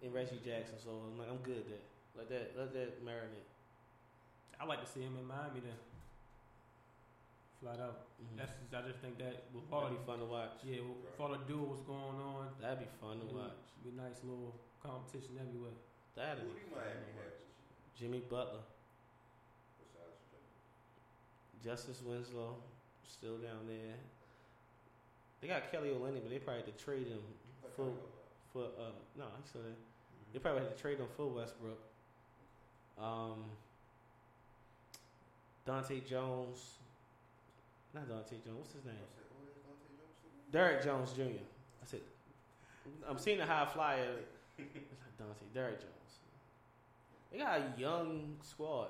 and 0.03 0.13
Reggie 0.13 0.41
Jackson, 0.43 0.75
so 0.83 0.89
I'm 1.09 1.17
like 1.17 1.29
I'm 1.29 1.37
good 1.37 1.63
there. 1.69 1.85
Let 2.17 2.27
that 2.27 2.51
let 2.59 2.73
that 2.73 3.05
marinate. 3.05 3.54
I 4.59 4.65
like 4.65 4.79
to 4.79 4.85
see 4.85 5.01
him 5.01 5.15
in 5.17 5.25
Miami 5.25 5.59
then. 5.59 5.77
Flat 7.61 7.79
out. 7.79 7.97
Mhm. 8.21 8.37
That's 8.37 8.51
just, 8.59 8.73
I 8.73 8.81
just 8.81 8.99
think 8.99 9.17
that 9.17 9.43
with 9.53 9.67
That'd 9.69 9.69
Hardy, 9.69 9.95
be 9.97 9.97
fun 10.05 10.19
to 10.19 10.25
watch. 10.25 10.51
yeah, 10.63 10.79
with 10.81 11.19
all 11.19 11.29
the 11.29 11.37
duo 11.37 11.63
what's 11.63 11.81
going 11.81 12.19
on, 12.19 12.49
That'd 12.59 12.79
be 12.79 12.85
fun 12.99 13.19
to 13.19 13.25
it'll 13.25 13.37
watch. 13.37 13.57
Be 13.83 13.91
nice 13.91 14.23
little 14.23 14.53
competition 14.81 15.37
everywhere. 15.39 15.71
That'd 16.15 16.43
Who 16.43 16.49
be 16.53 16.59
do 16.59 16.65
fun 16.71 16.81
Miami 16.81 17.11
have. 17.13 17.33
Jimmy 17.95 18.19
Butler, 18.19 18.61
besides 19.77 20.19
Justice 21.63 22.01
Winslow, 22.01 22.57
still 23.07 23.37
down 23.37 23.67
there. 23.67 23.95
They 25.41 25.47
got 25.47 25.69
Kelly 25.71 25.89
Olynyk, 25.89 26.21
but 26.23 26.29
they 26.29 26.39
probably 26.39 26.63
had 26.63 26.77
to 26.77 26.83
trade 26.83 27.07
him 27.07 27.21
for 27.75 27.91
for 28.51 28.65
uh 28.77 28.91
no, 29.15 29.25
he's 29.37 29.49
still 29.49 29.61
there. 29.61 29.75
They 30.33 30.39
probably 30.39 30.61
had 30.63 30.75
to 30.75 30.81
trade 30.81 30.99
him 30.99 31.07
for 31.15 31.27
Westbrook. 31.27 31.79
Um, 32.97 33.51
Dante 35.65 35.99
Jones, 36.01 36.75
not 37.93 38.07
Dante 38.07 38.35
Jones. 38.45 38.57
What's 38.59 38.73
his 38.73 38.85
name? 38.85 38.95
Oh, 39.01 39.35
Derrick 40.51 40.83
Jones 40.83 41.11
Jr. 41.11 41.21
I 41.21 41.85
said, 41.85 42.01
I'm 43.09 43.17
seeing 43.17 43.39
the 43.39 43.45
high 43.45 43.65
flyer. 43.65 44.05
It's 44.57 44.75
like 44.75 45.17
Dante, 45.17 45.45
Derrick 45.53 45.79
Jones. 45.79 45.91
They 47.31 47.39
got 47.39 47.59
a 47.59 47.79
young 47.79 48.35
squad. 48.41 48.89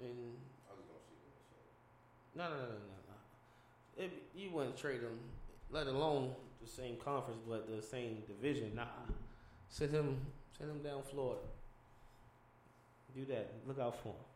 And 0.00 0.36
I 0.70 0.74
was 0.74 0.84
gonna 0.86 1.02
see 1.04 2.38
no, 2.38 2.44
no, 2.44 2.50
no, 2.50 2.56
no, 2.56 2.68
no. 2.68 2.98
no. 3.08 4.04
It, 4.04 4.12
you 4.34 4.50
wouldn't 4.52 4.76
trade 4.76 5.00
him, 5.00 5.18
let 5.72 5.88
alone 5.88 6.30
the 6.62 6.68
same 6.68 6.96
conference, 6.96 7.40
but 7.48 7.68
the 7.68 7.82
same 7.82 8.22
division. 8.26 8.76
Nah, 8.76 8.84
send 9.68 9.90
him, 9.90 10.18
send 10.56 10.70
him 10.70 10.82
down 10.82 11.02
Florida. 11.02 11.42
Do 13.14 13.24
that. 13.24 13.50
Look 13.66 13.80
out 13.80 14.00
for 14.00 14.10
him. 14.10 14.27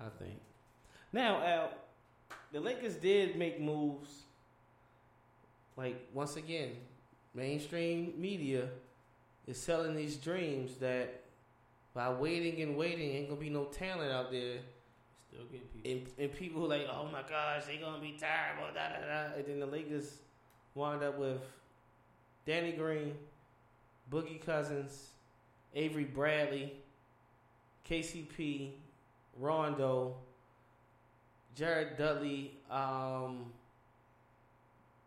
I 0.00 0.08
think. 0.22 0.40
Now, 1.12 1.42
Al, 1.44 1.70
the 2.52 2.60
Lakers 2.60 2.94
did 2.96 3.36
make 3.36 3.60
moves. 3.60 4.10
Like 5.76 6.08
once 6.12 6.36
again, 6.36 6.70
mainstream 7.34 8.14
media 8.18 8.68
is 9.46 9.58
selling 9.60 9.94
these 9.94 10.16
dreams 10.16 10.76
that 10.76 11.22
by 11.94 12.10
waiting 12.10 12.60
and 12.62 12.76
waiting 12.76 13.10
ain't 13.10 13.28
gonna 13.28 13.40
be 13.40 13.50
no 13.50 13.64
talent 13.64 14.12
out 14.12 14.30
there 14.30 14.58
Still 15.28 15.44
getting 15.44 15.66
people. 15.68 15.90
and, 15.90 16.06
and 16.18 16.38
people 16.38 16.68
like, 16.68 16.86
oh 16.92 17.08
my 17.12 17.22
gosh, 17.22 17.64
they 17.66 17.76
gonna 17.76 18.00
be 18.00 18.16
terrible, 18.18 18.74
da 18.74 18.88
da 18.88 19.06
da. 19.06 19.34
And 19.36 19.46
then 19.46 19.60
the 19.60 19.66
Lakers 19.66 20.18
wind 20.74 21.02
up 21.02 21.18
with 21.18 21.40
Danny 22.46 22.72
Green, 22.72 23.14
Boogie 24.10 24.44
Cousins, 24.44 25.10
Avery 25.74 26.04
Bradley, 26.04 26.72
KCP, 27.88 28.70
Rondo, 29.38 30.16
Jared 31.54 31.96
Dudley, 31.96 32.52
um, 32.70 33.46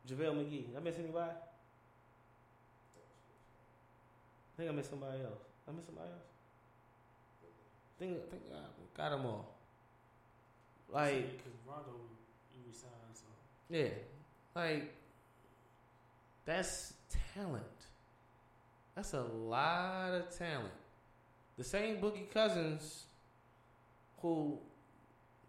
JaVale 0.10 0.36
McGee. 0.36 0.68
Did 0.68 0.76
I 0.78 0.80
miss 0.80 1.00
anybody? 1.00 1.32
I 4.52 4.58
think 4.58 4.70
I 4.70 4.74
missed 4.74 4.90
somebody 4.90 5.22
else. 5.22 5.42
I 5.68 5.72
missed 5.72 5.88
somebody 5.88 6.10
else. 6.10 6.28
I 7.44 8.00
think, 8.00 8.18
I 8.18 8.30
think 8.30 8.44
I 8.52 8.98
got 8.98 9.10
them 9.10 9.26
all. 9.26 9.54
Like, 10.92 11.38
because 11.38 11.54
Rondo 11.68 11.92
resigned, 12.68 12.94
so 13.14 13.26
yeah, 13.70 13.90
like 14.56 14.94
that's 16.46 16.94
talent. 17.34 17.64
That's 18.96 19.14
a 19.14 19.22
lot 19.22 20.14
of 20.14 20.38
talent. 20.38 20.74
The 21.58 21.64
same 21.64 21.98
Boogie 21.98 22.30
Cousins, 22.32 23.06
who 24.24 24.58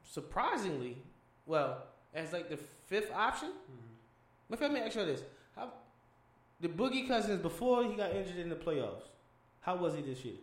surprisingly, 0.03 0.99
well, 1.47 1.85
as 2.13 2.35
like 2.35 2.51
the 2.51 2.59
fifth 2.87 3.11
option, 3.15 3.49
mm-hmm. 3.49 3.95
Let 4.51 4.73
me 4.73 4.81
ask 4.81 4.97
you 4.97 5.05
this: 5.05 5.23
How 5.57 5.73
the 6.61 6.69
Boogie 6.69 7.09
Cousins 7.09 7.41
before 7.41 7.85
he 7.85 7.95
got 7.95 8.15
injured 8.15 8.37
in 8.37 8.49
the 8.49 8.55
playoffs? 8.55 9.03
How 9.61 9.77
was 9.77 9.95
he 9.95 10.03
this 10.03 10.25
year? 10.25 10.35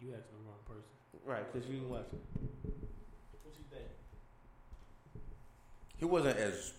You 0.00 0.14
asked 0.14 0.30
the 0.30 0.36
wrong 0.44 0.58
person. 0.66 0.82
Right, 1.24 1.52
because 1.52 1.68
you 1.68 1.74
didn't 1.76 1.90
watch 1.90 2.08
it. 2.12 2.20
What 3.44 3.54
you 3.56 3.64
think? 3.70 3.84
He 5.98 6.04
wasn't 6.04 6.38
as. 6.38 6.72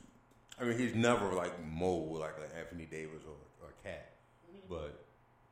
I 0.60 0.66
mean, 0.66 0.78
he's 0.78 0.94
never 0.94 1.34
like 1.34 1.54
mobile 1.66 2.20
like 2.20 2.36
an 2.38 2.58
Anthony 2.60 2.86
Davis 2.86 3.24
or, 3.26 3.66
or 3.66 3.74
KAT, 3.84 4.12
but 4.70 5.04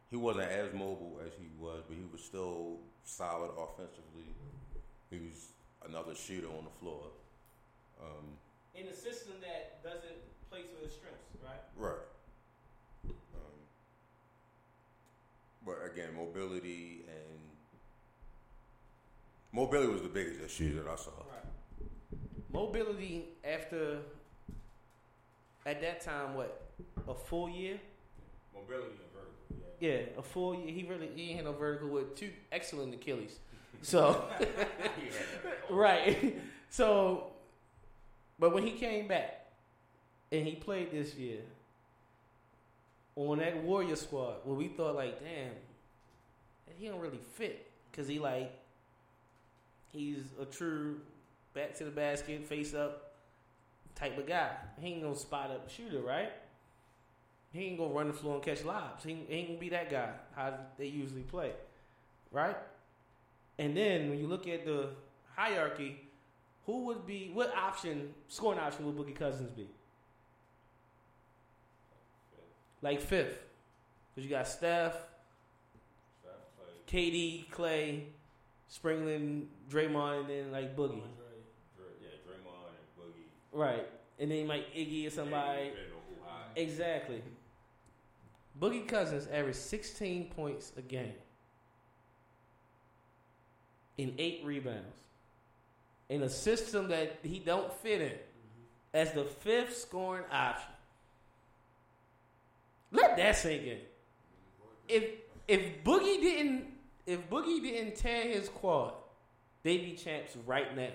he 0.09 0.15
wasn't 0.17 0.51
as 0.51 0.73
mobile 0.73 1.19
as 1.25 1.31
he 1.39 1.47
was. 1.59 1.81
But 1.87 1.97
he 1.97 2.03
was 2.11 2.21
still 2.21 2.79
solid 3.03 3.51
offensively. 3.57 4.27
He 5.09 5.17
was 5.17 5.49
another 5.87 6.15
shooter 6.15 6.47
on 6.47 6.63
the 6.65 6.79
floor. 6.79 7.03
Um, 8.01 8.37
In 8.75 8.87
a 8.87 8.93
system 8.93 9.33
that 9.41 9.83
doesn't 9.83 10.19
play 10.49 10.61
to 10.61 10.83
his 10.83 10.93
strengths, 10.93 11.27
right? 11.43 11.61
Right. 11.77 12.05
Um, 13.05 13.57
but 15.65 15.77
again, 15.91 16.09
mobility 16.15 17.03
and 17.07 17.39
mobility 19.51 19.91
was 19.91 20.01
the 20.01 20.09
biggest 20.09 20.41
issue 20.41 20.75
that 20.81 20.89
I 20.89 20.95
saw. 20.95 21.11
Right. 21.11 21.89
Mobility 22.53 23.25
after 23.43 23.99
at 25.65 25.81
that 25.81 26.01
time, 26.01 26.33
what 26.33 26.69
a 27.07 27.13
full 27.13 27.49
year? 27.49 27.79
Mobility 28.53 28.87
and 28.87 29.10
vertical. 29.10 29.10
Yeah, 29.81 29.97
a 30.17 30.21
full 30.21 30.55
year. 30.55 30.71
He 30.71 30.83
really 30.87 31.09
he 31.15 31.33
had 31.33 31.45
no 31.45 31.53
vertical 31.53 31.89
with 31.89 32.15
two 32.15 32.29
excellent 32.51 32.93
Achilles. 32.93 33.39
So 33.81 34.23
right. 35.69 36.39
So, 36.71 37.25
but 38.39 38.53
when 38.53 38.65
he 38.65 38.71
came 38.71 39.09
back 39.09 39.45
and 40.31 40.47
he 40.47 40.55
played 40.55 40.89
this 40.89 41.15
year 41.15 41.41
on 43.17 43.39
that 43.39 43.61
Warrior 43.61 43.97
squad, 43.97 44.35
where 44.45 44.55
we 44.55 44.69
thought 44.69 44.95
like, 44.95 45.19
damn, 45.19 45.51
he 46.77 46.87
don't 46.87 47.01
really 47.01 47.19
fit 47.33 47.69
because 47.91 48.07
he 48.07 48.19
like 48.19 48.57
he's 49.91 50.23
a 50.41 50.45
true 50.45 51.01
back 51.53 51.75
to 51.75 51.83
the 51.83 51.91
basket, 51.91 52.47
face 52.47 52.73
up 52.73 53.15
type 53.95 54.17
of 54.17 54.25
guy. 54.25 54.51
He 54.79 54.93
ain't 54.93 55.03
gonna 55.03 55.13
spot 55.13 55.51
up 55.51 55.69
shooter, 55.69 55.99
right? 55.99 56.31
He 57.53 57.65
ain't 57.65 57.77
gonna 57.77 57.93
run 57.93 58.07
the 58.07 58.13
floor 58.13 58.35
and 58.35 58.43
catch 58.43 58.63
lobs. 58.63 59.03
He, 59.03 59.13
he 59.27 59.33
ain't 59.35 59.47
gonna 59.49 59.59
be 59.59 59.69
that 59.69 59.89
guy. 59.89 60.09
How 60.35 60.53
they 60.77 60.85
usually 60.87 61.23
play, 61.23 61.51
right? 62.31 62.55
And 63.59 63.75
then 63.75 64.09
when 64.09 64.19
you 64.19 64.27
look 64.27 64.47
at 64.47 64.65
the 64.65 64.89
hierarchy, 65.35 65.99
who 66.65 66.85
would 66.85 67.05
be 67.05 67.29
what 67.33 67.53
option 67.55 68.13
scoring 68.29 68.59
option 68.59 68.85
would 68.85 68.95
Boogie 68.95 69.15
Cousins 69.15 69.51
be? 69.51 69.67
Like 72.81 72.99
fifth, 73.01 73.37
because 74.15 74.27
you 74.27 74.35
got 74.35 74.47
Steph, 74.47 74.95
KD, 76.87 77.47
Klay, 77.51 78.01
Springland, 78.73 79.43
Draymond, 79.69 80.21
and 80.21 80.29
then 80.29 80.51
like 80.51 80.75
Boogie, 80.75 81.01
Yeah, 82.01 82.09
Draymond 82.25 82.71
and 82.71 82.97
Boogie. 82.97 83.27
right? 83.51 83.87
And 84.19 84.31
then 84.31 84.47
like 84.47 84.73
Iggy 84.73 85.05
or 85.07 85.09
somebody. 85.11 85.71
Exactly. 86.55 87.21
Boogie 88.61 88.87
Cousins 88.87 89.27
averaged 89.27 89.57
16 89.57 90.25
points 90.35 90.71
a 90.77 90.81
game 90.81 91.13
in 93.97 94.13
eight 94.19 94.41
rebounds 94.45 94.97
in 96.09 96.21
a 96.21 96.29
system 96.29 96.89
that 96.89 97.17
he 97.23 97.39
don't 97.39 97.73
fit 97.73 98.01
in 98.01 98.13
as 98.93 99.13
the 99.13 99.23
fifth 99.23 99.77
scoring 99.77 100.25
option. 100.31 100.71
Let 102.91 103.17
that 103.17 103.35
sink 103.35 103.63
in. 103.63 103.77
If 104.87 105.03
if 105.47 105.83
Boogie 105.83 106.21
didn't 106.21 106.65
if 107.07 107.29
Boogie 107.29 107.61
didn't 107.61 107.95
tear 107.95 108.27
his 108.27 108.49
quad, 108.49 108.93
they'd 109.63 109.83
be 109.83 109.93
champs 109.93 110.35
right 110.45 110.75
now. 110.75 110.89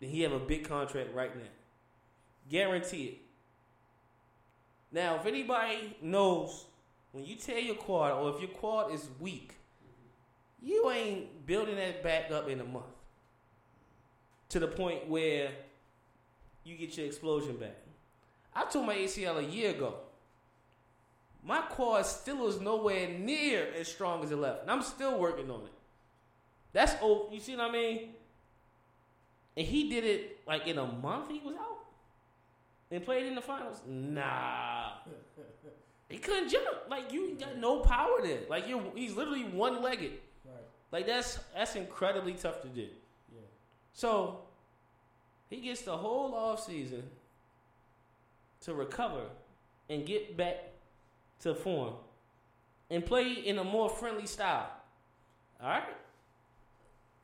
Then 0.00 0.10
he 0.10 0.20
have 0.20 0.32
a 0.32 0.38
big 0.38 0.68
contract 0.68 1.14
right 1.14 1.34
now. 1.34 1.48
Guarantee 2.50 3.04
it. 3.04 3.23
Now, 4.94 5.16
if 5.16 5.26
anybody 5.26 5.96
knows 6.00 6.66
when 7.10 7.24
you 7.24 7.34
tear 7.34 7.58
your 7.58 7.74
quad 7.74 8.12
or 8.12 8.32
if 8.32 8.40
your 8.40 8.50
quad 8.50 8.92
is 8.94 9.08
weak, 9.18 9.54
you 10.62 10.88
ain't 10.88 11.44
building 11.46 11.74
that 11.74 12.04
back 12.04 12.30
up 12.30 12.48
in 12.48 12.60
a 12.60 12.64
month 12.64 12.84
to 14.50 14.60
the 14.60 14.68
point 14.68 15.08
where 15.08 15.50
you 16.62 16.76
get 16.76 16.96
your 16.96 17.06
explosion 17.06 17.56
back. 17.56 17.76
I 18.54 18.66
tore 18.66 18.86
my 18.86 18.94
ACL 18.94 19.38
a 19.38 19.44
year 19.44 19.70
ago. 19.70 19.96
My 21.42 21.62
quad 21.62 22.06
still 22.06 22.46
is 22.46 22.60
nowhere 22.60 23.08
near 23.08 23.66
as 23.76 23.88
strong 23.88 24.22
as 24.22 24.30
it 24.30 24.36
left, 24.36 24.62
and 24.62 24.70
I'm 24.70 24.82
still 24.82 25.18
working 25.18 25.50
on 25.50 25.62
it. 25.62 25.72
That's 26.72 26.94
old. 27.02 27.32
you 27.32 27.40
see 27.40 27.56
what 27.56 27.68
I 27.68 27.72
mean? 27.72 28.10
And 29.56 29.66
he 29.66 29.90
did 29.90 30.04
it 30.04 30.38
like 30.46 30.68
in 30.68 30.78
a 30.78 30.86
month. 30.86 31.30
He 31.30 31.40
was 31.40 31.56
out 31.56 31.73
and 32.90 33.04
played 33.04 33.26
in 33.26 33.34
the 33.34 33.40
finals. 33.40 33.80
Nah, 33.86 34.90
he 36.08 36.18
couldn't 36.18 36.48
jump. 36.48 36.66
Like 36.88 37.12
you 37.12 37.36
got 37.38 37.58
no 37.58 37.80
power 37.80 38.20
there. 38.22 38.40
Like 38.48 38.68
you, 38.68 38.82
he's 38.94 39.14
literally 39.14 39.44
one 39.44 39.82
legged. 39.82 40.12
Right. 40.44 40.54
Like 40.92 41.06
that's 41.06 41.38
that's 41.54 41.76
incredibly 41.76 42.34
tough 42.34 42.62
to 42.62 42.68
do. 42.68 42.88
Yeah. 43.32 43.40
So 43.92 44.40
he 45.50 45.60
gets 45.60 45.82
the 45.82 45.96
whole 45.96 46.34
off 46.34 46.64
season 46.64 47.02
to 48.62 48.74
recover 48.74 49.26
and 49.88 50.06
get 50.06 50.36
back 50.36 50.56
to 51.40 51.54
form 51.54 51.94
and 52.90 53.04
play 53.04 53.32
in 53.32 53.58
a 53.58 53.64
more 53.64 53.88
friendly 53.88 54.26
style. 54.26 54.70
All 55.62 55.68
right, 55.68 55.82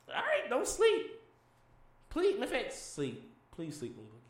all 0.07 0.15
right. 0.15 0.49
Don't 0.49 0.67
sleep. 0.67 1.07
Please, 2.09 2.35
in 2.35 2.47
fact, 2.47 2.73
sleep. 2.73 3.31
Please 3.51 3.77
sleep 3.77 3.95
on 3.97 4.03
Boogie 4.05 4.09
Cousins. 4.09 4.20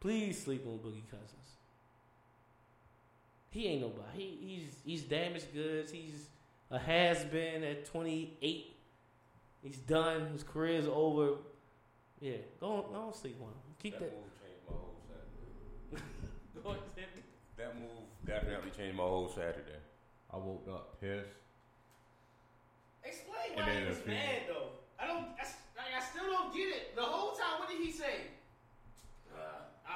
Please 0.00 0.42
sleep 0.42 0.64
on 0.66 0.78
Boogie 0.78 1.08
Cousins. 1.10 1.32
He 3.50 3.66
ain't 3.66 3.80
nobody. 3.82 4.02
He, 4.14 4.38
he's 4.56 4.74
he's 4.84 5.02
damaged 5.02 5.52
goods. 5.52 5.90
He's 5.90 6.28
a 6.70 6.78
has 6.78 7.24
been 7.24 7.64
at 7.64 7.86
28. 7.86 8.76
He's 9.62 9.76
done. 9.78 10.28
His 10.32 10.42
career's 10.44 10.86
over. 10.86 11.36
Yeah, 12.20 12.36
go 12.60 12.66
on, 12.74 12.92
go 12.92 13.00
on 13.08 13.14
sleep 13.14 13.36
on 13.40 13.48
him. 13.48 13.54
Keep 13.82 13.98
That 13.98 14.00
that. 14.00 14.12
move 14.12 14.30
changed 14.42 14.66
my 14.66 14.74
whole 14.74 15.00
Saturday. 15.08 16.02
Go 16.64 16.70
on, 16.70 16.76
That 17.56 17.74
move 17.80 18.26
definitely 18.26 18.70
changed 18.76 18.96
my 18.96 19.02
whole 19.04 19.28
Saturday. 19.28 19.78
I 20.32 20.36
woke 20.36 20.66
up 20.68 21.00
pissed. 21.00 21.30
Explain 23.04 23.54
why 23.54 23.70
he 23.80 23.88
was 23.88 23.98
mad 24.06 24.42
though. 24.48 24.68
I 25.00 25.06
don't. 25.06 25.26
I, 25.38 25.42
s- 25.42 25.56
like, 25.76 25.94
I 25.96 26.04
still 26.04 26.26
don't 26.30 26.52
get 26.52 26.68
it. 26.68 26.96
The 26.96 27.02
whole 27.02 27.30
time, 27.32 27.60
what 27.60 27.68
did 27.68 27.80
he 27.80 27.90
say? 27.92 28.26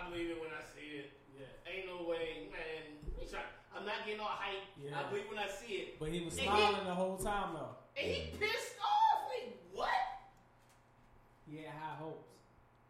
I 0.03 0.11
believe 0.11 0.31
it 0.31 0.41
when 0.41 0.51
I 0.51 0.63
see 0.75 0.99
it. 0.99 1.13
Yeah. 1.39 1.71
Ain't 1.73 1.87
no 1.87 2.09
way, 2.09 2.49
man. 2.51 3.29
Try, 3.31 3.41
I'm 3.77 3.87
not 3.87 4.05
getting 4.05 4.21
all 4.21 4.27
hype. 4.27 4.63
Yeah. 4.83 4.99
I 4.99 5.09
believe 5.09 5.25
when 5.31 5.39
I 5.39 5.49
see 5.49 5.75
it. 5.75 5.99
But 6.01 6.09
he 6.11 6.21
was 6.25 6.35
And 6.35 6.43
he- 6.43 6.47
smiling 6.47 6.87
the 6.87 6.95
whole 6.95 7.17
time 7.17 7.55
though. 7.55 7.77
And 7.97 8.11
he 8.11 8.31
pissed 8.39 8.75
off. 8.81 9.29
Like 9.31 9.57
what? 9.73 9.89
He 11.51 11.59
had 11.59 11.75
high 11.75 11.97
hopes. 11.99 12.29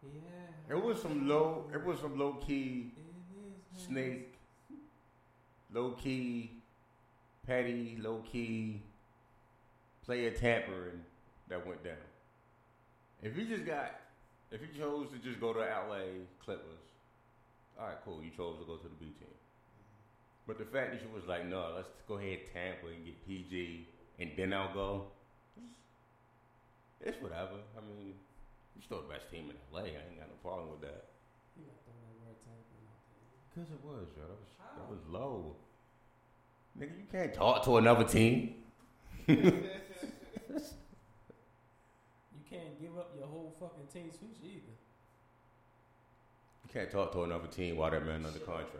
Yeah. 0.02 0.76
It 0.76 0.82
was 0.82 1.00
some 1.00 1.28
low. 1.28 1.70
It 1.72 1.84
was 1.84 2.00
some 2.00 2.18
low 2.18 2.34
key 2.34 2.92
snake, 3.76 4.34
low 5.72 5.90
key 5.92 6.50
petty, 7.46 7.98
low 8.00 8.22
key 8.30 8.80
player 10.04 10.30
tampering 10.30 11.04
that 11.48 11.64
went 11.66 11.84
down. 11.84 11.94
If 13.22 13.36
you 13.36 13.44
just 13.44 13.64
got, 13.64 14.00
if 14.50 14.60
you 14.60 14.68
chose 14.76 15.08
to 15.10 15.18
just 15.18 15.40
go 15.40 15.52
to 15.52 15.60
LA 15.60 16.24
Clippers, 16.44 16.81
all 17.82 17.88
right, 17.88 17.98
cool. 18.04 18.22
You 18.22 18.30
chose 18.30 18.60
to 18.60 18.64
go 18.64 18.76
to 18.76 18.86
the 18.86 18.94
B 18.94 19.06
team. 19.18 19.34
But 20.46 20.58
the 20.58 20.64
fact 20.64 20.92
that 20.92 21.02
you 21.02 21.08
was 21.12 21.26
like, 21.26 21.44
no, 21.46 21.72
let's 21.74 21.88
go 22.06 22.14
ahead 22.14 22.46
Tampa 22.54 22.86
and 22.86 23.04
get 23.04 23.26
PG, 23.26 23.88
and 24.20 24.30
then 24.36 24.52
I'll 24.52 24.72
go. 24.72 25.06
It's 27.00 27.20
whatever. 27.20 27.58
I 27.74 27.80
mean, 27.82 28.14
you 28.76 28.82
still 28.84 29.02
the 29.02 29.08
best 29.12 29.28
team 29.30 29.50
in 29.50 29.56
LA. 29.74 29.80
I 29.80 29.86
ain't 30.06 30.14
got 30.14 30.28
no 30.30 30.38
problem 30.42 30.70
with 30.70 30.82
that. 30.82 31.06
He 31.58 31.64
not 31.66 31.74
throwing 31.82 32.06
that 32.06 32.14
word 32.22 32.38
there. 32.46 32.62
Cause 33.50 33.66
it 33.74 33.82
was, 33.82 34.06
yo. 34.14 34.30
That 34.30 34.38
was 34.38 34.54
How? 34.62 34.78
that 34.78 34.86
was 34.88 35.02
low. 35.10 35.58
Nigga, 36.78 36.94
you 36.96 37.10
can't 37.10 37.34
talk 37.34 37.64
to 37.64 37.78
another 37.78 38.04
team. 38.04 38.62
You 39.26 39.66
can't 42.58 42.78
give 42.78 42.98
up 42.98 43.14
your 43.16 43.26
whole 43.26 43.54
fucking 43.58 43.86
team's 43.90 44.16
future 44.16 44.44
either. 44.44 44.76
You 46.72 46.80
can't 46.80 46.90
talk 46.90 47.12
to 47.12 47.22
another 47.24 47.48
team 47.48 47.76
while 47.76 47.90
that 47.90 48.06
man 48.06 48.24
under 48.24 48.38
contract. 48.38 48.76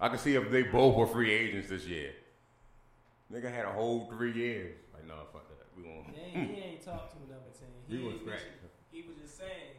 I 0.00 0.08
can 0.08 0.18
see 0.18 0.34
if 0.34 0.50
they 0.50 0.62
both 0.64 0.96
were 0.96 1.06
free 1.06 1.32
agents 1.32 1.68
this 1.68 1.86
year. 1.86 2.10
Nigga 3.32 3.52
had 3.54 3.64
a 3.66 3.72
whole 3.72 4.10
three 4.10 4.32
years. 4.32 4.74
Like, 4.92 5.06
no, 5.06 5.14
fuck 5.32 5.46
that. 5.48 5.66
We 5.76 5.84
won't. 5.88 6.06
He 6.10 6.38
ain't, 6.40 6.50
he 6.50 6.60
ain't 6.60 6.84
talked 6.84 7.12
to 7.12 7.18
another 7.26 7.50
team. 7.54 7.70
He, 7.88 7.96
We 7.96 8.02
gonna 8.02 8.12
was 8.14 8.20
scratch. 8.22 8.40
he 8.90 9.02
was 9.06 9.14
just 9.22 9.38
saying, 9.38 9.78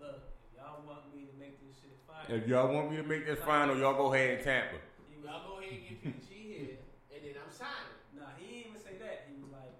look, 0.00 0.24
if 0.48 0.56
y'all 0.56 0.80
want 0.88 1.04
me 1.14 1.28
to 1.28 1.36
make 1.36 1.60
this 1.60 1.76
shit 1.76 1.92
final. 2.08 2.32
If 2.32 2.48
y'all 2.48 2.72
want 2.72 2.90
me 2.90 2.96
to 2.96 3.02
make 3.04 3.26
this 3.26 3.40
final, 3.44 3.76
y'all 3.76 3.92
go 3.92 4.14
ahead 4.14 4.40
and 4.40 4.44
Tampa. 4.44 4.80
He 5.12 5.20
Y'all 5.20 5.44
go 5.44 5.60
ahead 5.60 5.68
and 5.76 5.84
get 5.84 6.00
PG 6.00 6.32
here, 6.32 6.80
and 7.12 7.20
then 7.20 7.36
I'm 7.36 7.52
signing. 7.52 7.92
nah, 8.16 8.32
he 8.40 8.48
didn't 8.48 8.72
even 8.72 8.80
say 8.80 8.96
that. 9.04 9.28
He 9.28 9.36
was 9.36 9.52
like, 9.52 9.76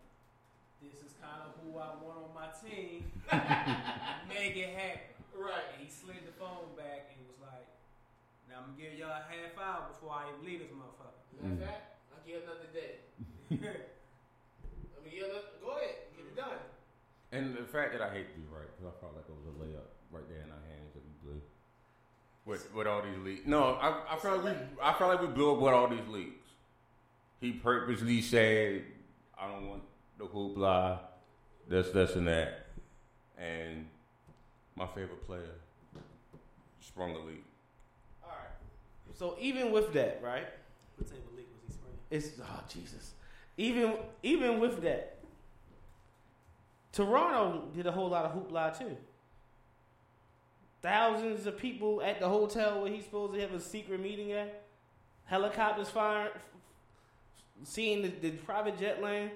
"This 0.84 1.00
is 1.00 1.16
kind 1.16 1.40
of 1.48 1.56
who 1.64 1.80
I 1.80 1.96
want 1.96 2.28
on 2.28 2.32
my 2.36 2.52
team. 2.60 3.08
Make 4.28 4.52
it 4.60 4.76
happen." 4.76 5.16
Right. 5.32 5.64
And 5.72 5.80
he 5.80 5.88
slid 5.88 6.28
the 6.28 6.36
phone 6.36 6.76
back 6.76 7.08
and 7.16 7.24
was 7.24 7.40
like, 7.40 7.64
"Now 8.51 8.51
I'm 8.62 8.78
gonna 8.78 8.78
give 8.78 8.94
y'all 8.94 9.10
a 9.10 9.26
half 9.26 9.58
hour 9.58 9.90
before 9.90 10.14
I 10.14 10.30
even 10.30 10.46
leave 10.46 10.60
this 10.62 10.70
motherfucker." 10.70 11.18
Matter 11.34 11.42
of 11.42 11.58
mm-hmm. 11.58 11.66
fact, 11.66 11.98
I'll 12.14 12.22
give 12.22 12.46
another 12.46 12.70
day. 12.70 13.02
I 13.50 14.98
mean, 15.02 15.14
yeah, 15.18 15.34
let- 15.34 15.58
go 15.58 15.74
ahead, 15.74 16.14
get 16.14 16.26
it 16.30 16.36
done. 16.38 16.62
And 17.32 17.56
the 17.58 17.66
fact 17.66 17.92
that 17.92 18.02
I 18.02 18.10
hate 18.14 18.30
to 18.30 18.36
be 18.38 18.46
right, 18.46 18.70
because 18.70 18.86
I 18.86 18.94
felt 19.00 19.18
like 19.18 19.26
it 19.26 19.34
was 19.34 19.50
a 19.50 19.56
layup 19.58 19.90
right 20.14 20.28
there 20.28 20.46
in 20.46 20.50
our 20.54 20.64
hands 20.70 20.94
that 20.94 21.02
we 21.02 21.12
blew. 21.24 21.40
With, 22.44 22.74
with 22.74 22.86
all 22.86 23.02
these 23.02 23.18
leaks. 23.24 23.46
No, 23.46 23.74
I, 23.74 24.14
I 24.14 24.16
felt 24.18 24.44
like 24.44 24.54
we 24.54 24.82
I 24.82 24.92
felt 24.94 25.10
like 25.10 25.20
we 25.20 25.28
blew 25.28 25.52
up 25.52 25.60
with 25.60 25.72
all 25.72 25.88
these 25.88 26.06
leaks. 26.08 26.46
He 27.40 27.52
purposely 27.52 28.20
said, 28.20 28.84
I 29.38 29.48
don't 29.48 29.68
want 29.68 29.82
the 30.18 30.26
hoopla, 30.26 30.98
this, 31.68 31.90
this, 31.90 32.14
and 32.14 32.28
that. 32.28 32.66
And 33.38 33.88
my 34.76 34.86
favorite 34.86 35.26
player 35.26 35.54
sprung 36.80 37.14
the 37.14 37.20
leak. 37.20 37.44
So 39.14 39.36
even 39.40 39.72
with 39.72 39.92
that, 39.92 40.20
right? 40.22 40.46
What 40.96 41.08
type 41.08 41.24
of 41.30 41.36
leak 41.36 41.48
was 41.52 41.62
he 41.66 41.72
spraying? 41.72 41.96
It's 42.10 42.40
oh 42.40 42.60
Jesus. 42.68 43.12
Even 43.56 43.94
even 44.22 44.60
with 44.60 44.82
that, 44.82 45.18
Toronto 46.92 47.68
did 47.74 47.86
a 47.86 47.92
whole 47.92 48.08
lot 48.08 48.24
of 48.24 48.32
hoopla 48.32 48.78
too. 48.78 48.96
Thousands 50.80 51.46
of 51.46 51.56
people 51.56 52.02
at 52.02 52.18
the 52.18 52.28
hotel 52.28 52.82
where 52.82 52.90
he's 52.90 53.04
supposed 53.04 53.34
to 53.34 53.40
have 53.40 53.52
a 53.52 53.60
secret 53.60 54.00
meeting 54.00 54.32
at. 54.32 54.62
Helicopters 55.24 55.88
firing, 55.88 56.32
seeing 57.62 58.02
the, 58.02 58.08
the 58.08 58.30
private 58.32 58.78
jet 58.78 59.00
land. 59.00 59.30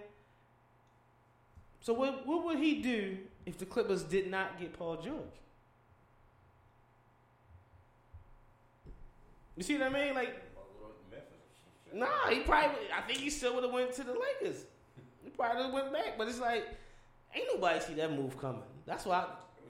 So 1.80 1.92
what 1.92 2.26
what 2.26 2.44
would 2.44 2.58
he 2.58 2.82
do 2.82 3.18
if 3.46 3.58
the 3.58 3.66
Clippers 3.66 4.02
did 4.02 4.30
not 4.30 4.58
get 4.58 4.72
Paul 4.72 4.96
George? 4.96 5.40
You 9.56 9.62
see 9.62 9.78
what 9.78 9.88
I 9.94 10.04
mean? 10.04 10.14
Like 10.14 10.42
Nah, 11.94 12.28
he 12.28 12.40
probably. 12.40 12.90
I 12.94 13.00
think 13.02 13.20
he 13.20 13.30
still 13.30 13.54
would 13.54 13.64
have 13.64 13.72
went 13.72 13.92
to 13.94 14.02
the 14.04 14.12
Lakers. 14.12 14.64
He 15.24 15.30
probably 15.30 15.70
went 15.72 15.92
back, 15.92 16.18
but 16.18 16.28
it's 16.28 16.40
like 16.40 16.66
ain't 17.34 17.46
nobody 17.52 17.80
see 17.80 17.94
that 17.94 18.12
move 18.12 18.38
coming. 18.38 18.62
That's 18.86 19.04
why 19.06 19.24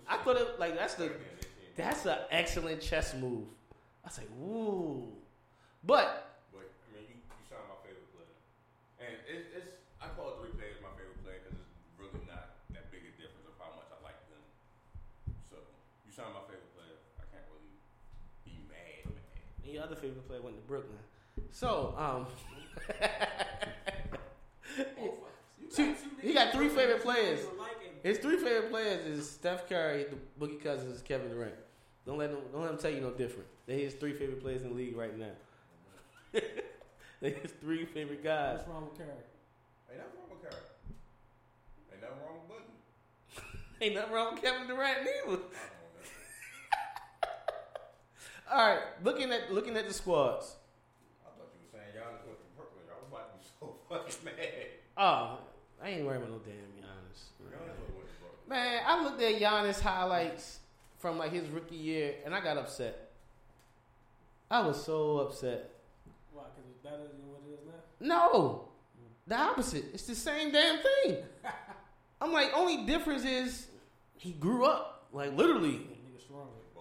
I, 0.08 0.14
I 0.14 0.18
thought 0.18 0.36
it 0.36 0.58
like 0.58 0.76
that's 0.76 0.94
the 0.94 1.12
that's 1.76 2.06
an 2.06 2.18
excellent 2.30 2.80
chess 2.80 3.14
move. 3.14 3.44
I 4.04 4.10
say, 4.10 4.22
ooh, 4.42 5.08
but 5.84 6.38
But 6.54 6.66
I 6.66 6.88
mean, 6.94 7.06
you, 7.10 7.16
you 7.18 7.44
sound 7.50 7.66
my 7.68 7.78
favorite 7.82 8.06
player, 8.14 8.32
and 9.02 9.14
it's, 9.26 9.46
it's 9.54 9.70
I 10.00 10.08
call 10.14 10.38
three 10.40 10.54
players 10.54 10.78
my 10.82 10.94
favorite 10.94 11.18
player 11.26 11.42
because 11.42 11.58
it's 11.58 11.94
really 11.98 12.22
not 12.26 12.58
that 12.74 12.90
big 12.90 13.02
a 13.06 13.12
difference 13.18 13.46
of 13.50 13.54
how 13.58 13.74
much 13.76 13.90
I 13.90 13.98
like 14.02 14.18
them. 14.30 14.42
So 15.50 15.58
you 16.06 16.10
sound 16.14 16.32
my 16.38 16.42
favorite 16.48 16.70
player. 16.74 16.96
I 17.18 17.26
can't 17.34 17.46
really 17.50 17.74
be 18.46 18.56
mad, 18.70 19.10
man. 19.90 19.98
and 19.98 20.10
your 20.10 20.20
other 20.20 20.24
favorite 20.24 20.28
player 20.28 20.42
went 20.42 20.56
to 20.56 20.62
Brooklyn. 20.62 20.98
So 21.50 21.94
um, 21.98 22.26
two, 25.74 25.94
he 26.22 26.34
got 26.34 26.52
three 26.52 26.68
favorite 26.68 27.02
players. 27.02 27.40
His 28.02 28.18
three 28.18 28.36
favorite 28.36 28.70
players 28.70 29.06
is 29.06 29.30
Steph 29.30 29.68
Curry, 29.68 30.04
the 30.04 30.46
Boogie 30.46 30.62
Cousins, 30.62 31.02
Kevin 31.02 31.28
Durant. 31.30 31.54
Don't 32.06 32.18
let 32.18 32.30
them 32.30 32.40
don't 32.52 32.62
let 32.62 32.70
them 32.70 32.78
tell 32.78 32.90
you 32.90 33.00
no 33.00 33.10
different. 33.10 33.48
They 33.66 33.82
his 33.82 33.94
three 33.94 34.12
favorite 34.12 34.40
players 34.40 34.62
in 34.62 34.68
the 34.68 34.74
league 34.74 34.96
right 34.96 35.18
now. 35.18 35.32
they 37.20 37.30
his 37.30 37.50
three 37.60 37.84
favorite 37.84 38.22
guys. 38.22 38.58
What's 38.58 38.68
wrong 38.68 38.84
with 38.88 38.98
Curry? 38.98 39.08
Ain't 39.90 39.98
nothing 39.98 40.12
wrong 40.18 40.30
with 40.30 40.42
Curry. 40.42 40.62
Ain't 41.92 42.02
nothing 42.02 42.18
wrong 42.24 42.38
with 42.48 42.56
Boogie. 42.56 43.80
Ain't 43.82 43.94
nothing 43.94 44.12
wrong 44.12 44.34
with 44.34 44.42
Kevin 44.42 44.66
Durant 44.68 44.98
neither. 45.04 45.42
I 48.50 48.50
don't 48.50 48.58
know. 48.58 48.62
All 48.62 48.68
right, 48.68 48.82
looking 49.04 49.32
at 49.32 49.52
looking 49.52 49.76
at 49.76 49.86
the 49.86 49.94
squads. 49.94 50.56
I 51.24 51.30
thought 51.38 51.48
you 51.52 51.60
were 51.62 51.78
saying 51.78 51.92
Giannis 51.94 52.26
went 52.26 52.38
to 52.38 52.46
Brooklyn. 52.56 52.84
I 52.90 52.96
was 52.98 53.08
about 53.10 53.32
to 53.32 53.38
be 53.38 53.44
so 53.58 53.74
fucking 53.88 54.24
mad. 54.24 54.66
Oh, 54.96 55.38
I 55.82 55.88
ain't 55.90 56.06
worried 56.06 56.18
about 56.18 56.30
no 56.30 56.38
damn 56.38 56.54
Giannis. 56.54 57.20
Giannis 57.42 57.94
went 57.94 58.06
to 58.06 58.18
Brooklyn. 58.20 58.48
Man, 58.48 58.82
I 58.86 59.02
looked 59.02 59.22
at 59.22 59.40
Giannis 59.40 59.80
highlights 59.80 60.60
from 60.98 61.18
like 61.18 61.32
his 61.32 61.48
rookie 61.48 61.76
year, 61.76 62.14
and 62.24 62.34
I 62.34 62.40
got 62.40 62.56
upset. 62.56 63.10
I 64.50 64.60
was 64.60 64.82
so 64.84 65.18
upset. 65.18 65.70
Why? 66.32 66.44
Because 66.54 66.70
it's 66.70 66.82
better 66.82 66.96
than 66.98 67.28
what 67.28 67.40
it 67.46 67.54
is 67.54 67.66
now. 67.66 68.28
No, 68.30 68.68
the 69.26 69.36
opposite. 69.36 69.86
It's 69.92 70.04
the 70.04 70.14
same 70.14 70.52
damn 70.52 70.78
thing. 70.78 71.16
I'm 72.20 72.32
like, 72.32 72.50
only 72.54 72.86
difference 72.86 73.24
is 73.24 73.66
he 74.16 74.32
grew 74.32 74.64
up, 74.64 75.08
like 75.12 75.36
literally. 75.36 75.80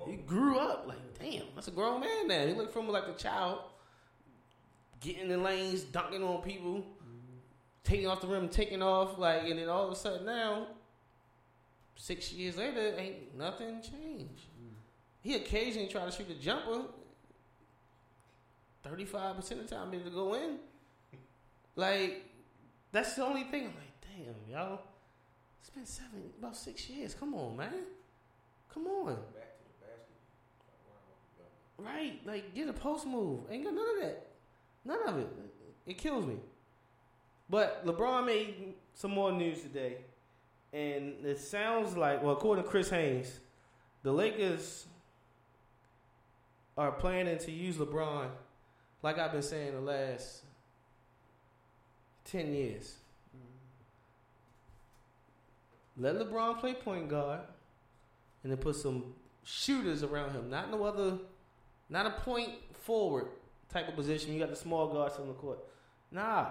He 0.07 0.17
grew 0.17 0.59
up. 0.59 0.85
Like, 0.87 0.97
damn, 1.25 1.43
that's 1.55 1.67
a 1.67 1.71
grown 1.71 2.01
man 2.01 2.27
now. 2.27 2.45
He 2.45 2.53
looked 2.53 2.73
from 2.73 2.87
like 2.89 3.07
a 3.07 3.13
child, 3.13 3.59
getting 4.99 5.31
in 5.31 5.43
lanes, 5.43 5.81
dunking 5.83 6.23
on 6.23 6.41
people, 6.41 6.85
taking 7.83 8.07
off 8.07 8.21
the 8.21 8.27
rim, 8.27 8.49
taking 8.49 8.81
off, 8.81 9.17
like, 9.17 9.43
and 9.43 9.59
then 9.59 9.69
all 9.69 9.85
of 9.85 9.91
a 9.91 9.95
sudden 9.95 10.25
now, 10.25 10.67
six 11.95 12.31
years 12.31 12.57
later, 12.57 12.93
ain't 12.97 13.35
nothing 13.37 13.81
changed. 13.81 14.47
He 15.21 15.35
occasionally 15.35 15.87
try 15.87 16.05
to 16.05 16.11
shoot 16.11 16.29
a 16.29 16.35
jumper. 16.35 16.83
Thirty-five 18.83 19.35
percent 19.35 19.61
of 19.61 19.67
the 19.67 19.75
time, 19.75 19.91
to 19.91 19.97
go 20.11 20.35
in. 20.35 20.59
Like, 21.75 22.23
that's 22.91 23.15
the 23.15 23.25
only 23.25 23.43
thing. 23.45 23.61
I'm 23.61 23.73
like, 23.73 23.95
damn, 24.01 24.35
y'all. 24.53 24.81
It's 25.59 25.71
been 25.71 25.87
seven, 25.87 26.29
about 26.37 26.55
six 26.55 26.87
years. 26.87 27.15
Come 27.15 27.33
on, 27.33 27.57
man. 27.57 27.73
Come 28.71 28.85
on. 28.85 29.05
Back 29.05 29.57
to 29.57 29.63
the 29.65 29.73
basket. 29.81 30.21
Stop 30.61 30.77
worrying 30.85 31.01
about 31.01 31.17
the 31.25 31.41
gun. 31.41 31.49
Right, 31.77 32.19
like 32.25 32.53
get 32.55 32.69
a 32.69 32.73
post 32.73 33.05
move. 33.05 33.41
Ain't 33.49 33.63
got 33.63 33.73
none 33.73 33.85
of 33.95 34.01
that. 34.01 34.27
None 34.85 35.07
of 35.07 35.17
it. 35.19 35.27
It 35.85 35.97
kills 35.97 36.25
me. 36.25 36.35
But 37.49 37.85
LeBron 37.85 38.25
made 38.25 38.73
some 38.93 39.11
more 39.11 39.31
news 39.31 39.61
today, 39.61 39.97
and 40.73 41.23
it 41.23 41.39
sounds 41.39 41.95
like, 41.95 42.23
well, 42.23 42.33
according 42.33 42.63
to 42.63 42.69
Chris 42.69 42.89
Haynes, 42.89 43.39
the 44.01 44.11
Lakers 44.11 44.87
are 46.77 46.91
planning 46.91 47.37
to 47.37 47.51
use 47.51 47.75
LeBron, 47.75 48.29
like 49.03 49.19
I've 49.19 49.31
been 49.31 49.43
saying 49.43 49.73
the 49.73 49.81
last 49.81 50.41
ten 52.23 52.53
years. 52.53 52.95
Let 55.97 56.15
LeBron 56.15 56.59
play 56.59 56.73
point 56.73 57.09
guard, 57.09 57.41
and 58.43 58.51
then 58.51 58.57
put 58.57 58.75
some 58.75 59.13
shooters 59.43 60.03
around 60.03 60.31
him. 60.31 60.49
Not 60.49 60.71
no 60.71 60.83
other 60.83 61.19
not 61.89 62.05
a 62.05 62.11
point 62.21 62.51
forward 62.73 63.27
type 63.69 63.87
of 63.87 63.95
position. 63.95 64.33
You 64.33 64.39
got 64.39 64.49
the 64.49 64.55
small 64.55 64.91
guards 64.91 65.17
on 65.17 65.27
the 65.27 65.33
court. 65.33 65.59
Nah, 66.11 66.47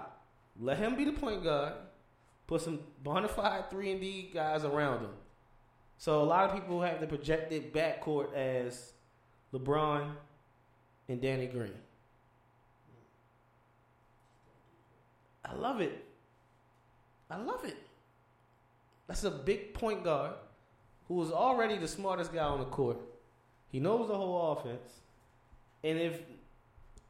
let 0.59 0.77
him 0.77 0.95
be 0.95 1.05
the 1.05 1.11
point 1.11 1.43
guard. 1.43 1.73
Put 2.47 2.61
some 2.61 2.79
bona 3.03 3.27
fide 3.27 3.69
three 3.69 3.91
and 3.91 3.99
D 3.99 4.29
guys 4.33 4.63
around 4.63 4.99
him. 4.99 5.11
So 5.97 6.21
a 6.21 6.25
lot 6.25 6.49
of 6.49 6.55
people 6.55 6.81
have 6.81 6.99
the 6.99 7.07
projected 7.07 7.73
backcourt 7.73 8.33
as 8.33 8.93
LeBron 9.53 10.11
and 11.07 11.21
Danny 11.21 11.47
Green. 11.47 11.71
I 15.43 15.53
love 15.53 15.81
it. 15.81 16.03
I 17.29 17.37
love 17.37 17.63
it. 17.65 17.77
That's 19.07 19.23
a 19.23 19.31
big 19.31 19.73
point 19.73 20.03
guard 20.03 20.33
who 21.07 21.21
is 21.23 21.31
already 21.31 21.77
the 21.77 21.87
smartest 21.87 22.33
guy 22.33 22.43
on 22.43 22.59
the 22.59 22.65
court. 22.65 22.97
He 23.71 23.79
knows 23.79 24.07
the 24.07 24.15
whole 24.15 24.51
offense. 24.51 25.01
And 25.85 25.99
if 25.99 26.19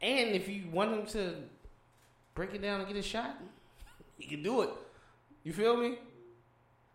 and 0.02 0.36
if 0.36 0.50
you 0.50 0.64
want 0.70 0.92
him 0.92 1.06
to 1.08 1.36
break 2.36 2.54
it 2.54 2.62
down 2.62 2.82
and 2.82 2.88
get 2.90 2.98
a 2.98 3.02
shot, 3.02 3.38
he 4.20 4.28
can 4.28 4.44
do 4.44 4.64
it. 4.64 4.70
You 5.46 5.54
feel 5.54 5.78
me? 5.78 5.98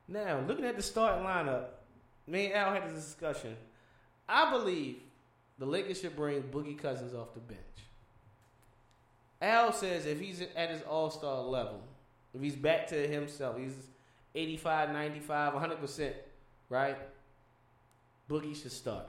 Now, 0.06 0.44
looking 0.46 0.66
at 0.66 0.76
the 0.76 0.82
starting 0.82 1.24
lineup, 1.24 1.64
me 2.26 2.46
and 2.46 2.54
Al 2.54 2.74
had 2.74 2.94
this 2.94 3.02
discussion. 3.02 3.56
I 4.28 4.50
believe 4.50 4.96
the 5.58 5.64
Lakers 5.64 6.00
should 6.02 6.14
bring 6.14 6.42
Boogie 6.42 6.76
Cousins 6.76 7.14
off 7.14 7.32
the 7.32 7.40
bench. 7.40 7.60
Al 9.40 9.72
says 9.72 10.04
if 10.04 10.20
he's 10.20 10.42
at 10.54 10.70
his 10.70 10.82
all 10.82 11.10
star 11.10 11.40
level, 11.40 11.80
if 12.34 12.42
he's 12.42 12.56
back 12.56 12.88
to 12.88 13.08
himself, 13.08 13.56
he's 13.56 13.72
85, 14.34 14.92
95, 14.92 15.54
100%, 15.54 16.12
right? 16.68 16.98
Boogie 18.28 18.60
should 18.60 18.70
start. 18.70 19.06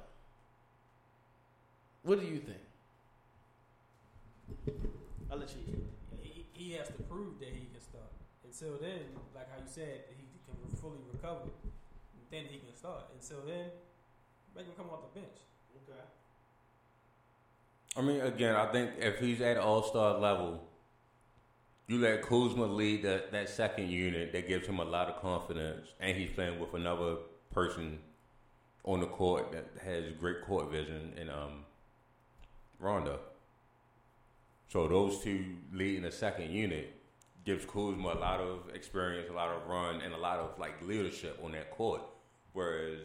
What 2.04 2.20
do 2.20 2.26
you 2.26 2.40
think? 2.40 2.58
I'll 5.32 5.38
let 5.38 5.50
you. 5.50 5.86
He, 6.22 6.46
he 6.54 6.74
has 6.74 6.88
to 6.88 6.94
prove 7.04 7.40
that 7.40 7.50
he 7.50 7.68
can 7.72 7.80
start. 7.82 8.12
Until 8.44 8.78
then, 8.82 9.02
like 9.36 9.50
how 9.52 9.58
you 9.58 9.70
said, 9.70 10.06
he 10.10 10.26
can 10.46 10.78
fully 10.78 10.98
recover. 11.12 11.50
Then 12.32 12.46
he 12.50 12.58
can 12.58 12.76
start. 12.76 13.04
Until 13.14 13.46
then, 13.46 13.68
make 14.56 14.66
him 14.66 14.74
come 14.76 14.88
off 14.90 15.14
the 15.14 15.20
bench. 15.20 15.38
Okay. 15.88 16.00
I 17.98 18.02
mean, 18.02 18.22
again, 18.22 18.56
I 18.56 18.72
think 18.72 18.92
if 19.00 19.20
he's 19.20 19.42
at 19.42 19.58
All 19.58 19.84
Star 19.84 20.18
level, 20.18 20.64
you 21.88 22.00
let 22.00 22.22
Kuzma 22.22 22.66
lead 22.66 23.04
that, 23.04 23.32
that 23.32 23.50
second 23.50 23.90
unit. 23.90 24.32
That 24.32 24.48
gives 24.48 24.68
him 24.68 24.80
a 24.80 24.86
lot 24.86 25.08
of 25.10 25.22
confidence, 25.22 25.88
and 26.00 26.18
he's 26.18 26.32
playing 26.32 26.60
with 26.60 26.74
another 26.74 27.18
person 27.54 28.00
on 28.86 29.02
the 29.02 29.08
court 29.08 29.52
that 29.52 29.68
has 29.84 30.06
great 30.20 30.42
court 30.46 30.72
vision 30.72 31.14
in 31.18 31.30
um, 31.30 31.66
Rondo. 32.82 33.20
So 34.68 34.88
those 34.88 35.20
two 35.24 35.46
leading 35.74 36.04
the 36.04 36.12
second 36.12 36.52
unit 36.52 36.96
gives 37.46 37.66
Kuzma 37.66 38.14
a 38.14 38.20
lot 38.20 38.40
of 38.40 38.70
experience, 38.74 39.30
a 39.30 39.34
lot 39.34 39.50
of 39.50 39.68
run, 39.68 40.02
and 40.02 40.14
a 40.14 40.18
lot 40.18 40.40
of 40.40 40.58
like 40.60 40.82
leadership 40.82 41.40
on 41.44 41.52
that 41.54 41.72
court. 41.72 42.02
Whereas 42.54 43.00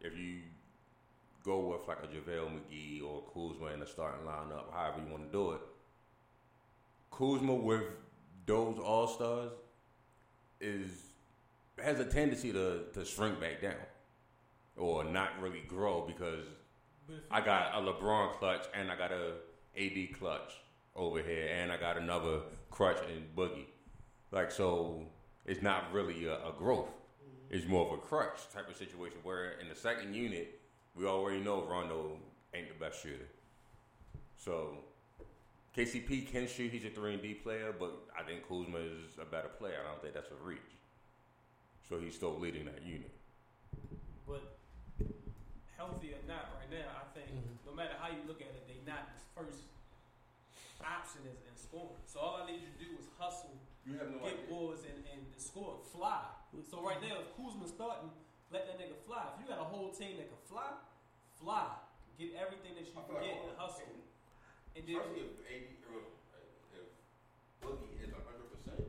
if 0.00 0.16
you 0.16 0.40
go 1.44 1.60
with 1.60 1.88
like 1.88 1.98
a 2.02 2.06
JaVale 2.06 2.50
McGee 2.50 3.02
or 3.02 3.22
Kuzma 3.32 3.68
in 3.68 3.80
the 3.80 3.86
starting 3.86 4.26
lineup, 4.26 4.72
however 4.72 5.00
you 5.04 5.10
want 5.10 5.30
to 5.30 5.32
do 5.32 5.52
it, 5.52 5.60
Kuzma 7.10 7.54
with 7.54 7.84
those 8.46 8.78
All 8.78 9.06
Stars 9.06 9.52
is 10.60 10.90
has 11.82 11.98
a 11.98 12.04
tendency 12.04 12.52
to, 12.52 12.82
to 12.92 13.04
shrink 13.04 13.40
back 13.40 13.62
down 13.62 13.74
or 14.76 15.04
not 15.04 15.40
really 15.40 15.62
grow 15.66 16.04
because 16.06 16.44
I 17.30 17.40
got 17.40 17.74
a 17.74 17.80
LeBron 17.80 18.38
clutch 18.38 18.66
and 18.74 18.90
I 18.90 18.96
got 18.96 19.12
a 19.12 19.32
AD 19.76 20.18
clutch 20.18 20.52
over 20.96 21.22
here 21.22 21.48
and 21.54 21.70
I 21.72 21.76
got 21.76 21.96
another 21.96 22.40
crutch 22.70 22.98
and 23.12 23.24
Boogie. 23.36 23.66
Like 24.32 24.50
so, 24.50 25.06
it's 25.46 25.62
not 25.62 25.92
really 25.92 26.26
a, 26.26 26.34
a 26.34 26.52
growth. 26.56 26.88
Mm-hmm. 26.88 27.56
It's 27.56 27.66
more 27.66 27.86
of 27.86 27.98
a 27.98 28.00
crutch 28.00 28.40
type 28.52 28.68
of 28.68 28.76
situation 28.76 29.18
where 29.22 29.52
in 29.60 29.68
the 29.68 29.74
second 29.74 30.14
unit, 30.14 30.60
we 30.94 31.06
already 31.06 31.40
know 31.40 31.62
Rondo 31.62 32.16
ain't 32.54 32.68
the 32.68 32.84
best 32.84 33.02
shooter. 33.02 33.28
So 34.36 34.78
KCP 35.76 36.30
can 36.30 36.46
shoot. 36.46 36.72
He's 36.72 36.84
a 36.84 36.90
three 36.90 37.14
and 37.14 37.22
D 37.22 37.34
player, 37.34 37.74
but 37.78 37.92
I 38.18 38.22
think 38.22 38.48
Kuzma 38.48 38.78
is 38.78 39.18
a 39.20 39.24
better 39.24 39.48
player. 39.48 39.76
I 39.84 39.90
don't 39.90 40.02
think 40.02 40.14
that's 40.14 40.30
a 40.30 40.44
reach. 40.44 40.58
So 41.88 41.98
he's 41.98 42.14
still 42.14 42.38
leading 42.38 42.64
that 42.66 42.82
unit. 42.84 43.10
But 44.26 44.58
healthy 45.80 46.12
or 46.12 46.20
not, 46.28 46.52
right 46.60 46.68
now, 46.68 46.92
I 46.92 47.08
think 47.16 47.32
mm-hmm. 47.32 47.64
no 47.64 47.72
matter 47.72 47.96
how 47.96 48.12
you 48.12 48.20
look 48.28 48.44
at 48.44 48.52
it, 48.52 48.68
they 48.68 48.76
not 48.84 49.08
his 49.16 49.24
first 49.32 49.64
option 50.84 51.24
is 51.24 51.40
in 51.48 51.56
scoring. 51.56 52.04
So 52.04 52.20
all 52.20 52.36
I 52.36 52.44
need 52.44 52.60
you 52.60 52.68
to 52.68 52.80
do 52.84 52.90
is 53.00 53.08
hustle, 53.16 53.56
You 53.88 53.96
have 53.96 54.12
no 54.12 54.20
get 54.20 54.44
boards, 54.52 54.84
and, 54.84 55.00
and 55.08 55.24
score, 55.40 55.80
fly. 55.88 56.20
So 56.68 56.84
right 56.84 57.00
now, 57.00 57.24
if 57.24 57.32
Kuzma's 57.32 57.72
starting, 57.72 58.12
let 58.52 58.68
that 58.68 58.76
nigga 58.76 58.96
fly. 59.08 59.24
If 59.32 59.40
you 59.40 59.46
got 59.48 59.64
a 59.64 59.68
whole 59.68 59.88
team 59.88 60.20
that 60.20 60.28
can 60.28 60.42
fly, 60.44 60.68
fly. 61.40 61.64
Get 62.20 62.36
everything 62.36 62.76
that 62.76 62.84
you 62.84 62.92
can 62.92 63.08
like 63.08 63.24
get 63.24 63.40
all- 63.40 63.48
and 63.48 63.56
hustle. 63.56 63.96
And 64.76 64.84
then 64.84 65.00
Especially 65.00 65.24
if 65.24 65.40
AD 65.48 65.72
or 65.88 66.04
if 66.76 66.88
Boogie 67.64 67.96
is 68.04 68.12
hundred 68.12 68.48
percent, 68.52 68.84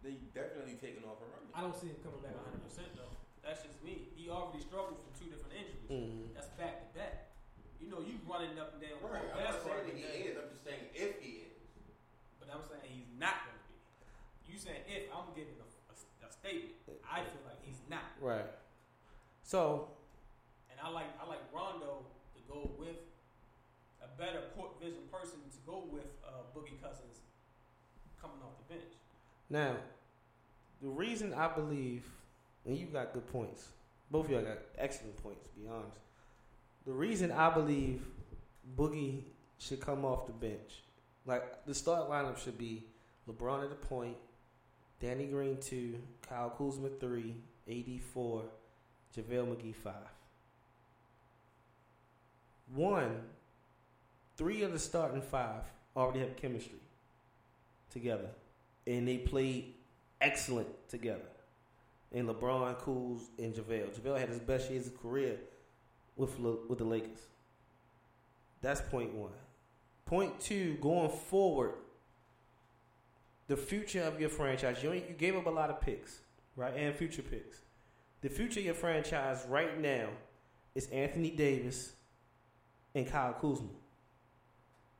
they 0.00 0.16
definitely 0.32 0.80
taking 0.80 1.04
off 1.04 1.20
and 1.20 1.30
running. 1.30 1.52
I 1.52 1.60
don't 1.60 1.76
see 1.76 1.92
him 1.92 2.00
coming 2.02 2.24
back 2.24 2.34
100 2.34 2.64
percent 2.64 2.90
though. 2.96 3.21
That's 3.42 3.62
just 3.62 3.78
me. 3.82 4.08
He 4.14 4.30
already 4.30 4.62
struggled 4.62 5.02
from 5.02 5.10
two 5.18 5.28
different 5.30 5.54
injuries. 5.58 5.90
Mhm. 5.90 6.34
That's 6.34 6.48
back 6.54 6.78
to 6.86 6.98
back. 6.98 7.34
You 7.82 7.90
know, 7.90 7.98
you 8.00 8.18
running 8.26 8.54
up 8.58 8.72
and 8.74 8.80
down 8.82 9.02
Right. 9.02 9.26
court 9.26 9.34
I'm 9.36 9.44
not 9.44 9.62
saying 9.62 9.86
that 9.86 9.96
he 9.96 10.02
day. 10.02 10.30
is. 10.30 10.38
I'm 10.38 10.48
just 10.50 10.62
saying 10.64 10.84
if 10.94 11.20
he 11.20 11.30
is. 11.50 11.58
But 12.38 12.48
I'm 12.54 12.62
saying 12.62 12.86
he's 12.86 13.10
not 13.18 13.34
going 13.46 13.58
to 13.58 13.64
be. 13.66 14.52
You 14.52 14.58
saying 14.58 14.82
if 14.86 15.10
I'm 15.10 15.34
giving 15.34 15.58
a, 15.58 15.66
a, 15.90 15.94
a 16.28 16.30
statement, 16.30 16.78
I 17.02 17.24
feel 17.26 17.42
like 17.44 17.58
he's 17.66 17.82
not. 17.90 18.14
Right. 18.20 18.46
So 19.42 19.90
And 20.70 20.78
I 20.80 20.88
like 20.88 21.10
I 21.20 21.26
like 21.26 21.42
Rondo 21.52 22.06
to 22.34 22.40
go 22.46 22.70
with 22.78 22.96
a 24.02 24.06
better 24.16 24.42
court 24.54 24.78
vision 24.80 25.02
person 25.10 25.38
to 25.50 25.58
go 25.66 25.82
with 25.90 26.06
uh, 26.24 26.46
Boogie 26.54 26.80
Cousins 26.80 27.18
coming 28.20 28.38
off 28.42 28.54
the 28.58 28.74
bench. 28.74 28.92
now, 29.50 29.76
the 30.80 30.88
reason 30.88 31.34
I 31.34 31.48
believe, 31.48 32.04
and 32.66 32.76
you 32.76 32.86
got 32.86 33.12
good 33.12 33.26
points. 33.26 33.68
Both 34.10 34.26
of 34.26 34.32
y'all 34.32 34.42
got 34.42 34.58
excellent 34.78 35.22
points. 35.22 35.42
To 35.44 35.60
be 35.60 35.68
honest, 35.68 35.98
the 36.84 36.92
reason 36.92 37.30
I 37.30 37.50
believe 37.50 38.02
Boogie 38.76 39.22
should 39.58 39.80
come 39.80 40.04
off 40.04 40.26
the 40.26 40.32
bench, 40.32 40.82
like 41.26 41.64
the 41.66 41.74
start 41.74 42.10
lineup 42.10 42.36
should 42.38 42.58
be 42.58 42.84
LeBron 43.28 43.62
at 43.62 43.70
the 43.70 43.76
point, 43.76 44.16
Danny 45.00 45.26
Green 45.26 45.56
two, 45.58 45.98
Kyle 46.28 46.50
Kuzma 46.50 46.88
three, 47.00 47.34
AD 47.68 48.00
four, 48.12 48.42
JaVale 49.16 49.56
McGee 49.56 49.74
five. 49.74 49.94
One, 52.74 53.22
three 54.36 54.62
of 54.62 54.72
the 54.72 54.78
starting 54.78 55.22
five 55.22 55.62
already 55.96 56.20
have 56.20 56.36
chemistry 56.36 56.80
together, 57.90 58.28
and 58.86 59.06
they 59.06 59.18
played 59.18 59.74
excellent 60.20 60.68
together. 60.88 61.31
And 62.12 62.28
LeBron, 62.28 62.78
Kuz, 62.80 63.22
and 63.38 63.54
JaVale. 63.54 63.98
JaVale 63.98 64.20
had 64.20 64.28
his 64.28 64.38
best 64.38 64.70
years 64.70 64.86
of 64.86 65.00
career 65.00 65.36
with 66.16 66.38
Le- 66.38 66.66
with 66.68 66.78
the 66.78 66.84
Lakers. 66.84 67.26
That's 68.60 68.80
point 68.82 69.14
one. 69.14 69.32
Point 70.04 70.38
two, 70.40 70.74
going 70.82 71.08
forward, 71.08 71.72
the 73.48 73.56
future 73.56 74.02
of 74.02 74.20
your 74.20 74.28
franchise. 74.28 74.82
You, 74.82 74.92
you 74.92 75.14
gave 75.16 75.36
up 75.36 75.46
a 75.46 75.50
lot 75.50 75.70
of 75.70 75.80
picks, 75.80 76.20
right, 76.54 76.74
and 76.76 76.94
future 76.94 77.22
picks. 77.22 77.62
The 78.20 78.28
future 78.28 78.60
of 78.60 78.66
your 78.66 78.74
franchise 78.74 79.46
right 79.48 79.80
now 79.80 80.08
is 80.74 80.86
Anthony 80.88 81.30
Davis 81.30 81.92
and 82.94 83.06
Kyle 83.06 83.32
Kuzma. 83.32 83.68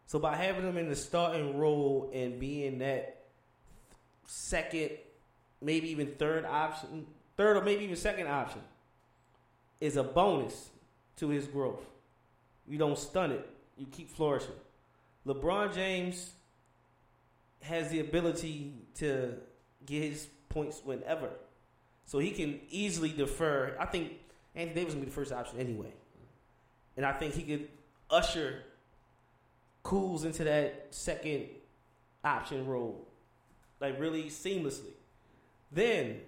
So 0.07 0.19
by 0.19 0.37
having 0.37 0.65
them 0.65 0.77
in 0.77 0.89
the 0.89 0.97
starting 0.97 1.57
role 1.57 2.11
and 2.13 2.41
being 2.41 2.79
that 2.79 3.27
second, 4.27 4.91
maybe 5.63 5.91
even 5.91 6.09
third 6.19 6.45
option, 6.45 7.07
third 7.37 7.57
or 7.57 7.63
maybe 7.63 7.85
even 7.85 7.97
second 7.97 8.27
option, 8.27 8.61
is 9.81 9.97
a 9.97 10.03
bonus 10.03 10.71
to 11.17 11.29
his 11.29 11.47
growth. 11.47 11.85
You 12.67 12.79
don't 12.79 12.99
stun 12.99 13.33
it; 13.33 13.49
you 13.77 13.87
keep 13.91 14.11
flourishing. 14.11 14.55
LeBron 15.27 15.75
James 15.75 16.33
has 17.63 17.91
the 17.91 18.01
ability 18.01 18.75
to 18.97 19.35
get 19.87 20.03
his 20.03 20.27
points 20.49 20.81
whenever, 20.85 21.31
so 22.07 22.19
he 22.19 22.31
can 22.31 22.61
easily 22.71 23.11
defer. 23.11 23.77
I 23.79 23.87
think 23.87 24.13
Anthony 24.55 24.75
Davis 24.75 24.95
will 24.95 25.01
be 25.01 25.07
the 25.07 25.13
first 25.13 25.33
option 25.33 25.59
anyway, 25.59 25.93
and 26.97 27.07
I 27.07 27.13
think 27.13 27.35
he 27.35 27.43
could 27.43 27.69
usher 28.11 28.63
Kuz 29.85 30.25
into 30.25 30.45
that 30.45 30.89
second 30.91 31.47
option 32.25 32.67
role, 32.67 33.07
like 33.81 33.99
really 33.99 34.25
seamlessly. 34.25 34.93
Then 35.73 36.21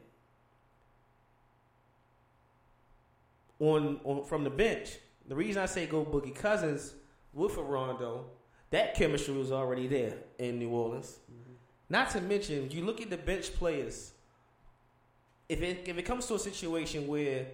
on, 3.60 4.00
on 4.04 4.24
from 4.24 4.44
the 4.44 4.50
bench, 4.50 4.96
the 5.28 5.34
reason 5.34 5.62
I 5.62 5.66
say 5.66 5.86
go 5.86 6.04
Boogie 6.04 6.34
Cousins 6.34 6.94
with 7.32 7.56
a 7.56 7.62
Rondo, 7.62 8.26
that 8.70 8.94
chemistry 8.94 9.34
was 9.34 9.52
already 9.52 9.86
there 9.86 10.14
in 10.38 10.58
New 10.58 10.70
Orleans. 10.70 11.18
Mm-hmm. 11.30 11.52
Not 11.90 12.10
to 12.10 12.20
mention, 12.20 12.70
you 12.70 12.84
look 12.84 13.00
at 13.00 13.10
the 13.10 13.16
bench 13.16 13.54
players. 13.54 14.12
If 15.48 15.62
it 15.62 15.86
if 15.86 15.98
it 15.98 16.02
comes 16.02 16.26
to 16.26 16.34
a 16.34 16.38
situation 16.38 17.06
where 17.06 17.46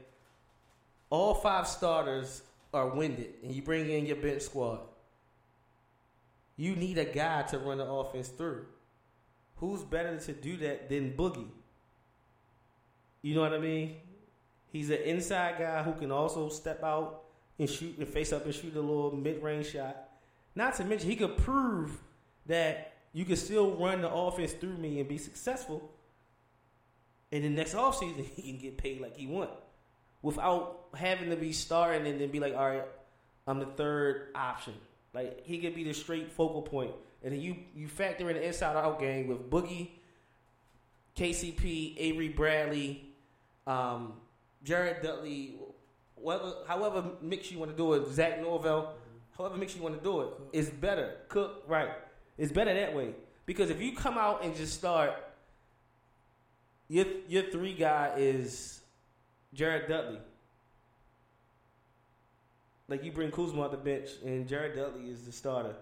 all 1.10 1.34
five 1.34 1.66
starters 1.66 2.42
are 2.72 2.88
winded 2.88 3.34
and 3.42 3.50
you 3.50 3.62
bring 3.62 3.90
in 3.90 4.06
your 4.06 4.16
bench 4.16 4.42
squad, 4.42 4.80
you 6.56 6.76
need 6.76 6.98
a 6.98 7.04
guy 7.04 7.42
to 7.42 7.58
run 7.58 7.78
the 7.78 7.84
offense 7.84 8.28
through. 8.28 8.66
Who's 9.56 9.82
better 9.82 10.18
to 10.18 10.32
do 10.32 10.56
that 10.58 10.88
than 10.88 11.12
Boogie? 11.12 11.48
You 13.22 13.34
know 13.34 13.42
what 13.42 13.52
I 13.52 13.58
mean? 13.58 13.96
He's 14.72 14.90
an 14.90 14.98
inside 15.04 15.58
guy 15.58 15.82
who 15.82 15.92
can 15.92 16.12
also 16.12 16.48
step 16.48 16.82
out 16.82 17.22
and 17.58 17.68
shoot 17.68 17.98
and 17.98 18.08
face 18.08 18.32
up 18.32 18.44
and 18.44 18.54
shoot 18.54 18.74
a 18.74 18.80
little 18.80 19.14
mid 19.14 19.42
range 19.42 19.72
shot. 19.72 20.08
Not 20.54 20.76
to 20.76 20.84
mention, 20.84 21.08
he 21.08 21.16
could 21.16 21.36
prove 21.36 21.98
that 22.46 22.92
you 23.12 23.24
can 23.24 23.36
still 23.36 23.72
run 23.72 24.02
the 24.02 24.10
offense 24.10 24.52
through 24.52 24.76
me 24.76 25.00
and 25.00 25.08
be 25.08 25.18
successful. 25.18 25.90
And 27.32 27.44
then 27.44 27.54
next 27.54 27.74
offseason, 27.74 28.24
he 28.36 28.42
can 28.52 28.60
get 28.60 28.78
paid 28.78 29.00
like 29.00 29.16
he 29.16 29.26
want 29.26 29.50
without 30.22 30.86
having 30.94 31.30
to 31.30 31.36
be 31.36 31.52
starting 31.52 32.06
and 32.06 32.20
then 32.20 32.30
be 32.30 32.40
like, 32.40 32.54
all 32.54 32.68
right, 32.68 32.84
I'm 33.46 33.58
the 33.58 33.66
third 33.66 34.28
option. 34.34 34.74
Like 35.12 35.44
he 35.44 35.58
could 35.58 35.74
be 35.74 35.84
the 35.84 35.92
straight 35.92 36.30
focal 36.30 36.62
point, 36.62 36.92
and 37.24 37.32
then 37.32 37.40
you 37.40 37.56
you 37.74 37.88
factor 37.88 38.30
in 38.30 38.36
the 38.36 38.46
inside 38.46 38.76
out 38.76 39.00
game 39.00 39.26
with 39.26 39.50
Boogie, 39.50 39.88
KCP, 41.16 41.94
Avery 41.98 42.28
Bradley, 42.28 43.09
um, 43.66 44.14
Jared 44.64 45.02
Dudley, 45.02 45.54
whatever, 46.14 46.54
however 46.66 47.04
mix 47.22 47.50
you 47.50 47.58
want 47.58 47.70
to 47.70 47.76
do 47.76 47.94
it, 47.94 48.08
Zach 48.08 48.40
Norvell, 48.40 48.94
however 49.36 49.56
mix 49.56 49.76
you 49.76 49.82
want 49.82 49.96
to 49.96 50.02
do 50.02 50.22
it, 50.22 50.28
it's 50.52 50.70
better. 50.70 51.16
Cook 51.28 51.64
right, 51.68 51.90
it's 52.38 52.52
better 52.52 52.74
that 52.74 52.94
way 52.94 53.14
because 53.46 53.70
if 53.70 53.80
you 53.80 53.92
come 53.92 54.18
out 54.18 54.44
and 54.44 54.54
just 54.56 54.74
start, 54.74 55.12
your 56.88 57.06
your 57.28 57.44
three 57.44 57.74
guy 57.74 58.14
is 58.16 58.80
Jared 59.54 59.88
Dudley. 59.88 60.18
like 62.88 63.04
you 63.04 63.12
bring 63.12 63.30
Kuzma 63.30 63.62
off 63.62 63.70
the 63.70 63.76
bench 63.76 64.10
and 64.24 64.48
Jared 64.48 64.74
Dudley 64.76 65.08
is 65.08 65.22
the 65.22 65.32
starter. 65.32 65.76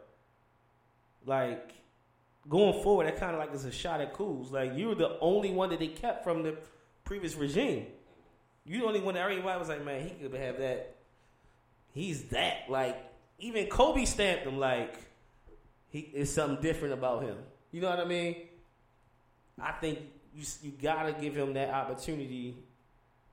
Like 1.27 1.73
going 2.49 2.83
forward, 2.83 3.07
that 3.07 3.19
kind 3.19 3.33
of 3.33 3.41
like 3.41 3.53
is 3.55 3.65
a 3.65 3.73
shot 3.73 4.01
at 4.01 4.15
Kuz. 4.15 4.53
Like 4.53 4.75
you 4.77 4.89
were 4.89 4.95
the 4.95 5.19
only 5.21 5.51
one 5.51 5.71
that 5.71 5.79
they 5.79 5.89
kept 5.89 6.23
from 6.23 6.43
the 6.43 6.57
previous 7.09 7.35
regime. 7.37 7.87
You 8.67 8.81
the 8.81 8.87
only 8.87 9.01
one 9.01 9.15
that 9.15 9.23
everybody 9.23 9.59
was 9.59 9.71
like, 9.71 9.83
man, 9.83 10.07
he 10.07 10.11
could 10.11 10.39
have 10.39 10.59
that. 10.59 10.95
He's 11.95 12.25
that. 12.25 12.65
Like 12.69 13.03
even 13.39 13.67
Kobe 13.67 14.05
stamped 14.05 14.45
him 14.45 14.59
like 14.59 14.95
he 15.89 16.01
is 16.01 16.31
something 16.31 16.61
different 16.61 16.93
about 16.93 17.23
him. 17.23 17.37
You 17.73 17.81
know 17.81 17.89
what 17.89 17.99
I 17.99 18.05
mean? 18.05 18.37
I 19.61 19.73
think 19.73 20.01
you 20.35 20.45
you 20.63 20.73
gotta 20.83 21.13
give 21.13 21.35
him 21.35 21.55
that 21.55 21.71
opportunity 21.71 22.55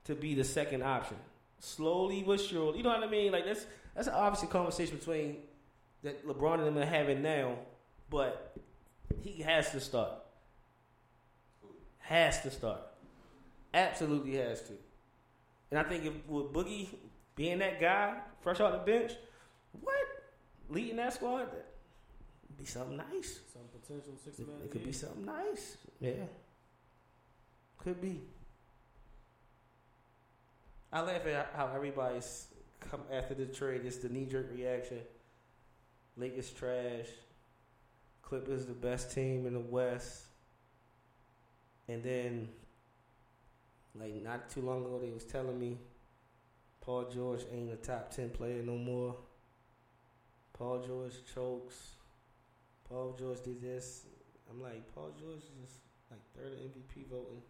to 0.06 0.16
be 0.16 0.36
the 0.36 0.46
second 0.46 0.82
option, 0.82 1.18
slowly 1.60 2.24
but 2.26 2.40
surely. 2.40 2.78
You 2.78 2.84
know 2.86 2.92
what 2.92 3.04
I 3.04 3.10
mean? 3.10 3.34
Like 3.34 3.46
that's 3.46 3.66
that's 3.94 4.08
obviously 4.08 4.48
conversation 4.48 4.98
between 4.98 5.38
that 6.02 6.26
LeBron 6.26 6.60
and 6.60 6.68
them 6.68 6.78
are 6.78 6.86
having 6.86 7.22
now, 7.22 7.58
but 8.10 8.56
he 9.22 9.42
has 9.42 9.72
to 9.72 9.82
start. 9.82 10.14
Has 12.00 12.42
to 12.44 12.52
start. 12.52 12.80
Absolutely 13.76 14.36
has 14.38 14.62
to. 14.64 14.74
And 15.70 15.80
I 15.80 15.84
think 15.84 16.06
if 16.06 16.14
with 16.28 16.54
Boogie 16.54 16.88
being 17.36 17.60
that 17.60 17.80
guy, 17.80 18.16
fresh 18.40 18.60
off 18.60 18.72
the 18.72 18.92
bench, 18.92 19.12
what 19.82 19.94
leading 20.70 20.96
that 20.96 21.14
squad, 21.14 21.52
that 21.52 21.66
be 22.58 22.66
something 22.66 22.98
nice. 22.98 23.40
Some 23.52 23.64
potential 23.82 24.14
six 24.24 24.40
It, 24.40 24.48
man. 24.48 24.58
it 24.64 24.72
could 24.72 24.84
be 24.84 24.92
something 24.92 25.26
nice. 25.26 25.78
Yeah. 26.00 26.14
Could 27.78 28.02
be. 28.02 28.22
I 30.92 31.02
laugh 31.02 31.26
at 31.26 31.52
how 31.56 31.70
everybody's 31.76 32.48
come 32.80 33.02
after 33.12 33.34
the 33.34 33.46
trade. 33.46 33.82
It's 33.84 33.98
the 33.98 34.10
knee 34.10 34.26
jerk 34.26 34.50
reaction. 34.54 35.00
Lakers 36.18 36.52
trash. 36.52 37.08
Clippers 38.22 38.66
the 38.66 38.74
best 38.74 39.14
team 39.14 39.46
in 39.46 39.54
the 39.54 39.60
West. 39.60 40.24
And 41.88 42.02
then, 42.02 42.50
like 44.00 44.22
not 44.24 44.50
too 44.50 44.62
long 44.62 44.86
ago, 44.86 45.00
they 45.02 45.12
was 45.12 45.24
telling 45.24 45.60
me 45.60 45.78
Paul 46.82 47.06
George 47.14 47.42
ain't 47.52 47.72
a 47.72 47.76
top 47.78 48.12
ten 48.12 48.30
player 48.30 48.62
no 48.62 48.78
more. 48.78 49.16
Paul 50.54 50.80
George 50.86 51.14
chokes. 51.34 51.96
Paul 52.88 53.16
George 53.18 53.42
did 53.44 53.62
this. 53.62 54.06
I'm 54.50 54.62
like, 54.62 54.94
Paul 54.94 55.12
George 55.20 55.40
is 55.40 55.50
just 55.62 55.80
like 56.12 56.22
third 56.36 56.54
in 56.54 56.70
MVP 56.70 57.10
voting. 57.10 57.42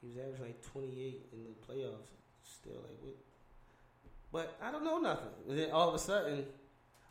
He 0.00 0.08
was 0.08 0.16
averaging 0.16 0.46
like 0.46 0.62
28 0.62 1.26
in 1.32 1.44
the 1.44 1.50
playoffs. 1.66 2.08
Still 2.42 2.74
like 2.88 2.98
what? 3.02 3.16
But 4.32 4.58
I 4.62 4.70
don't 4.70 4.84
know 4.84 4.98
nothing. 4.98 5.28
And 5.48 5.58
then 5.58 5.70
all 5.70 5.88
of 5.88 5.94
a 5.94 5.98
sudden, 5.98 6.44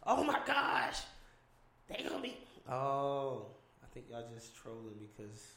oh 0.06 0.24
my 0.24 0.40
gosh, 0.46 1.02
they 1.88 2.04
gonna 2.08 2.22
be. 2.22 2.38
Oh, 2.70 3.48
I 3.84 3.88
think 3.94 4.08
y'all 4.10 4.26
just 4.34 4.56
trolling 4.56 4.96
because 5.00 5.56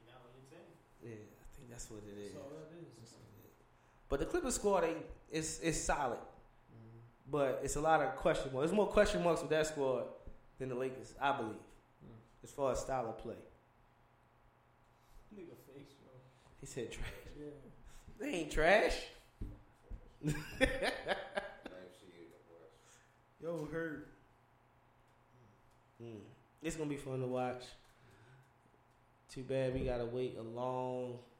You 0.00 0.12
know 0.12 0.18
what 0.22 0.32
you're 0.38 0.50
saying? 0.50 1.18
yeah, 1.18 1.33
that's 1.74 1.90
what 1.90 2.02
it 2.06 2.16
is. 2.16 2.32
That's 2.32 2.36
all 2.36 2.50
that 2.50 2.70
is. 2.78 2.86
That's 2.96 3.12
what 3.12 3.22
it 3.26 3.42
is. 3.50 3.54
But 4.08 4.20
the 4.20 4.26
Clippers 4.26 4.54
squad 4.54 4.84
ain't 4.84 5.04
is 5.30 5.58
is 5.58 5.82
solid, 5.82 6.20
but 7.28 7.60
it's 7.64 7.74
a 7.74 7.80
lot 7.80 8.00
of 8.00 8.14
question 8.14 8.52
marks. 8.52 8.68
There's 8.68 8.76
more 8.76 8.86
question 8.86 9.24
marks 9.24 9.40
with 9.40 9.50
that 9.50 9.66
squad 9.66 10.04
than 10.60 10.68
the 10.68 10.76
Lakers, 10.76 11.14
I 11.20 11.32
believe, 11.32 11.56
as 12.44 12.52
far 12.52 12.70
as 12.70 12.78
style 12.78 13.08
of 13.08 13.18
play. 13.18 13.34
Nigga 15.34 15.56
face, 15.66 15.94
bro. 16.00 16.12
He 16.60 16.66
said 16.66 16.92
trash. 16.92 17.08
Yeah. 17.36 17.50
They 18.20 18.28
ain't 18.28 18.52
trash. 18.52 18.96
Yo, 23.42 23.68
hurt. 23.70 24.06
Mm. 26.00 26.20
It's 26.62 26.76
gonna 26.76 26.88
be 26.88 26.96
fun 26.96 27.18
to 27.20 27.26
watch. 27.26 27.64
Too 29.28 29.42
bad 29.42 29.74
we 29.74 29.80
gotta 29.80 30.04
wait 30.04 30.36
a 30.38 30.42
long 30.42 30.54
Ain't 30.54 31.10
too 31.10 31.10
bad. 31.10 31.33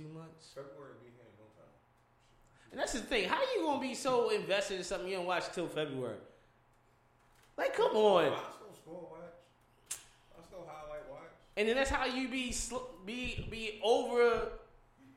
Two 0.00 0.08
months. 0.14 0.48
February 0.54 0.94
be 1.02 1.10
here 1.16 1.26
no 1.38 1.44
time. 1.56 1.72
And 2.70 2.80
that's 2.80 2.92
the 2.92 3.00
thing. 3.00 3.28
How 3.28 3.40
you 3.54 3.62
gonna 3.62 3.80
be 3.80 3.94
so 3.94 4.30
invested 4.30 4.78
in 4.78 4.84
something 4.84 5.08
you 5.08 5.16
don't 5.16 5.26
watch 5.26 5.50
till 5.52 5.66
February? 5.66 6.16
Like, 7.58 7.76
come 7.76 7.94
on. 7.96 8.24
I 8.24 8.28
still 8.28 8.74
score 8.74 9.08
watch. 9.10 9.98
I 10.38 10.42
still 10.46 10.66
highlight 10.66 11.08
watch. 11.10 11.30
And 11.56 11.68
then 11.68 11.76
that's 11.76 11.90
how 11.90 12.06
you 12.06 12.28
be 12.28 12.52
sl- 12.52 12.88
be 13.04 13.46
be 13.50 13.80
over 13.82 14.52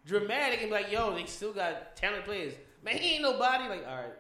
dramatic 0.06 0.60
and 0.62 0.70
be 0.70 0.74
like, 0.74 0.92
yo, 0.92 1.14
they 1.16 1.26
still 1.26 1.54
got 1.54 1.96
talented 1.96 2.26
players. 2.26 2.54
Man, 2.84 2.98
he 2.98 3.14
ain't 3.14 3.22
nobody. 3.22 3.70
Like, 3.70 3.88
all 3.88 3.96
right, 3.96 4.14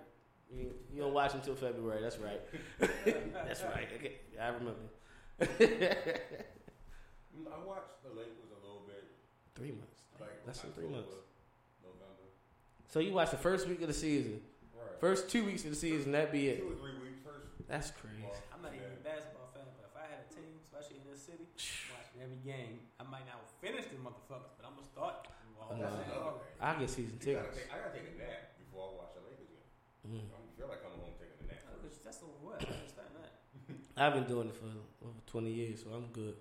you, 0.55 0.71
you 0.93 1.01
don't 1.01 1.13
watch 1.13 1.33
until 1.33 1.55
February. 1.55 2.01
That's 2.01 2.17
right. 2.17 2.39
that's 3.33 3.61
right. 3.63 3.87
Okay, 3.97 4.13
I 4.39 4.47
remember. 4.47 4.79
I 5.41 5.47
watched 7.65 8.03
the 8.03 8.09
Lakers 8.09 8.51
a 8.51 8.59
little 8.65 8.83
bit. 8.87 9.03
three 9.55 9.71
months. 9.71 9.92
Like 10.43 10.47
Less 10.51 10.59
than 10.61 10.71
three 10.75 10.91
months. 10.91 11.15
November. 11.83 12.27
So 12.91 12.99
you 12.99 13.13
watch 13.15 13.31
the 13.31 13.39
first 13.39 13.67
week 13.67 13.79
of 13.81 13.87
the 13.87 13.93
season, 13.95 14.41
Right. 14.75 14.99
first 14.99 15.29
two 15.31 15.45
weeks 15.45 15.63
of 15.63 15.71
the 15.71 15.79
season. 15.79 16.11
That 16.11 16.31
be 16.31 16.49
it. 16.51 16.59
two 16.59 16.73
or 16.73 16.75
three 16.75 16.99
weeks 16.99 17.19
first. 17.23 17.47
That's 17.67 17.91
crazy. 17.95 18.21
Well, 18.27 18.35
I'm 18.51 18.61
not 18.61 18.75
even 18.75 18.91
a 18.91 18.99
basketball 19.03 19.47
fan, 19.55 19.63
but 19.79 19.87
if 19.87 19.95
I 19.95 20.03
had 20.11 20.27
a 20.27 20.29
team, 20.35 20.59
especially 20.59 20.99
in 20.99 21.07
this 21.07 21.23
city, 21.23 21.47
watching 21.95 22.19
every 22.19 22.41
game, 22.43 22.83
I 22.99 23.07
might 23.07 23.23
not 23.23 23.39
finish 23.63 23.87
the 23.87 23.95
motherfuckers, 24.03 24.51
but 24.59 24.67
I'm 24.67 24.75
gonna 24.75 24.91
start. 24.91 25.27
Well, 25.55 25.79
No. 25.79 25.87
That's. 25.87 26.59
I 26.59 26.75
get 26.75 26.89
season 26.91 27.15
You 27.23 27.39
gotta 27.39 27.47
tickets. 27.55 27.71
I 27.71 27.75
gotta 27.79 27.95
take 27.95 28.07
a 28.11 28.15
nap 28.19 28.59
before 28.59 28.83
I 28.83 28.91
watch 28.99 29.11
the 29.15 29.23
Lakers 29.23 29.47
game. 29.47 29.63
Mm. 30.11 30.27
I 30.27 30.43
feel 30.59 30.67
like 30.67 30.83
I'm 30.83 30.95
home 30.99 31.15
taking 31.15 31.39
a 31.39 31.47
nap 31.55 31.63
Uh, 31.71 31.79
first. 31.87 32.03
That's 32.03 32.19
over 32.19 32.35
what? 32.43 32.59
I 32.59 32.67
understand 32.67 33.11
that. 33.15 33.31
I've 33.95 34.11
been 34.13 34.27
doing 34.27 34.51
it 34.51 34.57
for 34.59 34.67
over 35.07 35.19
twenty 35.25 35.55
years, 35.55 35.87
so 35.87 35.95
I'm 35.95 36.11
good. 36.11 36.35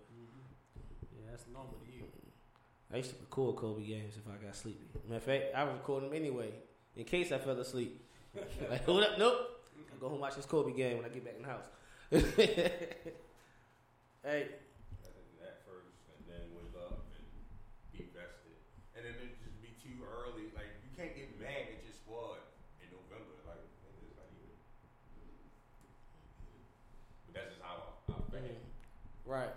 Yeah, 1.15 1.31
that's 1.31 1.47
normal 1.53 1.79
to 1.79 1.87
you. 1.92 1.92
I 2.93 2.99
used 2.99 3.11
to 3.11 3.17
record 3.21 3.57
Kobe 3.57 3.83
games 3.83 4.15
if 4.21 4.29
I 4.29 4.37
got 4.45 4.55
sleepy. 4.55 4.85
Matter 5.09 5.17
of 5.17 5.23
fact, 5.23 5.45
I 5.57 5.65
would 5.65 5.73
record 5.73 6.05
them 6.05 6.13
anyway, 6.13 6.53
in 6.95 7.05
case 7.05 7.33
I 7.33 7.39
fell 7.39 7.59
asleep. 7.59 8.05
like, 8.71 8.85
hold 8.85 9.03
up, 9.03 9.19
nope. 9.19 9.65
I 9.79 9.97
go 9.99 10.09
home 10.09 10.15
and 10.15 10.21
watch 10.21 10.37
this 10.37 10.45
Kobe 10.45 10.77
game 10.77 10.99
when 10.99 11.07
I 11.07 11.09
get 11.09 11.25
back 11.25 11.37
in 11.37 11.43
the 11.43 11.49
house. 11.49 11.65
hey, 12.13 12.29
I 14.29 15.09
took 15.09 15.17
a 15.17 15.25
nap 15.41 15.65
first 15.65 15.89
and 16.13 16.21
then 16.29 16.45
wake 16.53 16.77
up 16.77 17.09
and 17.17 17.25
be 17.97 18.13
vested. 18.13 18.61
And 18.93 19.09
then 19.09 19.17
it 19.25 19.41
just 19.41 19.57
be 19.65 19.73
too 19.81 19.97
early. 20.05 20.53
Like 20.53 20.69
you 20.85 20.93
can't 20.93 21.17
get 21.17 21.33
mad 21.41 21.73
at 21.73 21.81
your 21.81 21.97
squad 21.97 22.45
in 22.85 22.93
November. 22.93 23.41
Like 23.49 23.65
it's 24.05 24.13
not 24.21 24.29
even. 24.37 24.53
But 27.25 27.41
that's 27.41 27.57
just 27.57 27.65
how 27.65 27.97
I, 28.13 28.13
I 28.13 28.21
feel. 28.29 28.45
Mm-hmm. 28.45 29.33
right. 29.33 29.57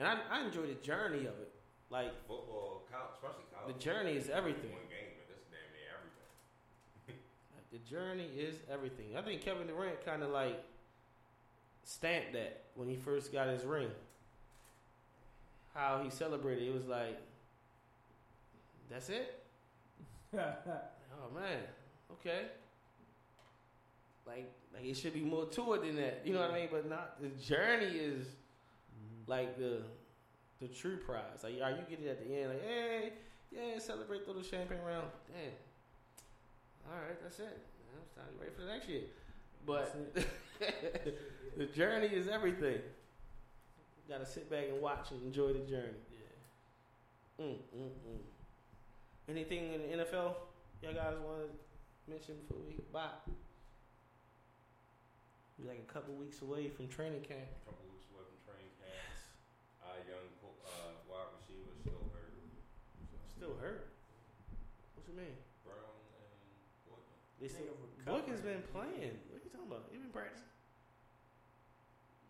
And 0.00 0.08
I, 0.08 0.16
I 0.32 0.48
enjoy 0.48 0.64
the 0.72 0.80
journey 0.80 1.28
of 1.28 1.36
it. 1.36 1.52
Like, 1.92 2.26
Football, 2.26 2.84
college, 2.90 3.12
especially 3.12 3.44
college. 3.52 3.76
the 3.76 3.78
journey 3.78 4.12
is 4.12 4.30
everything. 4.30 4.72
One 4.72 4.88
game, 4.88 5.12
but 5.12 5.28
that's 5.28 5.44
damn 5.52 5.68
near 5.76 5.92
everything. 5.92 7.20
The 7.72 7.78
journey 7.88 8.28
is 8.36 8.56
everything. 8.70 9.16
I 9.16 9.20
think 9.20 9.42
Kevin 9.42 9.66
Durant 9.66 10.04
kind 10.04 10.22
of 10.22 10.30
like 10.30 10.64
stamped 11.84 12.32
that 12.32 12.62
when 12.76 12.88
he 12.88 12.96
first 12.96 13.30
got 13.32 13.48
his 13.48 13.64
ring. 13.64 13.90
How 15.74 16.00
he 16.02 16.10
celebrated, 16.10 16.66
it 16.68 16.74
was 16.74 16.86
like, 16.86 17.20
that's 18.90 19.10
it. 19.10 19.38
Oh 21.14 21.38
man, 21.38 21.58
okay. 22.10 22.46
Like, 24.26 24.50
like 24.72 24.84
it 24.84 24.96
should 24.96 25.12
be 25.12 25.20
more 25.20 25.44
to 25.44 25.74
it 25.74 25.82
than 25.82 25.96
that. 25.96 26.22
You 26.24 26.32
know 26.32 26.40
what 26.40 26.50
I 26.50 26.54
mean? 26.54 26.68
But 26.70 26.88
not 26.88 27.20
the 27.20 27.28
journey 27.28 27.84
is 27.84 28.24
mm-hmm. 28.24 29.30
like 29.30 29.58
the 29.58 29.82
the 30.62 30.68
true 30.68 30.96
prize. 30.96 31.42
Like, 31.42 31.54
are 31.62 31.70
you 31.70 31.82
getting 31.90 32.06
at 32.08 32.24
the 32.24 32.34
end? 32.34 32.50
Like, 32.50 32.64
hey, 32.64 33.12
yeah, 33.50 33.78
celebrate, 33.78 34.24
throw 34.24 34.34
the 34.34 34.44
champagne 34.44 34.78
round. 34.86 35.08
Damn. 35.28 35.52
All 36.88 36.98
right, 36.98 37.20
that's 37.22 37.38
it. 37.38 37.44
Yeah, 37.44 38.00
It's 38.02 38.14
time 38.14 38.24
to 38.26 38.32
get 38.32 38.40
ready 38.40 38.54
for 38.54 38.62
the 38.62 38.68
next 38.68 38.88
year. 38.88 39.02
But 39.66 39.94
the 41.56 41.66
journey 41.66 42.08
is 42.08 42.28
everything. 42.28 42.78
Got 44.08 44.20
to 44.20 44.26
sit 44.26 44.50
back 44.50 44.64
and 44.70 44.80
watch 44.80 45.10
and 45.10 45.22
enjoy 45.22 45.52
the 45.52 45.60
journey. 45.60 45.98
Yeah. 47.38 47.44
Mm, 47.44 47.54
mm, 47.76 47.88
mm. 47.88 48.22
Anything 49.28 49.72
in 49.74 49.80
the 49.82 50.04
NFL 50.04 50.34
y'all 50.82 50.94
guys 50.94 51.14
want 51.22 51.46
to 51.46 52.10
mention 52.10 52.34
before 52.42 52.58
we 52.66 52.74
bye? 52.92 53.06
We're 55.58 55.70
like 55.70 55.86
a 55.86 55.92
couple 55.92 56.14
weeks 56.18 56.42
away 56.42 56.66
from 56.66 56.90
training 56.90 57.22
camp. 57.22 57.46
A 57.62 57.70
couple 57.70 57.86
weeks 57.94 58.10
away 58.10 58.26
from 58.26 58.38
training 58.42 58.74
camp. 58.82 58.98
Our 59.86 60.02
young 60.10 60.26
po- 60.42 60.58
uh, 60.66 60.98
wide 61.06 61.30
receiver 61.38 61.70
still 61.78 62.02
hurt. 62.10 62.34
Still 63.42 63.58
hurt. 63.58 63.90
What 64.94 65.02
you 65.10 65.18
mean? 65.18 65.34
Brown 65.66 65.82
and 66.14 66.46
Boykin. 66.86 67.18
They 67.42 67.50
still, 67.50 67.74
Nigga 67.74 68.06
Boykins 68.06 68.38
recovering. 68.38 68.54
been 68.54 68.62
playing. 68.70 69.14
What 69.18 69.34
are 69.34 69.42
you 69.42 69.50
talking 69.50 69.66
about? 69.66 69.90
He 69.90 69.98
been 69.98 70.14
practicing. 70.14 70.46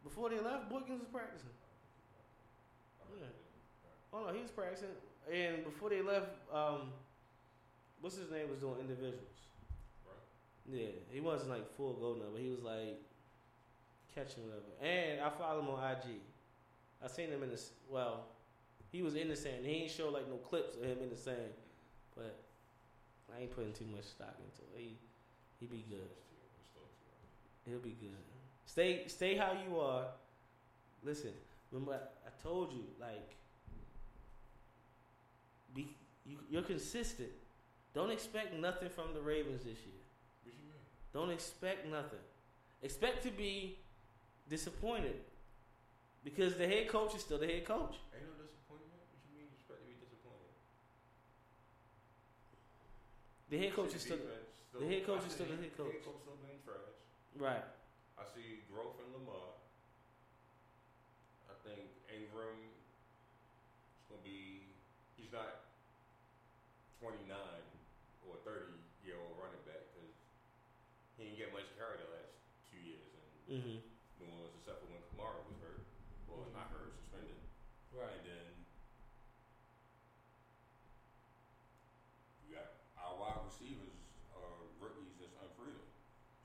Before 0.09 0.33
they 0.33 0.41
left, 0.41 0.73
Boykins 0.73 1.05
was 1.05 1.13
practicing. 1.13 1.53
Yeah. 3.13 3.29
Oh 4.17 4.25
no, 4.25 4.33
he 4.33 4.41
was 4.41 4.49
practicing. 4.49 4.97
And 5.29 5.69
before 5.69 5.93
they 5.93 6.01
left, 6.01 6.33
um, 6.49 6.89
what's 8.01 8.17
his 8.17 8.33
name 8.33 8.49
was 8.49 8.57
doing 8.65 8.81
individuals. 8.81 9.21
Yeah, 10.65 10.97
he 11.13 11.21
wasn't 11.21 11.51
like 11.51 11.69
full 11.77 11.93
go 11.93 12.17
now, 12.17 12.33
but 12.33 12.41
he 12.41 12.49
was 12.49 12.65
like 12.65 12.97
catching 14.17 14.49
whatever. 14.49 14.73
And 14.81 15.21
I 15.21 15.29
follow 15.29 15.61
him 15.61 15.69
on 15.77 15.77
IG. 15.77 16.25
I 17.05 17.09
seen 17.13 17.29
him 17.29 17.43
in 17.43 17.51
this. 17.51 17.69
well, 17.93 18.33
he 18.93 19.03
was 19.03 19.15
in 19.15 19.29
the 19.29 19.37
sand. 19.37 19.65
He 19.65 19.73
ain't 19.73 19.91
show 19.91 20.11
like 20.11 20.29
no 20.29 20.37
clips 20.37 20.77
of 20.77 20.85
him 20.85 20.99
in 21.03 21.11
the 21.11 21.17
sand, 21.17 21.53
but 22.15 22.37
I 23.35 23.43
ain't 23.43 23.55
putting 23.55 23.73
too 23.73 23.87
much 23.95 24.05
stock 24.05 24.37
into 24.39 24.63
it. 24.63 24.79
He 24.79 24.97
he 25.59 25.67
be 25.67 25.85
good. 25.89 26.11
He'll 27.67 27.79
be 27.79 27.97
good. 28.01 28.11
Stay 28.67 29.05
stay 29.07 29.37
how 29.37 29.53
you 29.67 29.81
are. 29.81 30.05
Listen, 31.03 31.31
remember 31.71 31.95
I, 31.95 32.29
I 32.29 32.31
told 32.43 32.73
you 32.73 32.85
like 33.01 33.35
be 35.75 35.89
you, 36.27 36.37
you're 36.51 36.63
consistent. 36.63 37.31
Don't 37.95 38.11
expect 38.11 38.55
nothing 38.59 38.89
from 38.89 39.15
the 39.15 39.21
Ravens 39.21 39.65
this 39.65 39.79
year. 39.79 40.03
What 40.45 40.55
you 40.55 40.65
mean? 40.65 40.81
Don't 41.13 41.31
expect 41.31 41.87
nothing. 41.91 42.19
Expect 42.83 43.23
to 43.25 43.31
be 43.31 43.77
disappointed 44.49 45.17
because 46.25 46.57
the 46.57 46.67
head 46.67 46.89
coach 46.89 47.15
is 47.15 47.21
still 47.21 47.39
the 47.39 47.47
head 47.47 47.65
coach. 47.65 47.97
Ain't 48.15 48.25
no 48.25 48.35
disappointment. 48.43 49.03
What 49.11 49.21
you 49.27 49.35
mean? 49.37 49.47
You 49.51 49.59
expect 49.59 49.83
to 49.83 49.87
be 49.87 49.99
disappointed? 50.01 50.55
The 53.53 53.61
head 53.61 53.77
coach 53.77 53.93
is 53.93 54.01
still 54.01 54.17
the 54.17 54.89
head 54.89 55.05
coach 55.05 55.29
is 55.29 55.37
still 55.37 55.45
the 55.45 55.61
head 55.61 55.77
coach. 55.77 55.93
Head 55.93 56.09
coach 56.09 56.25
still 56.25 56.41
being 56.41 56.57
trash. 56.65 56.89
right. 57.37 57.61
I 58.17 58.25
see 58.33 58.65
growth 58.73 58.97
in 59.05 59.13
Lamar. 59.13 59.53
I 61.53 61.55
think 61.69 61.85
Ingram 62.09 62.57
is 64.01 64.09
gonna 64.09 64.25
be. 64.25 64.65
He's 65.21 65.29
not 65.37 65.69
twenty 66.97 67.21
nine 67.29 67.67
or 68.25 68.41
thirty 68.41 68.73
year 69.05 69.21
old 69.21 69.37
running 69.37 69.61
back 69.69 69.85
because 69.93 70.17
he 71.21 71.29
didn't 71.29 71.37
get 71.37 71.53
much 71.53 71.69
carry 71.77 72.01
the 72.01 72.09
last 72.09 72.33
two 72.73 72.81
years 72.81 73.05
in 73.05 73.21
Mm-hmm. 73.53 73.79
New 74.17 74.29
Orleans, 74.33 74.57
except 74.65 74.81
for 74.81 74.89
when 74.89 75.03
Kamara 75.13 75.45
was 75.45 75.59
hurt. 75.61 75.85
Well, 76.25 76.41
not 76.57 76.73
hurt, 76.73 76.97
suspended. 77.05 77.37
Right. 77.93 78.17
And 78.17 78.25
then 78.25 78.49
you 82.49 82.55
got 82.57 82.81
our 82.97 83.13
wide 83.19 83.43
receivers 83.45 83.99
are 84.39 84.55
rookies 84.81 85.19
that's 85.21 85.35
unproven. 85.43 85.85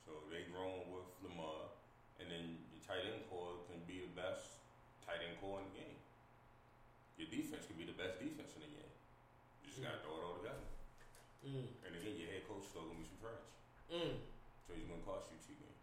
So 0.03 0.25
they 0.33 0.49
grown 0.51 0.89
with 0.91 1.05
Lamar, 1.23 1.71
and 2.19 2.27
then 2.27 2.59
your 2.73 2.81
tight 2.83 3.05
end 3.07 3.23
corps 3.31 3.61
can 3.69 3.79
be 3.87 4.03
the 4.03 4.11
best 4.17 4.59
tight 5.05 5.21
end 5.23 5.37
corps 5.39 5.61
in 5.63 5.69
the 5.71 5.75
game. 5.85 5.97
Your 7.21 7.29
defense 7.31 7.63
can 7.69 7.77
be 7.77 7.85
the 7.87 7.95
best 7.95 8.19
defense 8.19 8.51
in 8.57 8.65
the 8.67 8.71
game. 8.73 8.93
You 9.63 9.69
just 9.71 9.79
gotta 9.85 10.01
throw 10.03 10.17
it 10.19 10.25
all 10.27 10.35
together. 10.41 10.65
Mm. 11.45 11.71
And 11.87 11.91
again, 11.93 12.17
your 12.19 12.27
head 12.33 12.43
coach 12.49 12.67
still 12.67 12.83
gonna 12.89 12.99
be 12.99 13.07
some 13.07 13.21
trash. 13.21 13.45
Mm. 13.93 14.17
So 14.67 14.75
he's 14.75 14.89
gonna 14.89 15.05
cost 15.07 15.29
you 15.31 15.39
two 15.39 15.55
games. 15.55 15.79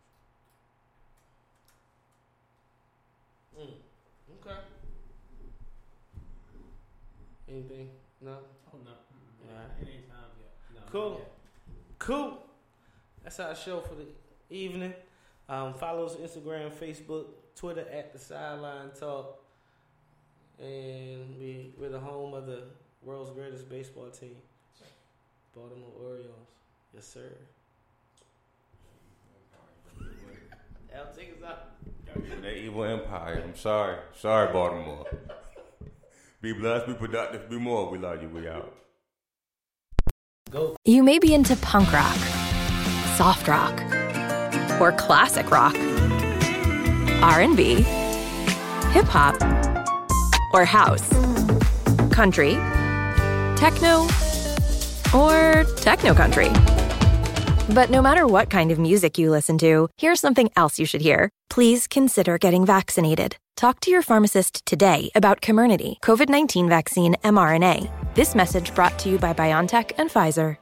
Mm. 3.54 3.78
Okay. 4.42 4.60
Anything? 7.54 7.88
No. 8.20 8.32
Oh 8.72 8.78
no, 8.84 8.90
Alright. 9.48 9.70
it 9.80 9.88
ain't 9.88 10.08
time 10.08 10.18
yet. 10.40 10.50
No, 10.74 10.80
Cool. 10.90 11.16
yet. 11.20 11.30
Cool. 12.00 12.38
That's 13.22 13.38
our 13.38 13.54
show 13.54 13.80
for 13.80 13.94
the 13.94 14.06
evening. 14.50 14.92
Um, 15.48 15.74
follow 15.74 16.06
us 16.06 16.16
Instagram, 16.16 16.72
Facebook, 16.72 17.26
Twitter 17.54 17.86
at 17.92 18.12
the 18.12 18.18
Sideline 18.18 18.90
Talk, 18.98 19.38
and 20.58 21.38
we 21.38 21.72
we're 21.78 21.90
the 21.90 22.00
home 22.00 22.34
of 22.34 22.46
the 22.46 22.64
world's 23.04 23.30
greatest 23.30 23.68
baseball 23.68 24.08
team, 24.10 24.34
Baltimore 25.54 25.92
Orioles. 26.02 26.48
Yes, 26.92 27.06
sir. 27.06 27.30
Al, 30.92 31.06
take 31.16 31.36
us 31.36 31.48
out. 31.48 31.70
That 32.42 32.56
evil 32.56 32.84
empire. 32.84 33.42
I'm 33.46 33.56
sorry. 33.56 33.96
Sorry, 34.16 34.52
Baltimore. 34.52 35.06
Be 36.44 36.52
blessed, 36.52 36.86
be 36.86 36.92
productive, 36.92 37.48
be 37.48 37.58
more. 37.58 37.90
We 37.90 37.96
love 37.96 38.22
you. 38.22 38.28
We 38.28 38.46
out. 38.46 38.70
Go. 40.50 40.76
You 40.84 41.02
may 41.02 41.18
be 41.18 41.32
into 41.32 41.56
punk 41.56 41.90
rock, 41.90 42.18
soft 43.16 43.48
rock, 43.48 43.80
or 44.78 44.92
classic 44.92 45.50
rock, 45.50 45.74
R&B, 47.22 47.76
hip 48.92 49.06
hop, 49.06 49.36
or 50.52 50.66
house, 50.66 51.08
country, 52.12 52.52
techno, 53.56 54.06
or 55.14 55.64
techno 55.78 56.12
country. 56.12 56.50
But 57.74 57.88
no 57.88 58.02
matter 58.02 58.26
what 58.26 58.50
kind 58.50 58.70
of 58.70 58.78
music 58.78 59.16
you 59.16 59.30
listen 59.30 59.56
to, 59.58 59.88
here's 59.96 60.20
something 60.20 60.50
else 60.56 60.78
you 60.78 60.84
should 60.84 61.00
hear. 61.00 61.30
Please 61.48 61.86
consider 61.86 62.36
getting 62.36 62.66
vaccinated. 62.66 63.38
Talk 63.56 63.78
to 63.80 63.90
your 63.90 64.02
pharmacist 64.02 64.66
today 64.66 65.10
about 65.14 65.40
Comirnaty, 65.40 66.00
COVID 66.00 66.28
19 66.28 66.68
vaccine 66.68 67.14
mRNA. 67.22 67.88
This 68.14 68.34
message 68.34 68.74
brought 68.74 68.98
to 69.00 69.08
you 69.08 69.18
by 69.18 69.32
BioNTech 69.32 69.92
and 69.96 70.10
Pfizer. 70.10 70.56